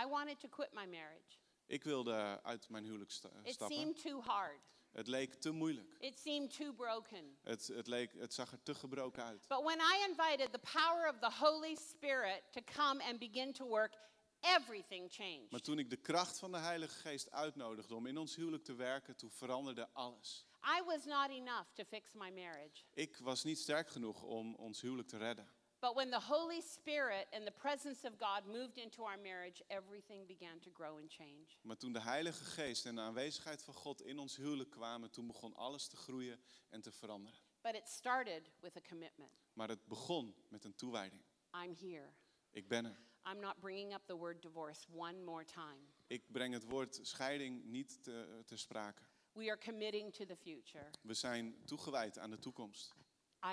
I 0.02 0.06
wanted 0.06 0.40
to 0.40 0.48
quit 0.48 0.72
my 0.72 0.84
marriage. 0.86 1.36
Ik 1.66 1.84
wilde 1.84 2.40
uit 2.42 2.68
mijn 2.68 2.84
huwelijk 2.84 3.10
sta- 3.10 3.30
It 3.42 3.54
stappen. 3.54 3.76
seemed 3.76 4.02
too 4.02 4.20
hard. 4.20 4.60
Het 4.90 5.06
leek 5.06 5.34
te 5.34 5.50
moeilijk. 5.50 5.96
It 5.98 6.18
seemed 6.18 6.56
too 6.56 6.72
broken. 6.72 7.38
Het, 7.42 7.66
het, 7.66 7.86
leek, 7.86 8.12
het 8.12 8.34
zag 8.34 8.52
er 8.52 8.62
te 8.62 8.74
gebroken 8.74 9.24
uit. 9.24 9.46
But 9.48 9.62
when 9.62 9.78
I 9.78 10.04
invited 10.08 10.52
the 10.52 10.70
power 10.72 11.08
of 11.08 11.18
the 11.18 11.44
Holy 11.44 11.74
Spirit 11.74 12.42
to 12.52 12.60
come 12.74 13.04
and 13.04 13.18
begin 13.18 13.52
to 13.52 13.66
work, 13.66 13.98
everything 14.40 15.00
Maar 15.00 15.26
changed. 15.26 15.64
toen 15.64 15.78
ik 15.78 15.90
de 15.90 15.96
kracht 15.96 16.38
van 16.38 16.52
de 16.52 16.58
Heilige 16.58 16.94
Geest 16.98 17.30
uitnodigde 17.30 17.94
om 17.94 18.06
in 18.06 18.16
ons 18.18 18.36
huwelijk 18.36 18.64
te 18.64 18.74
werken, 18.74 19.16
toen 19.16 19.30
veranderde 19.30 19.88
alles. 19.92 20.46
I 20.62 20.82
was 20.84 21.04
not 21.04 21.30
enough 21.30 21.72
to 21.74 21.84
fix 21.84 22.14
my 22.14 22.30
marriage. 22.30 22.84
Ik 22.94 23.16
was 23.16 23.44
niet 23.44 23.58
sterk 23.58 23.88
genoeg 23.88 24.22
om 24.22 24.54
ons 24.54 24.80
huwelijk 24.80 25.08
te 25.08 25.16
redden. 25.16 25.48
But 25.80 25.94
when 25.94 26.10
the 26.10 26.20
Holy 26.20 26.60
Spirit 26.60 27.26
and 27.30 27.46
the 27.46 27.52
presence 27.52 28.04
of 28.04 28.14
God 28.18 28.46
moved 28.46 28.78
into 28.78 29.04
our 29.04 29.18
marriage, 29.18 29.62
everything 29.68 30.26
began 30.26 30.58
to 30.58 30.70
grow 30.72 30.98
and 30.98 31.12
change. 31.12 31.46
Maar 31.62 31.76
toen 31.76 31.92
de 31.92 32.00
Heilige 32.00 32.44
Geest 32.44 32.86
en 32.86 32.94
de 32.94 33.00
aanwezigheid 33.00 33.62
van 33.62 33.74
God 33.74 34.02
in 34.02 34.18
ons 34.18 34.36
huwelijk 34.36 34.70
kwamen, 34.70 35.10
toen 35.10 35.26
begon 35.26 35.54
alles 35.54 35.88
te 35.88 35.96
groeien 35.96 36.40
en 36.68 36.80
te 36.80 36.92
veranderen. 36.92 37.38
But 37.60 37.74
it 37.74 37.88
started 37.88 38.50
with 38.60 38.76
a 38.76 38.80
commitment. 38.88 39.30
Maar 39.52 39.68
het 39.68 39.86
begon 39.86 40.34
met 40.48 40.64
een 40.64 40.74
toewijding. 40.74 41.22
I'm 41.64 41.74
here. 41.74 42.12
Ik 42.50 42.68
ben 42.68 42.84
er. 42.84 42.98
I'm 43.32 43.40
not 43.40 43.60
bringing 43.60 43.94
up 43.94 44.06
the 44.06 44.16
word 44.16 44.42
divorce 44.42 44.86
one 44.94 45.24
more 45.24 45.44
time. 45.44 45.80
Ik 46.06 46.32
breng 46.32 46.54
het 46.54 46.64
woord 46.64 46.98
scheiding 47.02 47.64
niet 47.64 48.02
te, 48.02 48.42
te 48.46 48.56
sprake. 48.56 49.02
We 49.32 49.48
are 49.50 49.58
committing 49.58 50.12
to 50.14 50.24
the 50.24 50.36
future. 50.36 50.90
We 51.02 51.14
zijn 51.14 51.64
toegewijd 51.64 52.18
aan 52.18 52.30
de 52.30 52.38
toekomst. 52.38 52.94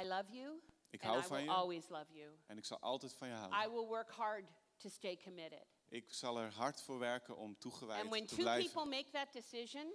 I 0.01 0.07
love 0.07 0.31
you, 0.31 0.61
Ik 0.89 1.03
and 1.03 1.11
hou 1.11 1.23
I 1.23 1.27
van 1.27 1.43
je 1.43 1.49
always 1.49 1.89
love 1.89 2.13
you. 2.13 2.37
en 2.45 2.57
ik 2.57 2.65
zal 2.65 2.79
altijd 2.79 3.13
van 3.13 3.27
je 3.27 3.33
I 3.33 3.37
houden. 3.37 3.71
will 3.73 3.85
work 3.87 4.11
hard 4.11 4.45
to 4.77 4.89
stay 4.89 5.17
committed. 5.23 5.63
Ik 5.89 6.13
zal 6.13 6.37
er 6.39 6.51
hard 6.53 6.81
voor 6.81 6.99
werken 6.99 7.37
om 7.37 7.41
And 7.43 7.49
when 7.49 7.59
toegewijd 7.59 8.09
te 8.27 8.35
two 8.35 8.35
blijven. 8.43 8.71
people 8.71 8.89
make 8.89 9.09
that 9.11 9.33
decision, 9.33 9.93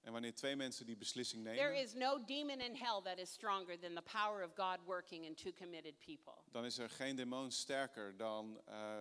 En 0.00 0.12
wanneer 0.12 0.34
twee 0.34 0.56
mensen 0.56 0.86
die 0.86 0.96
beslissing 0.96 1.44
there 1.44 1.56
nemen, 1.56 1.82
is 1.82 1.92
no 1.94 2.24
demon 2.24 2.60
in 2.60 2.74
hell 2.74 3.00
that 3.02 3.18
is 3.18 3.32
stronger 3.32 3.78
than 3.78 3.94
the 3.94 4.02
power 4.02 4.44
of 4.44 4.52
God 4.54 4.84
working 4.84 5.24
in 5.24 5.34
two 5.34 5.52
committed 5.52 5.98
people. 5.98 6.34
dan 6.50 6.64
is 6.64 6.78
er 6.78 6.90
geen 6.90 7.16
demon 7.16 7.50
sterker 7.50 8.16
dan. 8.16 8.60
eh, 8.64 9.00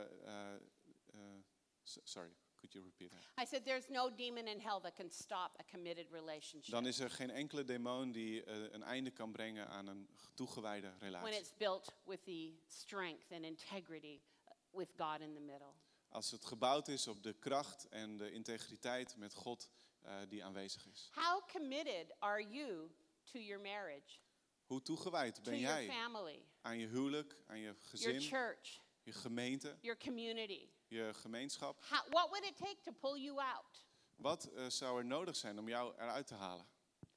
s- 1.83 1.99
sorry, 2.03 2.31
could 2.59 2.73
you 2.73 2.83
repeat 2.85 3.11
that? 3.11 3.43
I 3.43 3.45
said, 3.45 3.63
there's 3.65 3.89
no 3.89 4.09
demon 4.09 4.47
in 4.47 4.59
hell 4.59 4.79
that 4.81 4.95
can 4.95 5.09
stop 5.11 5.55
a 5.59 5.63
committed 5.63 6.05
relationship 6.11 6.71
Dan 6.71 6.85
is 6.85 6.99
er 6.99 7.09
geen 7.09 7.29
enkele 7.29 7.63
demon 7.63 8.11
die 8.11 8.43
eh, 8.43 8.55
een 8.71 8.83
einde 8.83 9.11
kan 9.11 9.31
brengen 9.31 9.67
aan 9.67 9.87
een 9.87 10.07
toegewijde 10.33 10.87
when 10.87 11.11
relatie. 11.11 11.39
it's 11.39 11.53
built 11.57 11.93
with 12.05 12.23
the 12.23 12.53
strength 12.67 13.31
and 13.31 13.43
integrity 13.43 14.19
uh, 14.47 14.51
with 14.71 14.89
God 14.97 15.21
in 15.21 15.33
the 15.33 15.39
middle. 15.41 15.73
Als 16.09 16.31
het 16.31 16.45
gebouwd 16.45 16.87
is 16.87 17.07
op 17.07 17.23
de 17.23 17.33
kracht 17.33 17.87
en 17.89 18.17
de 18.17 18.31
integriteit 18.31 19.15
met 19.17 19.33
God 19.33 19.69
eh, 20.01 20.13
die 20.29 20.43
aanwezig 20.43 20.85
is. 20.87 21.09
How 21.13 21.47
committed 21.51 22.15
are 22.19 22.47
you 22.49 22.89
to 23.23 23.39
your 23.39 23.61
marriage, 23.61 24.17
Hoe 24.65 24.81
toegewijd 24.81 25.35
to 25.35 25.41
ben 25.41 25.59
your 25.59 25.83
jij 25.83 25.95
family, 25.95 26.45
aan 26.61 26.79
je 26.79 26.87
huwelijk, 26.87 27.35
aan 27.47 27.57
je 27.57 27.63
your 27.63 27.79
gezin, 27.81 28.21
church, 28.21 28.81
je 29.03 29.11
gemeente, 29.11 29.77
your 29.81 29.97
community? 29.99 30.69
Je 30.87 31.13
gemeenschap? 31.13 31.83
How, 31.89 31.99
what 32.09 32.29
would 32.29 32.43
it 32.45 32.57
take 32.57 32.77
to 32.83 32.91
pull 32.91 33.21
you 33.21 33.41
out? 33.41 33.85
Wat 34.15 34.43
eh, 34.45 34.69
zou 34.69 34.97
er 34.99 35.05
nodig 35.05 35.35
zijn 35.35 35.59
om 35.59 35.67
jou 35.67 35.93
eruit 35.97 36.27
te 36.27 36.33
halen? 36.35 36.67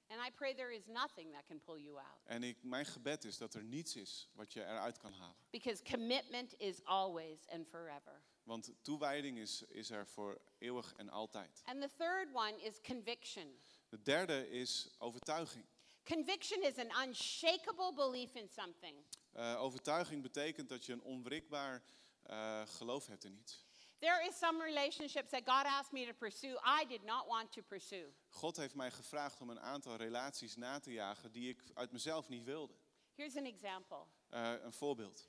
And 0.09 0.21
I 0.27 0.31
pray 0.31 0.55
there 0.55 0.75
is 0.75 0.87
nothing 0.87 1.33
that 1.33 1.45
can 1.47 1.61
pull 1.61 1.79
you 1.83 1.97
out 1.99 2.19
En 2.25 2.43
ik, 2.43 2.63
mijn 2.63 2.87
gebed 2.87 3.25
is 3.25 3.39
dat 3.39 3.55
er 3.55 3.65
niets 3.65 3.97
is 3.97 4.29
wat 4.33 4.53
je 4.53 4.61
eruit 4.65 4.99
kan 4.99 5.13
halen. 5.13 5.37
because 5.51 5.83
commitment 5.83 6.55
is 6.59 6.85
always 6.85 7.39
and 7.49 7.67
forever. 7.69 8.23
Want 8.43 8.73
toewijding 8.83 9.39
is, 9.39 9.63
is 9.63 9.91
er 9.91 10.07
voor 10.07 10.41
eeuwig 10.59 10.93
en 10.97 11.11
altijd. 11.11 11.63
And 11.65 11.81
the 11.81 11.91
third 11.97 12.29
one 12.33 12.63
is 12.63 12.81
conviction. 12.81 13.61
De 13.89 14.03
derde 14.03 14.51
is 14.51 14.91
overtuiging. 14.99 15.65
Conviction 16.05 16.63
is 16.63 16.79
an 16.79 17.09
unshakable 17.09 17.93
belief 17.95 18.35
in 18.35 18.49
something. 18.49 18.97
Eh, 19.33 19.63
overtuiging 19.63 20.23
betekent 20.23 20.69
dat 20.69 20.87
je 20.87 20.93
een 20.93 21.03
onwrikbaar 21.03 21.83
eh, 22.23 22.63
geloof 22.67 23.07
hebt 23.07 23.25
in 23.25 23.35
iets. 23.35 23.65
There 23.99 24.27
is 24.29 24.39
some 24.39 24.65
relationships 24.65 25.31
that 25.31 25.45
God 25.45 25.67
asked 25.67 25.93
me 25.93 26.07
to 26.07 26.13
pursue 26.13 26.59
I 26.65 26.87
did 26.89 27.05
not 27.05 27.27
want 27.27 27.53
to 27.53 27.63
pursue. 27.63 28.13
God 28.29 28.57
heeft 28.57 28.75
mij 28.75 28.91
gevraagd 28.91 29.41
om 29.41 29.51
een 29.51 29.61
aantal 29.61 29.97
relaties 29.97 30.57
na 30.57 30.79
te 30.79 30.93
jagen 30.93 31.33
die 31.33 31.49
ik 31.49 31.63
uit 31.75 31.93
mezelf 31.93 32.29
niet 32.29 32.45
wilde. 32.45 32.75
Here's 33.15 33.37
an 33.37 33.45
example. 33.45 34.05
Eh, 34.29 34.53
een 34.63 34.73
voorbeeld. 34.73 35.29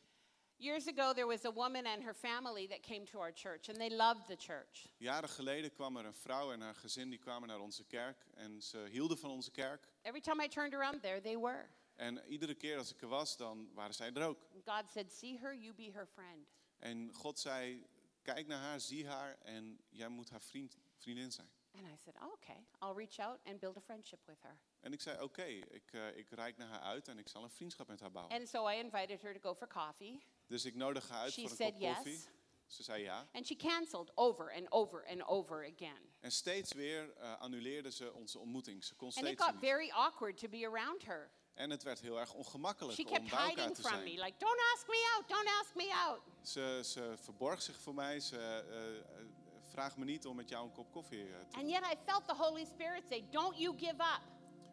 Years 0.56 0.88
ago, 0.88 1.14
there 1.14 1.26
was 1.26 1.44
a 1.46 1.52
woman 1.52 1.86
and 1.86 2.04
her 2.04 2.14
family 2.14 2.68
that 2.68 2.82
came 2.82 3.04
to 3.06 3.20
our 3.20 3.32
church, 3.34 3.68
and 3.68 3.78
they 3.78 3.90
loved 3.90 4.28
the 4.28 4.36
church. 4.36 4.94
Jaren 4.98 5.30
geleden 5.30 5.72
kwam 5.72 5.98
er 5.98 6.06
een 6.06 6.14
vrouw 6.14 6.52
en 6.52 6.62
haar 6.62 6.76
gezin 6.76 7.10
die 7.10 7.20
kwamen 7.20 7.48
naar 7.48 7.60
onze 7.60 7.84
kerk 7.84 8.26
en 8.34 8.62
ze 8.62 8.88
hielden 8.90 9.18
van 9.18 9.30
onze 9.30 9.52
kerk. 9.52 9.88
Every 10.02 10.22
time 10.22 10.44
I 10.44 10.48
turned 10.48 10.74
around, 10.74 11.02
there 11.02 11.22
they 11.22 11.38
were. 11.38 11.66
En 11.96 12.26
iedere 12.28 12.56
keer 12.56 12.78
als 12.78 12.94
ik 12.94 13.02
er 13.02 13.08
was, 13.08 13.38
dan 13.38 13.74
waren 13.74 13.94
zij 13.94 14.14
er 14.14 14.28
ook. 14.28 14.48
And 14.54 14.64
God 14.66 14.92
said, 14.92 15.12
See 15.12 15.38
her, 15.38 15.56
you 15.56 15.74
be 15.74 15.92
her 15.92 16.08
friend. 16.08 16.48
En 16.82 17.14
God 17.14 17.40
zei, 17.40 17.86
kijk 18.22 18.48
naar 18.48 18.60
haar, 18.62 18.80
zie 18.80 19.08
haar 19.08 19.38
en 19.42 19.82
jij 19.90 20.08
moet 20.10 20.30
haar 20.30 20.42
vriend, 20.42 20.78
vriendin 20.96 21.32
zijn. 21.32 21.50
And 21.74 21.86
I 21.86 21.98
said, 21.98 22.16
oh, 22.22 22.34
Okay, 22.34 22.66
I'll 22.82 22.94
reach 22.96 23.20
out 23.20 23.40
and 23.46 23.60
build 23.60 23.78
a 23.78 23.82
friendship 23.82 24.20
with 24.26 24.42
her. 24.42 24.58
En 24.80 24.94
ik 24.94 25.02
zei, 25.02 25.22
oké, 25.22 25.44
ik, 25.44 25.94
eh, 25.94 26.18
ik 26.18 26.30
reik 26.30 26.58
naar 26.58 26.68
haar 26.68 26.80
uit 26.82 27.08
en 27.08 27.18
ik 27.18 27.28
zal 27.28 27.44
een 27.44 27.50
vriendschap 27.50 27.88
met 27.88 28.00
haar 28.00 28.12
bouwen. 28.12 28.36
And 28.40 28.50
so 28.50 28.70
I 28.70 28.76
invited 28.78 29.22
her 29.22 29.34
to 29.34 29.40
go 29.50 29.56
for 29.56 29.68
coffee, 29.68 30.24
Dus 30.48 30.66
ik 30.66 30.76
nodig 30.76 31.10
haar 31.10 31.20
uit 31.20 31.32
She 31.34 31.42
voor 31.48 31.66
een 31.66 31.72
kop 31.72 31.82
yes. 31.82 31.96
koffie. 31.96 32.20
Ze 32.66 32.84
zei 32.84 33.04
ja. 33.04 33.28
and 33.32 33.46
she 33.46 33.56
canceled 33.56 34.12
over 34.16 34.54
and 34.54 34.72
over 34.72 35.08
and 35.08 35.22
over 35.28 35.66
again. 35.76 36.14
En 36.20 36.32
steeds 36.32 36.74
weer 36.74 37.14
eh, 37.14 37.40
annuleerde 37.40 37.92
ze 37.92 38.14
onze 38.14 38.40
ontmoeting. 38.40 38.84
Ze 38.84 38.96
kon 38.96 39.08
And 39.08 39.18
it 39.18 39.24
steeds 39.26 39.44
got 39.44 39.52
niet. 39.54 39.64
very 39.64 39.90
awkward 39.90 40.38
to 40.38 40.48
be 40.48 40.66
around 40.68 41.04
her. 41.04 41.32
En 41.54 41.70
het 41.70 41.84
werd 41.84 42.00
heel 42.00 42.20
erg 42.20 42.34
ongemakkelijk 42.34 42.98
She 42.98 43.04
om 43.04 43.12
kept 43.12 43.30
bij 43.30 43.40
elkaar 43.40 43.48
hiding 43.48 43.76
te 43.76 43.82
from 43.82 43.92
zijn. 43.92 44.04
me, 44.04 44.10
like, 44.10 44.34
Don't 44.38 44.60
ask 44.74 44.88
me 44.88 45.14
out, 45.16 45.28
don't 45.28 45.48
ask 45.60 45.76
me 45.76 45.94
out. 46.08 46.22
Ze, 46.42 46.82
ze 46.84 47.14
verborg 47.16 47.62
zich 47.62 47.80
voor 47.80 47.94
mij. 47.94 48.20
Ze 48.20 48.38
eh, 48.38 48.98
eh, 48.98 49.26
vraagt 49.70 49.98
me 49.98 50.06
niet 50.06 50.26
om 50.26 50.36
met 50.36 50.50
jou 50.50 50.66
een 50.66 50.72
kop 50.72 50.92
koffie 50.92 51.24
eh, 51.24 51.40
te 51.50 51.58
And 51.58 51.70
yet 51.70 51.84
I 51.94 51.96
felt 52.06 52.28
the 52.28 52.36
Holy 52.36 52.66
Spirit 52.66 53.04
say, 53.10 53.26
Don't 53.30 53.58
you 53.58 53.78
give 53.78 53.96
up. 53.96 54.22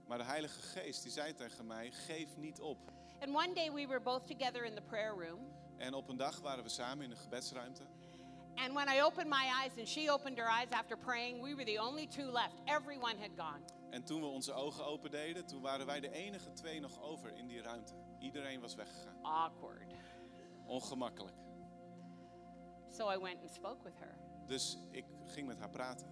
Maar 0.06 0.18
de 0.18 0.24
Heilige 0.24 0.60
Geest 0.60 1.02
die 1.02 1.12
zei 1.12 1.34
tegen 1.34 1.66
mij, 1.66 1.90
geef 1.90 2.36
niet 2.36 2.60
op. 2.60 2.78
And 3.20 3.36
one 3.36 3.52
day 3.52 3.72
we 3.72 3.86
were 3.86 4.00
both 4.00 4.26
together 4.26 4.64
in 4.64 4.74
the 4.74 4.82
prayer 4.82 5.28
room. 5.28 5.56
En 5.76 5.94
op 5.94 6.08
een 6.08 6.16
dag 6.16 6.40
waren 6.40 6.64
we 6.64 6.70
samen 6.70 7.04
in 7.04 7.10
de 7.10 7.16
gebedsruimte. 7.16 7.82
And 8.64 8.74
when 8.74 8.88
I 8.88 9.00
opened 9.00 9.30
my 9.30 9.46
eyes 9.62 9.78
and 9.78 9.86
she 9.88 10.08
opened 10.10 10.38
her 10.38 10.50
eyes 10.50 10.70
after 10.70 10.96
praying, 10.96 11.40
we 11.42 11.54
were 11.54 11.64
the 11.64 11.78
only 11.78 12.06
two 12.06 12.30
left. 12.30 12.60
Everyone 12.66 13.16
had 13.18 13.36
gone. 13.36 13.62
En 13.90 14.04
toen 14.04 14.20
we 14.20 14.26
onze 14.26 14.52
ogen 14.52 14.84
opendeden, 14.86 15.46
toen 15.46 15.62
waren 15.62 15.86
wij 15.86 16.00
de 16.00 16.10
enige 16.10 16.52
twee 16.52 16.80
nog 16.80 17.02
over 17.02 17.36
in 17.36 17.46
die 17.46 17.62
ruimte. 17.62 17.94
Iedereen 18.18 18.60
was 18.60 18.74
weggegaan. 18.74 19.16
Awkward. 19.22 19.94
Ongemakkelijk. 20.66 21.36
So 22.88 23.10
I 23.10 23.18
went 23.18 23.40
and 23.40 23.50
spoke 23.50 23.82
with 23.82 23.98
her. 23.98 24.18
Dus 24.46 24.78
ik 24.90 25.04
ging 25.24 25.46
met 25.46 25.58
haar 25.58 25.70
praten. 25.70 26.06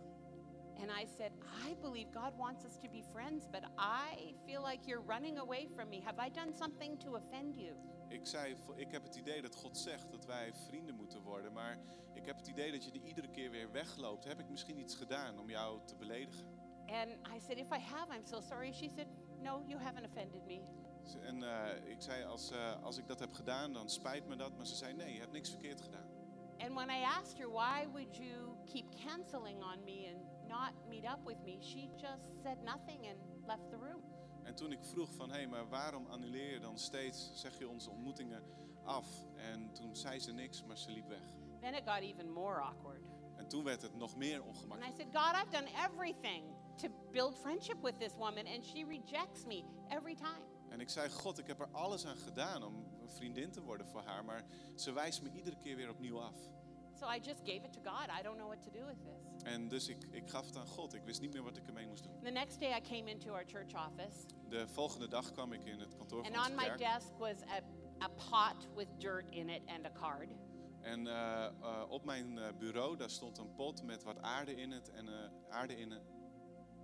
And 0.79 0.91
I 0.91 1.07
said, 1.17 1.33
I 1.69 1.75
believe 1.81 2.11
God 2.13 2.37
wants 2.37 2.65
us 2.65 2.77
to 2.83 2.89
be 2.89 3.03
friends, 3.13 3.49
but 3.51 3.63
I 3.79 4.35
feel 4.47 4.63
like 4.63 4.87
you're 4.87 5.05
running 5.07 5.39
away 5.39 5.69
from 5.75 5.89
me. 5.89 6.03
Have 6.05 6.27
I 6.27 6.31
done 6.31 6.53
something 6.53 6.99
to 6.99 7.15
offend 7.15 7.57
you? 7.57 7.75
Ik 8.09 8.27
zei, 8.27 8.57
ik 8.75 8.91
heb 8.91 9.03
het 9.03 9.17
idee 9.17 9.43
dat 9.43 9.55
God 9.55 9.79
zegt 9.79 10.11
dat 10.11 10.27
wij 10.27 10.53
vrienden 10.55 10.95
moeten 10.95 11.23
worden. 11.23 11.53
Maar 11.53 11.79
ik 12.15 12.27
heb 12.27 12.37
het 12.37 12.49
idee 12.49 12.73
dat 12.73 12.85
je 12.85 12.91
er 12.91 13.03
iedere 13.03 13.31
keer 13.31 13.51
weer 13.51 13.73
wegloopt. 13.73 14.25
Heb 14.25 14.41
ik 14.41 14.49
misschien 14.49 14.79
iets 14.79 14.95
gedaan 14.95 15.39
om 15.39 15.51
jou 15.51 15.81
te 15.85 15.95
beledigen? 15.95 16.47
And 16.87 17.11
I 17.37 17.41
said, 17.41 17.59
If 17.59 17.71
I 17.71 17.81
have, 17.81 18.15
I'm 18.15 18.27
so 18.27 18.41
sorry. 18.41 18.73
She 18.73 18.89
said, 18.89 19.07
No, 19.43 19.63
you 19.67 19.81
haven't 19.81 20.07
offended 20.07 20.47
me. 20.47 20.61
En 21.23 21.43
eh, 21.43 21.91
ik 21.91 22.03
zei, 22.03 22.25
als, 22.25 22.51
eh, 22.51 22.83
als 22.83 22.99
ik 22.99 23.07
dat 23.07 23.19
heb 23.19 23.33
gedaan, 23.33 23.73
dan 23.73 23.89
spijt 23.89 24.27
me 24.27 24.37
dat. 24.37 24.57
Maar 24.57 24.67
ze 24.67 24.75
zei, 24.75 24.93
nee, 24.95 25.13
je 25.13 25.21
hebt 25.21 25.33
niks 25.33 25.51
verkeerd 25.51 25.81
gedaan. 25.81 26.07
And 26.59 26.75
when 26.75 26.89
I 26.89 27.03
asked 27.03 27.39
her, 27.39 27.49
Why 27.49 27.87
would 27.93 28.17
you 28.17 28.57
keep 28.65 28.87
canceling 29.05 29.63
on 29.63 29.85
me 29.85 30.09
and 30.09 30.49
not 30.49 30.73
meet 30.89 31.05
up 31.05 31.21
with 31.27 31.37
me? 31.45 31.59
She 31.61 31.91
just 31.97 32.43
said 32.43 32.63
nothing 32.65 33.07
and 33.07 33.19
left 33.47 33.71
the 33.71 33.77
room. 33.77 34.03
En 34.47 34.55
toen 34.55 34.73
ik 34.73 34.85
vroeg 34.85 35.15
van, 35.15 35.31
hé, 35.31 35.47
maar 35.47 35.69
waarom 35.69 36.07
annuleer 36.07 36.53
je 36.53 36.61
dan 36.61 36.79
steeds, 36.79 37.31
zeg 37.35 37.59
je 37.59 37.69
onze 37.69 37.91
ontmoetingen 37.91 38.43
af? 38.85 39.07
En 39.37 39.73
toen 39.73 39.97
zei 39.97 40.21
ze 40.21 40.33
niks, 40.33 40.65
maar 40.65 40.79
ze 40.79 40.91
liep 40.91 41.09
weg. 41.09 41.35
Then 41.61 41.75
it 41.75 41.83
got 41.89 42.01
even 42.01 42.33
more 42.33 42.61
awkward. 42.61 43.03
En 43.37 43.49
toen 43.49 43.65
werd 43.65 43.83
het 43.83 43.95
nog 43.97 44.17
meer 44.17 44.37
And 44.41 44.45
I 44.45 44.49
ongemakkelijk. 44.49 44.97
said, 44.97 45.17
God, 45.17 45.35
I've 45.43 45.51
done 45.51 45.69
everything 45.89 46.45
to 46.77 46.89
build 47.13 47.35
friendship 47.39 47.83
with 47.83 47.99
this 47.99 48.15
woman, 48.17 48.47
and 48.47 48.65
she 48.65 48.85
rejects 48.85 49.45
me 49.45 49.65
every 49.89 50.15
time. 50.15 50.45
En 50.69 50.81
ik 50.81 50.89
zei, 50.89 51.11
God, 51.11 51.39
ik 51.39 51.47
heb 51.47 51.61
er 51.61 51.69
alles 51.73 52.07
aan 52.07 52.17
gedaan 52.17 52.63
om 52.63 52.75
een 53.01 53.11
vriendin 53.11 53.51
te 53.51 53.63
worden 53.63 53.87
voor 53.87 54.03
haar, 54.03 54.25
maar 54.25 54.45
ze 54.75 54.93
wijst 54.93 55.23
me 55.23 55.31
iedere 55.33 55.57
keer 55.57 55.77
weer 55.77 55.91
opnieuw 55.91 56.21
af. 56.21 56.37
So 56.93 57.07
I 57.11 57.19
just 57.23 57.41
gave 57.45 57.65
it 57.65 57.73
to 57.73 57.81
God. 57.91 58.09
I 58.21 58.23
don't 58.23 58.37
know 58.37 58.49
what 58.49 58.63
to 58.63 58.71
do 58.71 58.87
with 58.87 59.03
this. 59.03 59.26
En 59.47 59.69
dus 59.69 59.89
ik, 59.89 60.05
ik 60.11 60.29
gaf 60.31 60.47
het 60.47 60.57
aan 60.57 60.67
God. 60.67 60.95
Ik 60.95 61.03
wist 61.05 61.21
niet 61.21 61.33
meer 61.33 61.43
wat 61.43 61.57
ik 61.57 61.67
ermee 61.67 61.87
moest 61.87 62.03
doen. 62.05 62.13
The 62.23 62.31
next 62.31 62.61
day, 62.61 62.77
I 62.77 62.81
came 62.81 63.11
into 63.11 63.33
our 63.33 63.45
church 63.47 63.75
office, 63.89 64.27
De 64.49 64.69
volgende 64.69 65.09
dag 65.09 65.31
kwam 65.33 65.53
ik 65.53 65.65
in 65.65 65.79
het 65.81 65.97
kantoor 65.97 66.19
and 66.23 66.29
van 66.29 66.39
onze 66.39 66.51
on 66.51 66.57
my 66.57 66.65
kerk. 66.65 66.79
desk 66.79 67.19
was 67.19 67.37
a, 67.43 67.61
a 68.05 68.09
pot 68.09 68.69
with 68.75 68.89
dirt 68.99 69.31
in 69.31 69.49
it 69.49 69.63
and 69.67 69.85
a 69.87 69.91
card. 69.93 70.29
En 70.81 71.07
eh, 71.07 71.85
op 71.89 72.05
mijn 72.05 72.39
eh, 72.39 72.53
bureau, 72.59 72.97
daar 72.97 73.11
stond 73.11 73.39
een 73.39 73.55
pot 73.55 73.83
met 73.83 74.03
wat 74.03 74.21
aarde 74.23 74.55
in 74.55 74.71
het 74.71 74.91
en 74.91 75.09
aarde 75.49 75.77
in, 75.77 75.93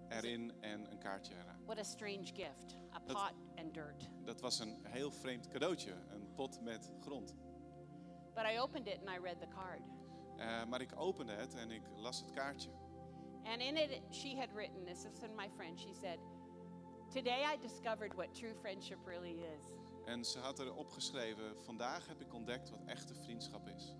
erin 0.08 0.52
en 0.60 0.90
een 0.90 0.98
kaartje 0.98 1.34
eraan. 1.34 1.64
What 1.64 1.78
a 1.78 1.82
strange 1.82 2.24
gift 2.26 2.76
a 2.94 2.98
Dat- 3.06 3.16
pot 3.16 3.32
and 3.56 3.74
dirt. 3.74 4.08
Dat 4.24 4.40
was 4.40 4.58
een 4.58 4.78
heel 4.88 5.10
vreemd 5.10 5.48
cadeautje, 5.48 5.92
een 6.10 6.32
pot 6.34 6.60
met 6.60 6.92
grond. 7.00 7.34
But 8.34 8.44
I 8.54 8.58
opened 8.58 8.86
it 8.86 8.98
and 8.98 9.08
I 9.16 9.20
read 9.22 9.40
the 9.40 9.48
card. 9.48 9.80
Eh, 10.42 10.64
maar 10.64 10.80
ik 10.80 10.92
opende 10.96 11.32
het 11.32 11.54
en 11.54 11.70
ik 11.70 11.82
las 11.96 12.20
het 12.20 12.30
kaartje. 12.30 12.70
And 13.44 13.60
in 13.60 13.76
it, 13.76 14.02
she 14.10 14.36
had 14.36 14.48
written 14.52 14.84
this 14.84 15.04
is 15.04 15.18
from 15.18 15.34
my 15.34 15.48
friend. 15.56 15.80
She 15.80 15.94
said, 15.94 16.18
Today 17.10 17.42
I 17.54 17.56
discovered 17.60 18.14
what 18.14 18.34
true 18.34 18.54
friendship 18.54 18.98
really 19.06 19.42
is. 19.56 19.64
En 20.04 20.24
ze 20.24 20.38
had 20.38 20.58
erop 20.58 20.90
geschreven, 20.90 21.56
vandaag 21.64 22.06
heb 22.06 22.20
ik 22.20 22.34
ontdekt 22.34 22.70
wat 22.70 22.84
echte 22.86 23.14
vriendschap 23.14 23.68
is. 23.68 23.96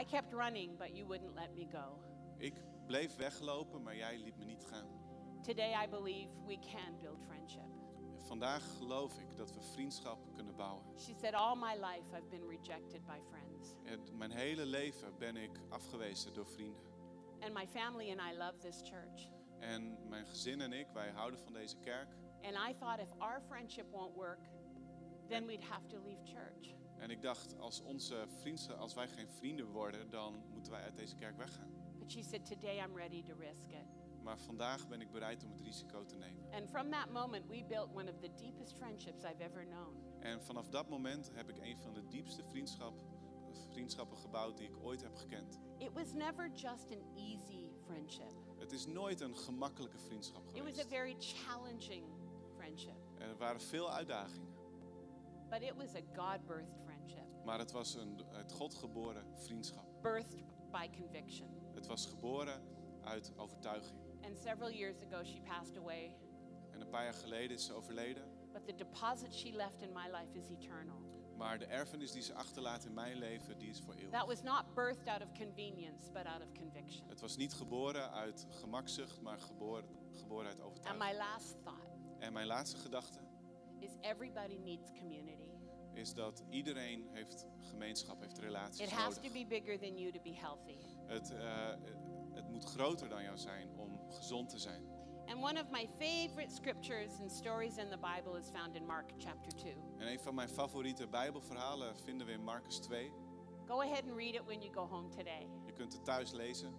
I 0.00 0.04
kept 0.04 0.32
running, 0.32 0.78
but 0.78 0.96
you 0.96 1.06
wouldn't 1.06 1.34
let 1.34 1.54
me 1.54 1.66
go. 1.70 1.98
Ik 2.38 2.54
bleef 2.86 3.16
weglopen, 3.16 3.82
maar 3.82 3.96
jij 3.96 4.18
liet 4.18 4.36
me 4.36 4.44
niet 4.44 4.64
gaan. 4.64 4.86
Today 5.42 5.84
I 5.84 5.88
believe 5.88 6.28
we 6.46 6.58
can 6.58 6.98
build 7.00 7.22
friendship. 7.26 7.71
Vandaag 8.32 8.76
geloof 8.76 9.18
ik 9.18 9.36
dat 9.36 9.54
we 9.54 9.60
vriendschap 9.60 10.34
kunnen 10.34 10.56
bouwen. 10.56 10.84
She 10.98 11.14
said, 11.20 11.34
All 11.34 11.56
my 11.56 11.74
life 11.74 12.16
I've 12.16 12.28
been 12.28 12.48
rejected 12.48 13.04
by 13.06 13.18
friends. 13.30 13.74
En 13.84 14.16
mijn 14.16 14.30
hele 14.30 14.66
leven 14.66 15.18
ben 15.18 15.36
ik 15.36 15.50
afgewezen 15.68 16.34
door 16.34 16.46
vrienden. 16.46 16.82
And 17.40 17.52
my 17.54 17.66
family 17.66 18.10
and 18.10 18.32
I 18.32 18.36
love 18.38 18.58
this 18.58 18.80
church. 18.82 19.28
En 19.58 20.08
mijn 20.08 20.26
gezin 20.26 20.60
en 20.60 20.72
ik, 20.72 20.86
wij 20.92 21.10
houden 21.10 21.40
van 21.40 21.52
deze 21.52 21.76
kerk. 21.76 22.16
And 22.42 22.70
I 22.70 22.74
thought 22.78 23.00
if 23.00 23.08
our 23.18 23.40
friendship 23.48 23.90
won't 23.90 24.14
work, 24.14 24.40
then 25.28 25.46
we'd 25.46 25.64
have 25.64 25.86
to 25.86 25.98
leave 26.04 26.22
church. 26.24 26.74
En 26.98 27.10
ik 27.10 27.22
dacht, 27.22 27.58
als, 27.58 27.80
onze 27.80 28.24
vriendschap, 28.40 28.78
als 28.78 28.94
wij 28.94 29.08
geen 29.08 29.28
vrienden 29.28 29.66
worden, 29.66 30.10
dan 30.10 30.42
moeten 30.52 30.72
wij 30.72 30.82
uit 30.82 30.96
deze 30.96 31.14
kerk 31.14 31.36
weggaan. 31.36 31.70
But 31.98 32.12
she 32.12 32.22
said, 32.22 32.46
Today 32.46 32.78
I'm 32.78 32.96
ready 32.96 33.22
to 33.22 33.34
risk 33.34 33.68
it. 33.68 34.01
Maar 34.22 34.38
vandaag 34.38 34.88
ben 34.88 35.00
ik 35.00 35.10
bereid 35.10 35.44
om 35.44 35.50
het 35.50 35.60
risico 35.60 36.04
te 36.04 36.16
nemen. 36.16 36.52
And 36.52 36.68
from 36.68 36.90
that 36.90 37.10
moment, 37.10 37.46
we 37.46 37.64
built 37.68 37.88
one 37.94 38.10
of 38.10 38.18
the 38.20 38.30
deepest 38.34 38.72
friendships 38.76 39.24
I've 39.24 39.42
ever 39.42 39.64
known. 39.64 39.96
En 40.20 40.42
vanaf 40.42 40.68
dat 40.68 40.88
moment 40.88 41.30
heb 41.34 41.48
ik 41.48 41.56
een 41.58 41.76
van 41.78 41.94
de 41.94 42.06
diepste 42.08 42.44
vriendschap, 42.44 42.94
vriendschappen 43.70 44.18
gebouwd 44.18 44.56
die 44.56 44.68
ik 44.68 44.76
ooit 44.82 45.02
heb 45.02 45.16
gekend. 45.16 45.60
It 45.78 45.92
was 45.92 46.12
never 46.12 46.50
just 46.54 46.90
an 46.92 47.16
easy 47.16 47.68
friendship, 47.86 48.32
Het 48.58 48.72
is 48.72 48.86
nooit 48.86 49.20
een 49.20 49.36
gemakkelijke 49.36 49.98
vriendschap 49.98 50.42
it 50.54 50.62
was 50.62 50.78
a 50.78 50.88
very 50.88 51.16
challenging 51.18 52.04
friendship. 52.56 52.96
Er 53.18 53.36
waren 53.36 53.60
veel 53.60 53.90
uitdagingen. 53.90 54.50
But 55.50 55.62
it 55.62 55.74
was 55.76 55.94
a 55.94 56.00
God 56.14 56.46
birthed 56.46 56.80
friendship, 56.84 57.44
Maar 57.44 57.58
het 57.58 57.72
was 57.72 57.94
een 57.94 58.24
uit 58.32 58.52
God 58.52 58.74
geboren 58.74 59.24
vriendschap. 59.34 59.84
birthed 60.02 60.44
by 60.70 60.88
conviction. 61.00 61.48
Het 61.74 61.86
was 61.86 62.06
geboren 62.06 62.62
uit 63.04 63.32
overtuiging. 63.36 64.00
And 64.24 64.38
several 64.38 64.70
years 64.70 64.96
ago, 65.02 65.24
she 65.24 65.40
passed 65.40 65.76
away. 65.78 66.14
En 66.72 66.80
een 66.80 66.88
paar 66.88 67.04
jaar 67.04 67.14
geleden 67.14 67.56
is 67.56 67.64
ze 67.64 67.72
overleden. 67.72 68.22
But 68.52 68.66
the 68.66 68.74
deposit 68.74 69.34
she 69.34 69.52
left 69.52 69.82
in 69.82 69.92
my 69.92 70.06
life 70.10 70.38
is 70.38 70.48
eternal. 70.50 71.00
Maar 71.36 71.58
de 71.58 71.66
erfenis 71.66 72.12
die 72.12 72.22
ze 72.22 72.34
achterlaat 72.34 72.84
in 72.84 72.94
mijn 72.94 73.16
leven, 73.18 73.58
die 73.58 73.68
is 73.68 73.80
voor 73.80 73.94
eeuwig. 73.94 74.10
That 74.10 74.26
was 74.26 74.42
not 74.42 74.74
birthed 74.74 75.08
out 75.08 75.22
of 75.22 75.28
convenience, 75.38 76.10
but 76.12 76.26
out 76.26 76.42
of 76.42 76.52
conviction. 76.52 77.08
Het 77.08 77.20
was 77.20 77.36
niet 77.36 77.52
geboren 77.54 78.10
uit 78.12 78.46
gemakzucht, 78.50 79.20
maar 79.20 79.38
geboren, 79.40 79.84
geboren 80.10 80.46
uit 80.46 80.60
And 80.60 80.68
overtuiging. 80.68 81.10
my 81.12 81.16
last 81.18 81.56
thought 81.64 81.86
En 82.18 82.32
mijn 82.32 82.46
laatste 82.46 82.76
gedachte. 82.76 83.18
is 83.78 83.90
everybody 84.00 84.56
needs 84.58 84.90
community. 84.98 85.50
is 85.94 86.14
dat 86.14 86.42
iedereen 86.50 87.08
heeft 87.12 87.46
gemeenschap, 87.58 88.20
heeft 88.20 88.36
It 88.38 88.44
relaties 88.44 88.90
has 88.90 89.14
to 89.14 89.22
nodig. 89.22 89.32
be 89.32 89.46
bigger 89.46 89.78
than 89.78 89.98
you 89.98 90.12
to 90.12 90.20
be 90.20 90.34
healthy. 90.34 90.76
Het, 91.06 91.30
eh, 91.34 91.74
het 92.32 92.48
moet 92.48 92.64
groter 92.64 93.08
dan 93.08 93.22
jou 93.22 93.38
zijn 93.38 93.68
om 94.12 94.18
gezond 94.18 94.48
te 94.48 94.58
zijn. 94.58 94.82
And 95.26 95.42
one 95.42 95.60
of 95.60 95.70
my 95.70 95.88
favorite 95.98 96.50
scriptures 96.50 97.20
and 97.20 97.30
stories 97.30 97.76
in 97.76 97.90
the 97.90 97.98
Bible 97.98 98.38
is 98.38 98.50
found 98.50 98.76
in 98.76 98.86
Mark 98.86 99.10
chapter 99.18 99.52
2. 99.56 99.74
En 99.98 100.06
een 100.06 100.20
van 100.20 100.34
mijn 100.34 100.48
favoriete 100.48 101.06
Bijbelverhalen 101.06 101.96
vinden 101.96 102.26
we 102.26 102.32
in 102.32 102.42
Marcus 102.44 102.78
2. 102.78 103.12
Go 103.66 103.80
ahead 103.80 104.04
and 104.04 104.16
read 104.16 104.34
it 104.34 104.44
when 104.44 104.60
you 104.60 104.72
go 104.74 104.86
home 104.86 105.08
today. 105.08 105.48
Je 105.66 105.72
kunt 105.72 105.92
het 105.92 106.04
thuis 106.04 106.32
lezen. 106.32 106.74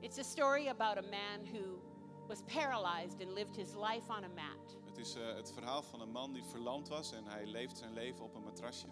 It's 0.00 0.18
a 0.18 0.22
story 0.22 0.68
about 0.68 0.96
a 0.96 1.08
man 1.10 1.46
who 1.52 1.80
was 2.26 2.42
paralyzed 2.42 3.20
and 3.20 3.32
lived 3.32 3.56
his 3.56 3.74
life 3.74 4.08
on 4.08 4.24
a 4.24 4.28
mat. 4.28 4.76
Het 4.86 4.98
is 4.98 5.14
eh, 5.14 5.34
het 5.34 5.52
verhaal 5.52 5.82
van 5.82 6.00
een 6.00 6.10
man 6.10 6.32
die 6.32 6.44
verlamd 6.44 6.88
was 6.88 7.12
en 7.12 7.26
hij 7.26 7.46
leeft 7.46 7.78
zijn 7.78 7.92
leven 7.92 8.24
op 8.24 8.34
een 8.34 8.44
matrasje. 8.44 8.86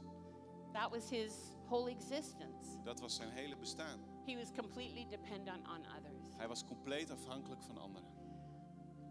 That 0.72 0.90
was 0.90 1.10
his 1.10 1.32
whole 1.68 1.90
existence. 1.90 2.82
Dat 2.84 3.00
was 3.00 3.14
zijn 3.14 3.30
hele 3.30 3.56
bestaan. 3.56 4.00
He 4.26 4.36
was 4.36 4.52
completely 4.56 5.06
dependent 5.08 5.68
on 5.68 5.86
others. 5.96 6.36
Hij 6.36 6.48
was 6.48 6.64
compleet 6.64 7.10
afhankelijk 7.10 7.62
van 7.62 7.78
anderen. 7.78 8.08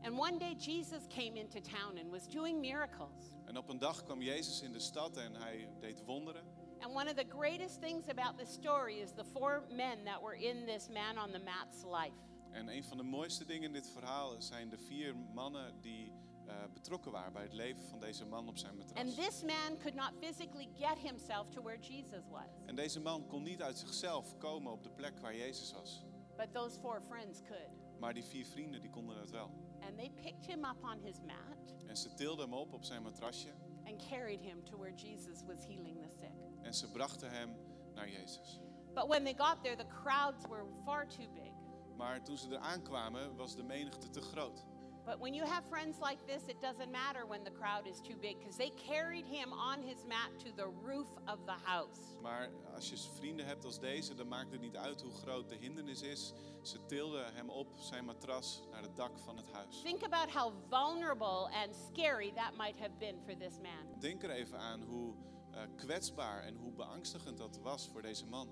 And 0.01 0.17
one 0.17 0.37
day 0.37 0.55
Jesus 0.57 1.07
came 1.07 1.39
into 1.39 1.59
town 1.59 1.97
and 1.97 2.11
was 2.11 2.27
doing 2.27 2.59
miracles. 2.59 3.35
En 3.45 3.57
op 3.57 3.69
een 3.69 3.79
dag 3.79 4.03
kwam 4.03 4.21
Jezus 4.21 4.61
in 4.61 4.73
de 4.73 4.79
stad 4.79 5.17
en 5.17 5.35
hij 5.35 5.69
deed 5.79 6.03
wonderen. 6.05 6.43
And 6.79 6.95
one 6.95 7.09
of 7.09 7.15
the 7.15 7.25
greatest 7.29 7.81
things 7.81 8.07
about 8.07 8.37
this 8.37 8.53
story 8.53 8.99
is 8.99 9.11
the 9.11 9.25
four 9.33 9.63
men 9.69 10.03
that 10.03 10.21
were 10.21 10.37
in 10.37 10.65
this 10.65 10.89
man 10.89 11.17
on 11.25 11.31
the 11.31 11.39
mat's 11.39 11.83
life. 11.83 12.17
En 12.51 12.67
een 12.67 12.83
van 12.83 12.97
de 12.97 13.03
mooiste 13.03 13.45
dingen 13.45 13.63
in 13.63 13.73
dit 13.73 13.89
verhaal 13.89 14.41
zijn 14.41 14.69
de 14.69 14.77
vier 14.77 15.15
mannen 15.33 15.81
die 15.81 16.11
eh, 16.47 16.55
betrokken 16.73 17.11
waren 17.11 17.33
bij 17.33 17.43
het 17.43 17.53
leven 17.53 17.83
van 17.83 17.99
deze 17.99 18.25
man 18.25 18.47
op 18.47 18.57
zijn 18.57 18.81
And 18.81 18.93
matras. 18.95 19.15
this 19.25 19.43
man 19.43 19.77
could 19.77 19.93
not 19.95 20.11
physically 20.19 20.69
get 20.77 20.97
himself 20.99 21.49
to 21.49 21.61
where 21.61 21.79
Jesus 21.79 22.27
was, 22.29 22.49
En 22.65 22.75
deze 22.75 22.99
man 22.99 23.27
kon 23.27 23.43
niet 23.43 23.61
uit 23.61 23.77
zichzelf 23.77 24.37
komen 24.37 24.71
op 24.71 24.83
de 24.83 24.89
plek 24.89 25.19
waar 25.19 25.35
Jezus 25.35 25.73
was. 25.73 26.03
but 26.37 26.53
those 26.53 26.79
four 26.79 27.01
friends 27.01 27.41
could. 27.41 27.99
Maar 27.99 28.13
die 28.13 28.23
vier 28.23 28.45
vrienden 28.45 28.81
die 28.81 28.89
konden 28.89 29.15
dat 29.15 29.29
wel. 29.29 29.51
And 29.81 29.97
they 29.97 30.09
picked 30.09 30.45
him 30.45 30.65
up 30.65 30.83
on 30.83 30.99
his 31.03 31.19
mat 31.21 31.75
En 31.87 31.97
ze 31.97 32.13
tilden 32.13 32.45
hem 32.49 32.53
op 32.53 32.73
op 32.73 32.83
zijn 32.83 33.03
matrasje 33.03 33.53
and 33.85 34.05
carried 34.09 34.41
him 34.41 34.63
to 34.63 34.77
where 34.77 34.93
Jesus 34.95 35.43
was 35.47 35.65
healing 35.65 36.01
the 36.01 36.09
sick. 36.19 36.31
en 36.61 36.73
ze 36.73 36.91
brachten 36.91 37.31
hem 37.31 37.55
naar 37.93 38.09
Jezus. 38.09 38.59
But 38.93 39.07
when 39.07 39.23
they 39.23 39.33
got 39.37 39.63
there, 39.63 39.75
the 39.75 39.87
crowds 39.87 40.45
were 40.47 40.65
far 40.85 41.07
too 41.07 41.27
big. 41.33 41.51
Maar 41.97 42.23
toen 42.23 42.37
ze 42.37 42.49
er 42.53 42.57
aankwamen 42.57 43.35
was 43.35 43.55
de 43.55 43.63
menigte 43.63 44.09
te 44.09 44.21
groot. 44.21 44.65
But 45.05 45.19
when 45.19 45.33
you 45.35 45.45
have 45.45 45.63
friends 45.69 45.99
like 45.99 46.25
this, 46.25 46.41
it 46.47 46.59
doesn't 46.61 46.91
matter 46.91 47.27
when 47.27 47.43
the 47.43 47.51
crowd 47.51 47.85
is 47.85 48.01
too 48.01 48.15
big 48.21 48.39
because 48.39 48.57
they 48.57 48.71
carried 48.89 49.25
him 49.25 49.53
on 49.53 49.83
his 49.83 50.03
mat 50.07 50.31
to 50.39 50.51
the 50.55 50.67
roof 50.83 51.07
of 51.27 51.45
the 51.45 51.57
house. 51.63 51.99
Maar 52.21 52.49
als 52.75 52.89
je 52.89 52.97
vrienden 52.97 53.45
hebt 53.45 53.65
als 53.65 53.79
deze, 53.79 54.15
dan 54.15 54.27
maakt 54.27 54.51
het 54.51 54.61
niet 54.61 54.77
uit 54.77 55.01
hoe 55.01 55.11
groot 55.11 55.49
de 55.49 55.55
hindernis 55.55 56.01
is. 56.01 56.33
Ze 56.61 56.85
tilden 56.85 57.33
hem 57.33 57.49
op 57.49 57.67
zijn 57.77 58.05
matras 58.05 58.61
naar 58.71 58.81
het 58.81 58.95
dak 58.95 59.19
van 59.19 59.37
het 59.37 59.51
huis. 59.51 59.81
Think 59.81 60.03
about 60.03 60.31
how 60.31 60.53
vulnerable 60.69 61.49
and 61.63 61.75
scary 61.75 62.31
that 62.35 62.57
might 62.57 62.79
have 62.79 62.93
been 62.99 63.19
for 63.25 63.37
this 63.37 63.59
man. 63.61 63.99
Denk 63.99 64.23
er 64.23 64.29
even 64.29 64.59
aan 64.59 64.81
hoe 64.81 65.13
eh, 65.51 65.61
kwetsbaar 65.75 66.43
en 66.43 66.55
hoe 66.55 66.71
beangstigend 66.71 67.37
dat 67.37 67.59
was 67.61 67.89
voor 67.91 68.01
deze 68.01 68.25
man. 68.25 68.49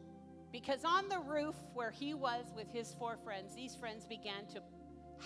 Because 0.51 0.85
on 0.85 1.09
the 1.09 1.21
roof 1.27 1.55
where 1.73 1.91
he 1.99 2.17
was 2.17 2.53
with 2.55 2.71
his 2.71 2.93
four 2.97 3.17
friends, 3.23 3.55
these 3.55 3.77
friends 3.77 4.07
began 4.07 4.45
to 4.53 4.61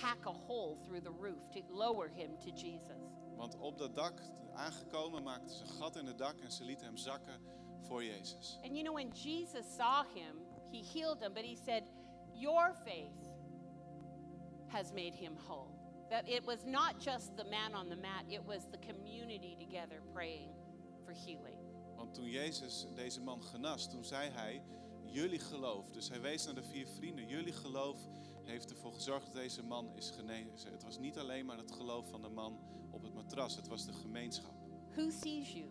hack 0.02 0.26
a 0.26 0.34
hole 0.48 0.78
through 0.86 1.04
the 1.04 1.12
roof 1.22 1.50
to 1.52 1.60
lower 1.70 2.10
him 2.16 2.38
to 2.40 2.52
Jesus. 2.52 3.12
Want 3.36 3.58
op 3.58 3.78
dat 3.78 3.96
dak 3.96 4.22
aangekomen 4.54 5.24
maakten 5.24 5.56
ze 5.56 5.64
een 5.64 5.70
gat 5.70 5.96
in 5.96 6.06
het 6.06 6.18
dak 6.18 6.40
en 6.40 6.52
ze 6.52 6.64
lieten 6.64 6.86
hem 6.86 6.98
zakken 6.98 7.42
voor 7.82 8.04
Jezus. 8.04 8.60
And 8.64 8.72
you 8.72 8.84
know, 8.84 8.94
when 8.94 9.12
Jesus 9.12 9.76
saw 9.76 10.04
him, 10.14 10.36
he 10.72 10.84
healed 10.94 11.20
him, 11.20 11.34
but 11.34 11.44
he 11.44 11.56
said, 11.66 11.84
Your 12.34 12.74
faith 12.84 13.28
has 14.68 14.92
made 14.92 15.14
him 15.16 15.36
whole. 15.48 15.76
That 16.10 16.28
it 16.28 16.46
was 16.46 16.64
not 16.66 17.04
just 17.04 17.36
the 17.38 17.44
man 17.44 17.76
on 17.76 17.90
the 17.90 17.96
mat, 17.96 18.24
it 18.28 18.46
was 18.46 18.68
the 18.72 18.78
community 18.78 19.56
together 19.60 20.02
praying 20.14 20.50
for 21.06 21.14
healing. 21.14 21.58
Want 21.96 22.14
toen 22.14 22.30
Jezus 22.30 22.88
deze 22.96 23.22
man 23.22 23.44
genas, 23.44 23.90
toen 23.90 24.04
zei 24.04 24.30
hij, 24.30 24.64
jullie 25.06 25.40
geloof. 25.40 25.90
Dus 25.90 26.10
hij 26.10 26.22
wees 26.22 26.46
naar 26.46 26.56
de 26.56 26.64
vier 26.64 26.88
vrienden. 26.88 27.28
Jullie 27.28 27.54
geloof 27.54 28.00
heeft 28.48 28.70
ervoor 28.70 28.94
gezorgd 28.94 29.26
dat 29.26 29.34
deze 29.34 29.64
man 29.64 29.96
is 29.96 30.10
genezen. 30.10 30.72
Het 30.72 30.84
was 30.84 30.98
niet 30.98 31.18
alleen 31.18 31.46
maar 31.46 31.58
het 31.58 31.72
geloof 31.72 32.10
van 32.10 32.22
de 32.22 32.30
man 32.30 32.60
op 32.92 33.04
het 33.04 33.14
matras, 33.14 33.56
het 33.56 33.68
was 33.68 33.86
de 33.86 33.94
gemeenschap. 33.94 34.54
Who 34.96 35.10
sees 35.10 35.54
you? 35.54 35.66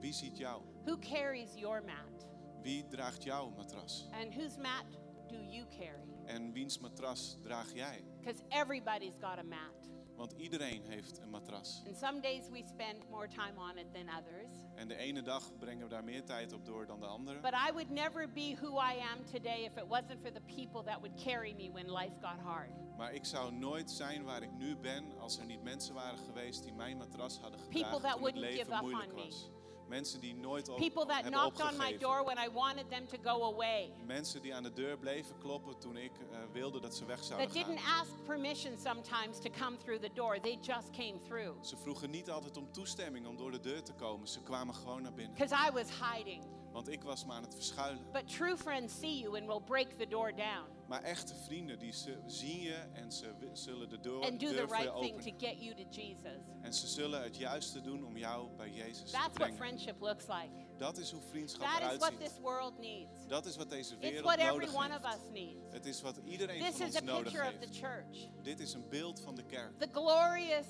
Wie 0.00 0.12
ziet 0.12 0.38
jou? 0.38 0.62
Who 0.84 0.98
carries 0.98 1.54
your 1.54 1.84
mat? 1.84 2.26
Wie 2.62 2.86
draagt 2.86 3.22
jouw 3.22 3.50
matras? 3.56 4.08
And 4.12 4.34
whose 4.34 4.60
mat 4.60 4.84
do 5.28 5.36
you 5.36 5.66
carry? 5.68 6.12
En 6.24 6.52
wiens 6.52 6.78
matras 6.78 7.38
draag 7.42 7.74
jij? 7.74 8.04
Because 8.18 8.42
everybody's 8.48 9.14
got 9.20 9.38
a 9.38 9.42
mat. 9.42 9.90
Want 10.16 10.32
iedereen 10.32 10.84
heeft 10.84 11.18
een 11.18 11.30
matras. 11.30 11.82
And 11.86 11.96
some 11.96 12.20
days 12.20 12.48
we 12.50 12.62
spend 12.66 13.10
more 13.10 13.28
time 13.28 13.60
on 13.60 13.78
it 13.78 13.92
than 13.92 14.08
others. 14.08 14.61
En 14.74 14.88
de 14.88 14.96
ene 14.96 15.22
dag 15.22 15.58
brengen 15.58 15.84
we 15.84 15.90
daar 15.90 16.04
meer 16.04 16.24
tijd 16.24 16.52
op 16.52 16.66
door 16.66 16.86
dan 16.86 17.00
de 17.00 17.06
andere. 17.06 17.40
But 17.40 17.52
I 17.68 17.72
would 17.72 17.90
never 17.90 18.32
be 18.32 18.56
who 18.60 18.78
I 18.78 18.98
am 19.12 19.24
today 19.32 19.64
if 19.64 19.76
it 19.76 19.86
wasn't 19.88 20.20
for 20.22 20.32
the 20.32 20.40
people 20.40 20.82
that 20.82 21.00
would 21.00 21.22
carry 21.24 21.54
me 21.54 21.70
when 21.72 21.92
life 21.92 22.14
got 22.20 22.40
hard. 22.42 22.70
Maar 22.96 23.12
ik 23.12 23.24
zou 23.24 23.52
nooit 23.52 23.90
zijn 23.90 24.24
waar 24.24 24.42
ik 24.42 24.52
nu 24.52 24.76
ben 24.76 25.18
als 25.18 25.38
er 25.38 25.44
niet 25.46 25.62
mensen 25.62 25.94
waren 25.94 26.18
geweest 26.18 26.62
die 26.62 26.72
mijn 26.72 26.96
matras 26.96 27.38
hadden 27.38 27.60
People 27.60 27.84
gedragen 27.84 28.02
that 28.02 28.16
toen 28.16 28.26
het 28.26 28.36
leven 28.36 28.78
moeilijk 28.80 29.12
on 29.12 29.14
me. 29.14 29.60
Mensen 29.88 30.20
die 30.20 30.34
nooit 30.34 30.68
op, 30.68 30.76
People 30.76 31.06
that 31.06 31.14
hebben 31.14 31.32
knocked 31.32 31.60
on 31.60 31.66
my 31.66 31.72
opgegeven. 31.72 32.00
door 32.00 32.24
when 32.24 32.38
I 32.38 32.48
wanted 32.52 32.90
them 32.90 33.06
to 33.06 33.18
go 33.30 33.44
away. 33.44 33.92
Mensen 34.06 34.42
die 34.42 34.54
aan 34.54 34.62
de 34.62 34.72
deur 34.72 34.98
bleven 34.98 35.38
kloppen 35.38 35.78
toen 35.78 35.96
ik 35.96 36.12
eh, 36.30 36.38
wilde 36.52 36.80
dat 36.80 36.94
ze 36.94 37.04
weg 37.04 37.24
zouden 37.24 37.48
That 37.48 37.56
didn't 37.66 37.80
gaan. 37.80 38.00
ask 38.00 38.10
permission 38.24 38.76
sometimes 38.78 39.38
to 39.40 39.50
come 39.50 39.76
through 39.76 40.02
the 40.02 40.10
door. 40.14 40.40
They 40.40 40.58
just 40.60 40.90
came 40.90 41.14
through. 41.28 41.64
Ze 41.64 41.76
vroegen 41.76 42.10
niet 42.10 42.30
altijd 42.30 42.56
om 42.56 42.72
toestemming 42.72 43.26
om 43.26 43.36
door 43.36 43.50
de 43.50 43.60
deur 43.60 43.82
te 43.82 43.92
komen. 43.92 44.28
Ze 44.28 44.40
kwamen 44.40 44.74
gewoon 44.74 45.02
naar 45.02 45.14
binnen. 45.14 45.34
Because 45.34 45.68
I 45.68 45.72
was 45.72 45.86
hiding. 46.12 46.42
Want 46.72 46.88
ik 46.88 47.02
was 47.02 47.24
me 47.24 47.32
aan 47.32 47.42
het 47.42 47.54
verschuilen. 47.54 48.04
But 48.12 48.28
true 48.36 48.56
friends 48.56 48.98
see 48.98 49.18
you 49.18 49.38
and 49.38 49.46
will 49.46 49.60
break 49.64 49.88
the 49.98 50.06
door 50.08 50.32
down 50.36 50.66
Maar 50.92 51.02
echte 51.02 51.34
vrienden 51.34 51.78
die 51.78 51.94
zien 52.26 52.60
je 52.60 52.74
en 52.92 53.12
ze 53.12 53.34
zullen 53.52 53.88
de 53.88 54.00
deur, 54.00 54.20
and 54.22 54.40
do 54.40 54.46
the 54.46 54.52
deur 54.54 54.68
voor 54.68 54.76
je 54.76 54.82
right 54.82 55.00
thing 55.00 55.12
to 55.12 55.18
openen. 55.18 55.40
get 55.40 55.62
you 55.62 55.74
to 55.74 55.82
Jesus. 55.90 56.40
En 56.62 56.74
ze 56.74 56.86
zullen 56.86 57.22
het 57.22 57.36
juiste 57.36 57.80
doen 57.80 58.04
om 58.06 58.16
jou 58.16 58.56
bij 58.56 58.70
Jezus 58.70 58.96
te 58.98 59.04
That's 59.04 59.22
what 59.22 59.32
brengen. 59.34 59.56
friendship 59.56 60.00
looks 60.00 60.26
like. 60.26 60.50
Dat 60.76 60.98
is 60.98 61.10
hoe 61.10 61.20
vriendschap 61.30 61.66
That 61.66 61.78
is 61.78 61.84
eruit 61.84 62.00
what 62.00 62.10
ziet. 62.12 62.20
this 62.20 62.38
world 62.40 62.78
needs. 62.78 63.26
Dat 63.26 63.46
is 63.46 63.56
wat 63.56 63.70
deze 63.70 63.96
wereld 63.98 64.24
what 64.24 64.38
every 64.38 64.52
nodig 64.52 64.74
one 64.74 64.96
of 64.96 65.02
heeft. 65.02 65.14
us 65.24 65.30
needs. 65.32 65.72
Het 65.72 65.86
is 65.86 66.00
wat 66.00 66.16
iedereen 66.24 66.60
This 66.62 66.76
van 66.76 66.86
is 66.86 66.94
ons 66.94 66.96
a 66.96 67.04
nodig 67.12 67.22
picture 67.32 67.48
of 67.48 67.58
the 67.58 67.66
heeft. 67.66 67.78
church, 67.78 68.28
Dit 68.42 68.60
is 68.60 68.72
een 68.74 68.88
beeld 68.88 69.20
van 69.20 69.34
de 69.34 69.44
kerk. 69.44 69.78
the 69.78 69.88
glorious 69.92 70.66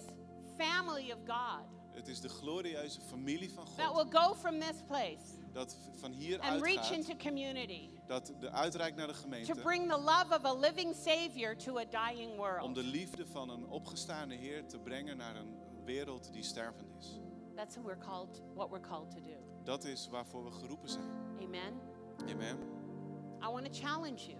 family 0.59 1.11
of 1.12 1.18
God 1.27 1.66
Het 1.91 2.09
is 2.09 2.20
de 2.20 2.29
glorieuze 2.29 3.01
familie 3.01 3.51
van 3.53 3.64
that 3.77 3.87
God. 3.87 3.97
will 4.12 4.20
go 4.20 4.35
from 4.35 4.61
this 4.61 4.83
place 4.87 5.41
Dat 5.53 5.76
van 5.92 6.12
hier 6.12 6.40
and 6.40 6.62
reach 6.62 6.90
into 6.92 7.16
community 7.16 7.88
Dat 8.07 8.32
de 8.40 8.50
uitreikt 8.50 8.96
naar 8.96 9.07
de 9.07 9.12
to 9.12 9.18
gemeente. 9.18 9.55
bring 9.55 9.88
the 9.90 9.98
love 9.98 10.26
of 10.30 10.44
a 10.44 10.55
living 10.55 10.94
Savior 10.94 11.57
to 11.57 11.78
a 11.78 11.84
dying 11.84 12.30
Om 12.30 12.36
world. 12.36 12.74
de 12.74 12.82
liefde 12.82 13.26
van 13.26 13.48
een 13.48 13.66
opgestaande 13.66 14.34
Heer 14.34 14.66
te 14.66 14.78
brengen 14.78 15.16
naar 15.16 15.36
een 15.36 15.57
wereld 15.84 16.32
die 16.32 16.42
stervend 16.42 16.94
is. 16.98 17.20
That's 17.55 17.74
who 17.76 17.84
we're 17.86 17.98
called, 17.98 18.42
what 18.55 18.70
we're 18.70 18.88
called 18.88 19.11
to 19.11 19.20
do. 19.20 19.36
Dat 19.64 19.84
is 19.84 20.09
waarvoor 20.09 20.44
we 20.44 20.50
geroepen 20.50 20.88
zijn. 20.88 21.11
Amen. 21.42 21.80
Amen. 22.30 22.59
I 23.42 23.46
want 23.50 23.64
to 23.64 23.86
challenge 23.86 24.26
you. 24.26 24.38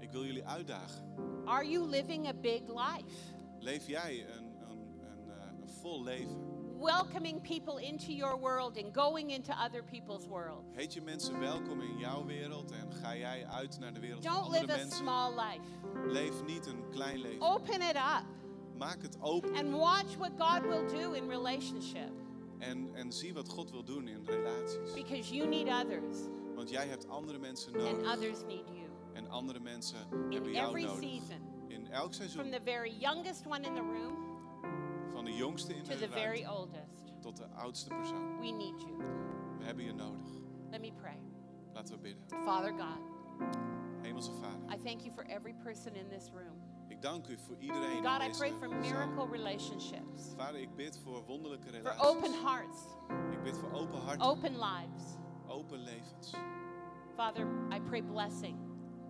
Ik 0.00 0.10
wil 0.10 0.24
jullie 0.24 0.44
uitdagen. 0.44 1.14
Are 1.44 1.68
you 1.68 1.86
living 1.88 2.26
a 2.26 2.34
big 2.34 2.60
life? 2.60 3.34
Leef 3.58 3.86
jij 3.86 4.26
een, 4.36 4.44
een, 4.70 5.00
een, 5.00 5.30
eh, 5.30 5.46
een 5.60 5.68
vol 5.68 6.02
leven? 6.02 6.51
Welcoming 6.82 7.40
people 7.40 7.78
into 7.78 8.12
your 8.12 8.38
world 8.40 8.76
and 8.84 8.94
going 8.94 9.30
into 9.30 9.52
other 9.64 9.82
people's 9.84 10.26
world. 10.26 10.64
Heet 10.72 10.92
je 10.92 11.02
mensen 11.02 11.38
welkom 11.40 11.80
in 11.80 11.98
jouw 11.98 12.24
wereld 12.24 12.70
en 12.70 12.92
ga 12.92 13.16
jij 13.16 13.46
uit 13.46 13.78
naar 13.78 13.92
de 13.92 14.00
wereld 14.00 14.24
van 14.24 14.32
Don't 14.32 14.44
andere 14.44 14.60
live 14.66 14.72
a 14.72 14.76
mensen? 14.76 14.96
small 14.98 15.34
life. 15.34 15.60
Leef 16.12 16.44
niet 16.44 16.66
een 16.66 16.88
klein 16.90 17.20
leven. 17.20 17.40
Open 17.40 17.80
it 17.82 17.96
up 17.96 18.24
Maak 18.78 19.02
het 19.02 19.16
open 19.20 19.54
and 19.56 19.70
watch 19.70 20.16
what 20.16 20.30
God 20.38 20.62
will 20.62 21.00
do 21.00 21.12
in 21.12 21.28
relationship 21.28 22.10
en, 22.58 22.90
en 22.94 23.12
zie 23.12 23.34
wat 23.34 23.48
God 23.48 23.70
wil 23.70 23.84
doen 23.84 24.08
in 24.08 24.24
relaties. 24.24 24.92
because 24.94 25.34
you 25.34 25.48
need 25.48 25.68
others 25.68 26.16
Want 26.54 26.70
jij 26.70 26.86
hebt 26.88 27.08
andere 27.08 27.38
mensen 27.38 27.74
and 27.74 27.82
nodig. 27.82 28.12
others 28.16 28.44
need 28.46 28.68
you. 28.68 28.88
En 29.12 29.28
andere 29.28 29.60
mensen 29.60 29.98
hebben 30.10 30.44
In 30.44 30.52
jou 30.52 30.68
every 30.68 30.84
nodig. 30.84 31.02
season, 31.10 31.40
In 31.68 31.86
elk 31.86 32.02
from 32.02 32.12
seizoen. 32.12 32.50
the 32.50 32.60
very 32.64 32.90
youngest 32.98 33.46
one 33.46 33.66
in 33.66 33.74
the 33.74 33.80
room 33.82 34.31
Van 35.22 35.30
de 35.30 35.36
jongste 35.36 35.74
in 35.74 35.82
to 35.82 35.88
de 35.88 35.98
the 35.98 36.08
very 36.08 36.44
oldest, 36.46 37.12
tot 37.20 37.36
de 37.36 37.46
oudste 37.54 37.88
persoon. 37.88 38.38
we 38.40 38.50
need 38.50 38.80
you. 38.82 38.96
We 39.58 39.64
hebben 39.64 39.84
je 39.84 39.92
nodig. 39.92 40.28
Let 40.70 40.80
me 40.80 40.92
pray. 41.00 41.18
Laten 41.72 41.94
we 41.94 42.00
bidden. 42.00 42.22
Father 42.44 42.72
God, 42.72 43.00
Hemelse 44.02 44.32
Vader, 44.32 44.74
I 44.74 44.76
thank 44.84 45.00
you 45.00 45.12
for 45.14 45.24
every 45.24 45.54
person 45.62 45.94
in 45.94 46.08
this 46.08 46.30
room. 46.30 46.60
ik 46.88 47.02
dank 47.02 47.26
u 47.28 47.38
voor 47.38 47.56
iedereen 47.58 47.96
in 47.96 48.04
God, 48.04 48.22
I 48.22 48.26
deze 48.26 48.38
pray 48.38 48.52
for 48.52 48.68
miracle 48.68 49.26
relationships, 49.30 50.34
Vader, 50.36 50.60
ik 50.60 50.74
bid 50.76 50.98
voor 50.98 51.24
wonderlijke 51.24 51.66
for 51.68 51.76
relaties. 51.78 52.02
open 52.08 52.32
hearts, 52.44 52.78
Ik 53.32 53.42
bid 53.42 53.58
voor 53.58 53.72
open 53.72 54.00
harten, 54.00 54.26
open 54.26 54.50
lives. 54.58 55.04
open 55.46 55.78
levens. 55.78 56.34
Father, 57.14 57.46
I 57.76 57.80
pray 57.80 58.02
blessing 58.02 58.56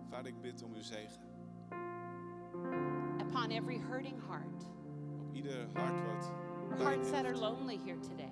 Vader, 0.09 0.27
ik 0.27 0.41
bid 0.41 0.63
om 0.63 0.73
uw 0.73 0.81
zegen. 0.81 1.21
upon 3.19 3.51
every 3.51 3.79
hurting 3.79 4.19
heart, 4.27 4.65
ieder 5.33 5.67
hart 5.73 6.05
wat 6.05 6.31
hearts 6.79 7.09
that 7.11 7.25
are 7.25 7.37
lonely 7.37 7.77
here 7.85 7.99
today. 7.99 8.31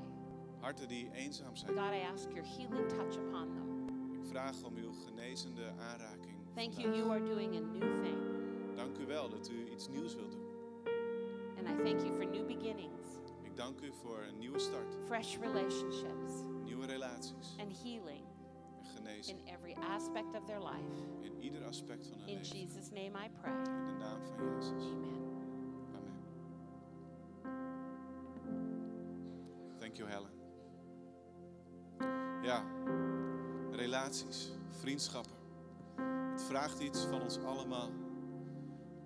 Harten 0.59 0.87
die 0.87 1.09
eenzaam 1.13 1.55
zijn. 1.55 1.71
God, 1.77 1.91
I 1.93 2.01
ask 2.13 2.29
your 2.31 2.47
healing 2.57 2.87
touch 2.89 3.17
upon 3.17 3.47
them. 3.53 3.89
Ik 4.21 4.27
vraag 4.27 4.63
om 4.63 4.75
uw 4.75 4.91
genezende 4.91 5.71
aanraking. 5.79 6.37
Thank 6.55 6.73
you, 6.73 6.95
you 6.95 7.09
are 7.09 7.23
doing 7.23 7.55
a 7.55 7.59
new 7.59 8.03
thing. 8.03 8.17
Dank 8.75 8.97
u 8.97 9.05
wel 9.05 9.29
dat 9.29 9.49
u 9.49 9.71
iets 9.71 9.87
nieuws 9.89 10.15
wilt 10.15 10.31
doen. 10.31 10.49
And 11.57 11.67
I 11.67 11.83
thank 11.83 12.01
you 12.01 12.15
for 12.15 12.25
new 12.25 12.45
beginnings, 12.45 13.07
Ik 13.41 13.55
dank 13.57 13.81
u 13.81 13.91
voor 14.01 14.23
een 14.29 14.37
nieuwe 14.37 14.59
start, 14.59 14.95
fresh 15.05 15.37
relationships, 15.37 16.31
nieuwe 16.63 16.85
relaties 16.85 17.55
and 17.59 17.81
healing 17.83 18.23
en 18.79 18.85
genezing 18.85 19.39
in 19.39 19.53
every 19.53 19.73
aspect 19.73 20.35
of 20.35 20.45
their 20.45 20.59
life. 20.59 21.05
in 21.21 21.39
ieder 21.41 21.63
aspect 21.65 22.07
van 22.07 22.17
hun 22.19 22.27
In 22.27 22.37
leven. 22.37 22.57
Jesus' 22.57 22.89
name 22.89 23.25
I 23.25 23.29
pray. 23.41 23.53
In 23.53 23.85
de 23.87 23.93
naam 23.99 24.21
van 24.21 24.45
Jezus. 24.55 24.91
Amen. 24.93 25.20
Helen. 29.97 30.31
Ja, 32.43 32.65
relaties, 33.71 34.51
vriendschappen. 34.69 35.35
Het 36.31 36.43
vraagt 36.43 36.79
iets 36.79 37.05
van 37.05 37.21
ons 37.21 37.39
allemaal. 37.39 37.89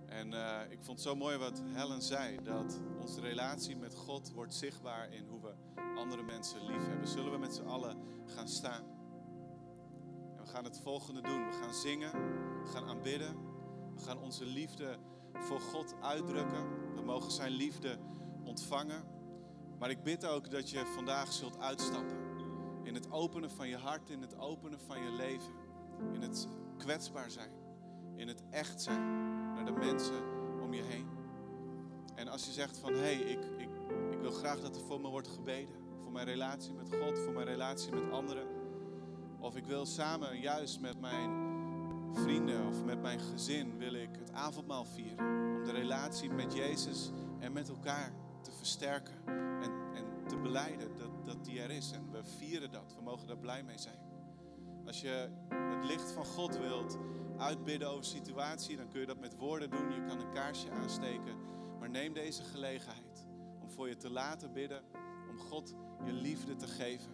En 0.06 0.34
eh, 0.34 0.72
ik 0.72 0.84
vond 0.84 0.98
het 0.98 1.08
zo 1.08 1.16
mooi 1.16 1.38
wat 1.38 1.62
Helen 1.66 2.02
zei: 2.02 2.44
dat 2.44 2.82
onze 3.00 3.22
relatie 3.22 3.78
met 3.78 3.96
God 3.96 4.32
wordt 4.32 4.54
zichtbaar 4.54 5.14
in 5.14 5.26
hoe 5.28 5.42
we 5.42 5.54
andere 5.96 6.24
mensen 6.24 6.66
lief 6.66 6.88
hebben. 6.88 7.08
Zullen 7.08 7.32
we 7.32 7.38
met 7.38 7.54
z'n 7.54 7.66
allen 7.66 7.98
gaan 8.26 8.48
staan? 8.48 8.84
En 10.36 10.42
we 10.44 10.48
gaan 10.48 10.64
het 10.64 10.80
volgende 10.80 11.22
doen: 11.22 11.46
we 11.46 11.54
gaan 11.54 11.74
zingen, 11.74 12.12
we 12.64 12.70
gaan 12.70 12.88
aanbidden, 12.88 13.36
we 13.96 14.02
gaan 14.02 14.20
onze 14.20 14.46
liefde 14.46 14.98
voor 15.34 15.60
God 15.60 15.96
uitdrukken. 16.02 16.94
We 16.96 17.02
mogen 17.02 17.32
Zijn 17.32 17.52
liefde 17.52 17.98
ontvangen. 18.44 19.15
Maar 19.80 19.90
ik 19.90 20.04
bid 20.04 20.26
ook 20.26 20.52
dat 20.52 20.70
je 20.70 20.86
vandaag 20.86 21.34
zult 21.34 21.60
uitstappen. 21.60 22.18
In 22.84 22.94
het 22.94 23.12
openen 23.12 23.52
van 23.52 23.68
je 23.68 23.78
hart, 23.78 24.10
in 24.10 24.22
het 24.22 24.38
openen 24.38 24.80
van 24.80 25.04
je 25.04 25.12
leven. 25.12 25.54
In 26.14 26.22
het 26.22 26.48
kwetsbaar 26.78 27.32
zijn. 27.32 27.52
In 28.16 28.28
het 28.28 28.44
echt 28.50 28.82
zijn 28.82 29.04
naar 29.54 29.66
de 29.66 29.72
mensen 29.72 30.24
om 30.62 30.74
je 30.74 30.82
heen. 30.82 31.08
En 32.16 32.28
als 32.28 32.46
je 32.46 32.52
zegt 32.52 32.78
van 32.78 32.94
hé, 32.94 33.00
hey, 33.00 33.16
ik, 33.16 33.46
ik, 33.58 33.70
ik 34.12 34.20
wil 34.20 34.32
graag 34.32 34.62
dat 34.62 34.76
er 34.76 34.82
voor 34.82 35.02
me 35.02 35.10
wordt 35.10 35.28
gebeden. 35.28 35.76
Voor 36.02 36.12
mijn 36.12 36.26
relatie 36.26 36.74
met 36.74 36.90
God, 36.90 37.20
voor 37.20 37.34
mijn 37.34 37.48
relatie 37.48 37.92
met 37.92 38.12
anderen. 38.12 38.48
Of 39.40 39.56
ik 39.56 39.66
wil 39.66 39.86
samen 39.86 40.40
juist 40.40 40.80
met 40.80 41.00
mijn 41.00 41.44
vrienden 42.14 42.68
of 42.68 42.84
met 42.84 43.02
mijn 43.02 43.20
gezin 43.20 43.78
wil 43.78 43.94
ik 43.94 44.10
het 44.12 44.32
avondmaal 44.32 44.86
vieren. 44.86 45.18
Om 45.58 45.64
de 45.64 45.72
relatie 45.72 46.30
met 46.30 46.54
Jezus 46.54 47.12
en 47.40 47.54
met 47.54 47.70
elkaar 47.70 48.14
te 48.46 48.52
versterken. 48.52 49.14
En, 49.62 49.72
en 49.94 50.28
te 50.28 50.38
beleiden 50.38 50.98
dat, 50.98 51.26
dat 51.26 51.46
die 51.46 51.62
er 51.62 51.72
is. 51.72 51.92
En 51.92 52.12
we 52.12 52.24
vieren 52.24 52.72
dat. 52.72 52.96
We 52.96 53.04
mogen 53.04 53.28
daar 53.28 53.38
blij 53.38 53.64
mee 53.64 53.78
zijn. 53.78 54.00
Als 54.86 55.02
je 55.02 55.30
het 55.50 55.86
licht 55.86 56.12
van 56.12 56.26
God 56.26 56.58
wilt 56.58 56.98
uitbidden 57.38 57.90
over 57.90 58.06
situatie, 58.06 58.78
dan 58.78 58.88
kun 58.88 59.00
je 59.00 59.06
dat 59.06 59.20
met 59.20 59.36
woorden 59.38 59.70
doen. 59.70 59.92
Je 59.92 60.04
kan 60.04 60.20
een 60.20 60.34
kaarsje 60.34 60.72
aansteken. 60.72 61.36
Maar 61.80 61.90
neem 61.90 62.14
deze 62.14 62.44
gelegenheid 62.44 63.28
om 63.62 63.70
voor 63.70 63.88
je 63.88 63.98
te 63.98 64.10
laten 64.10 64.54
bidden. 64.54 64.84
Om 65.30 65.40
God 65.40 65.76
je 66.06 66.14
liefde 66.14 66.56
te 66.56 66.68
geven. 66.68 67.12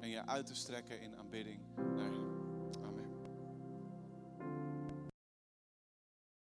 En 0.00 0.08
je 0.08 0.26
uit 0.26 0.46
te 0.46 0.54
strekken 0.54 1.00
in 1.00 1.16
aanbidding 1.16 1.60
naar 1.96 2.15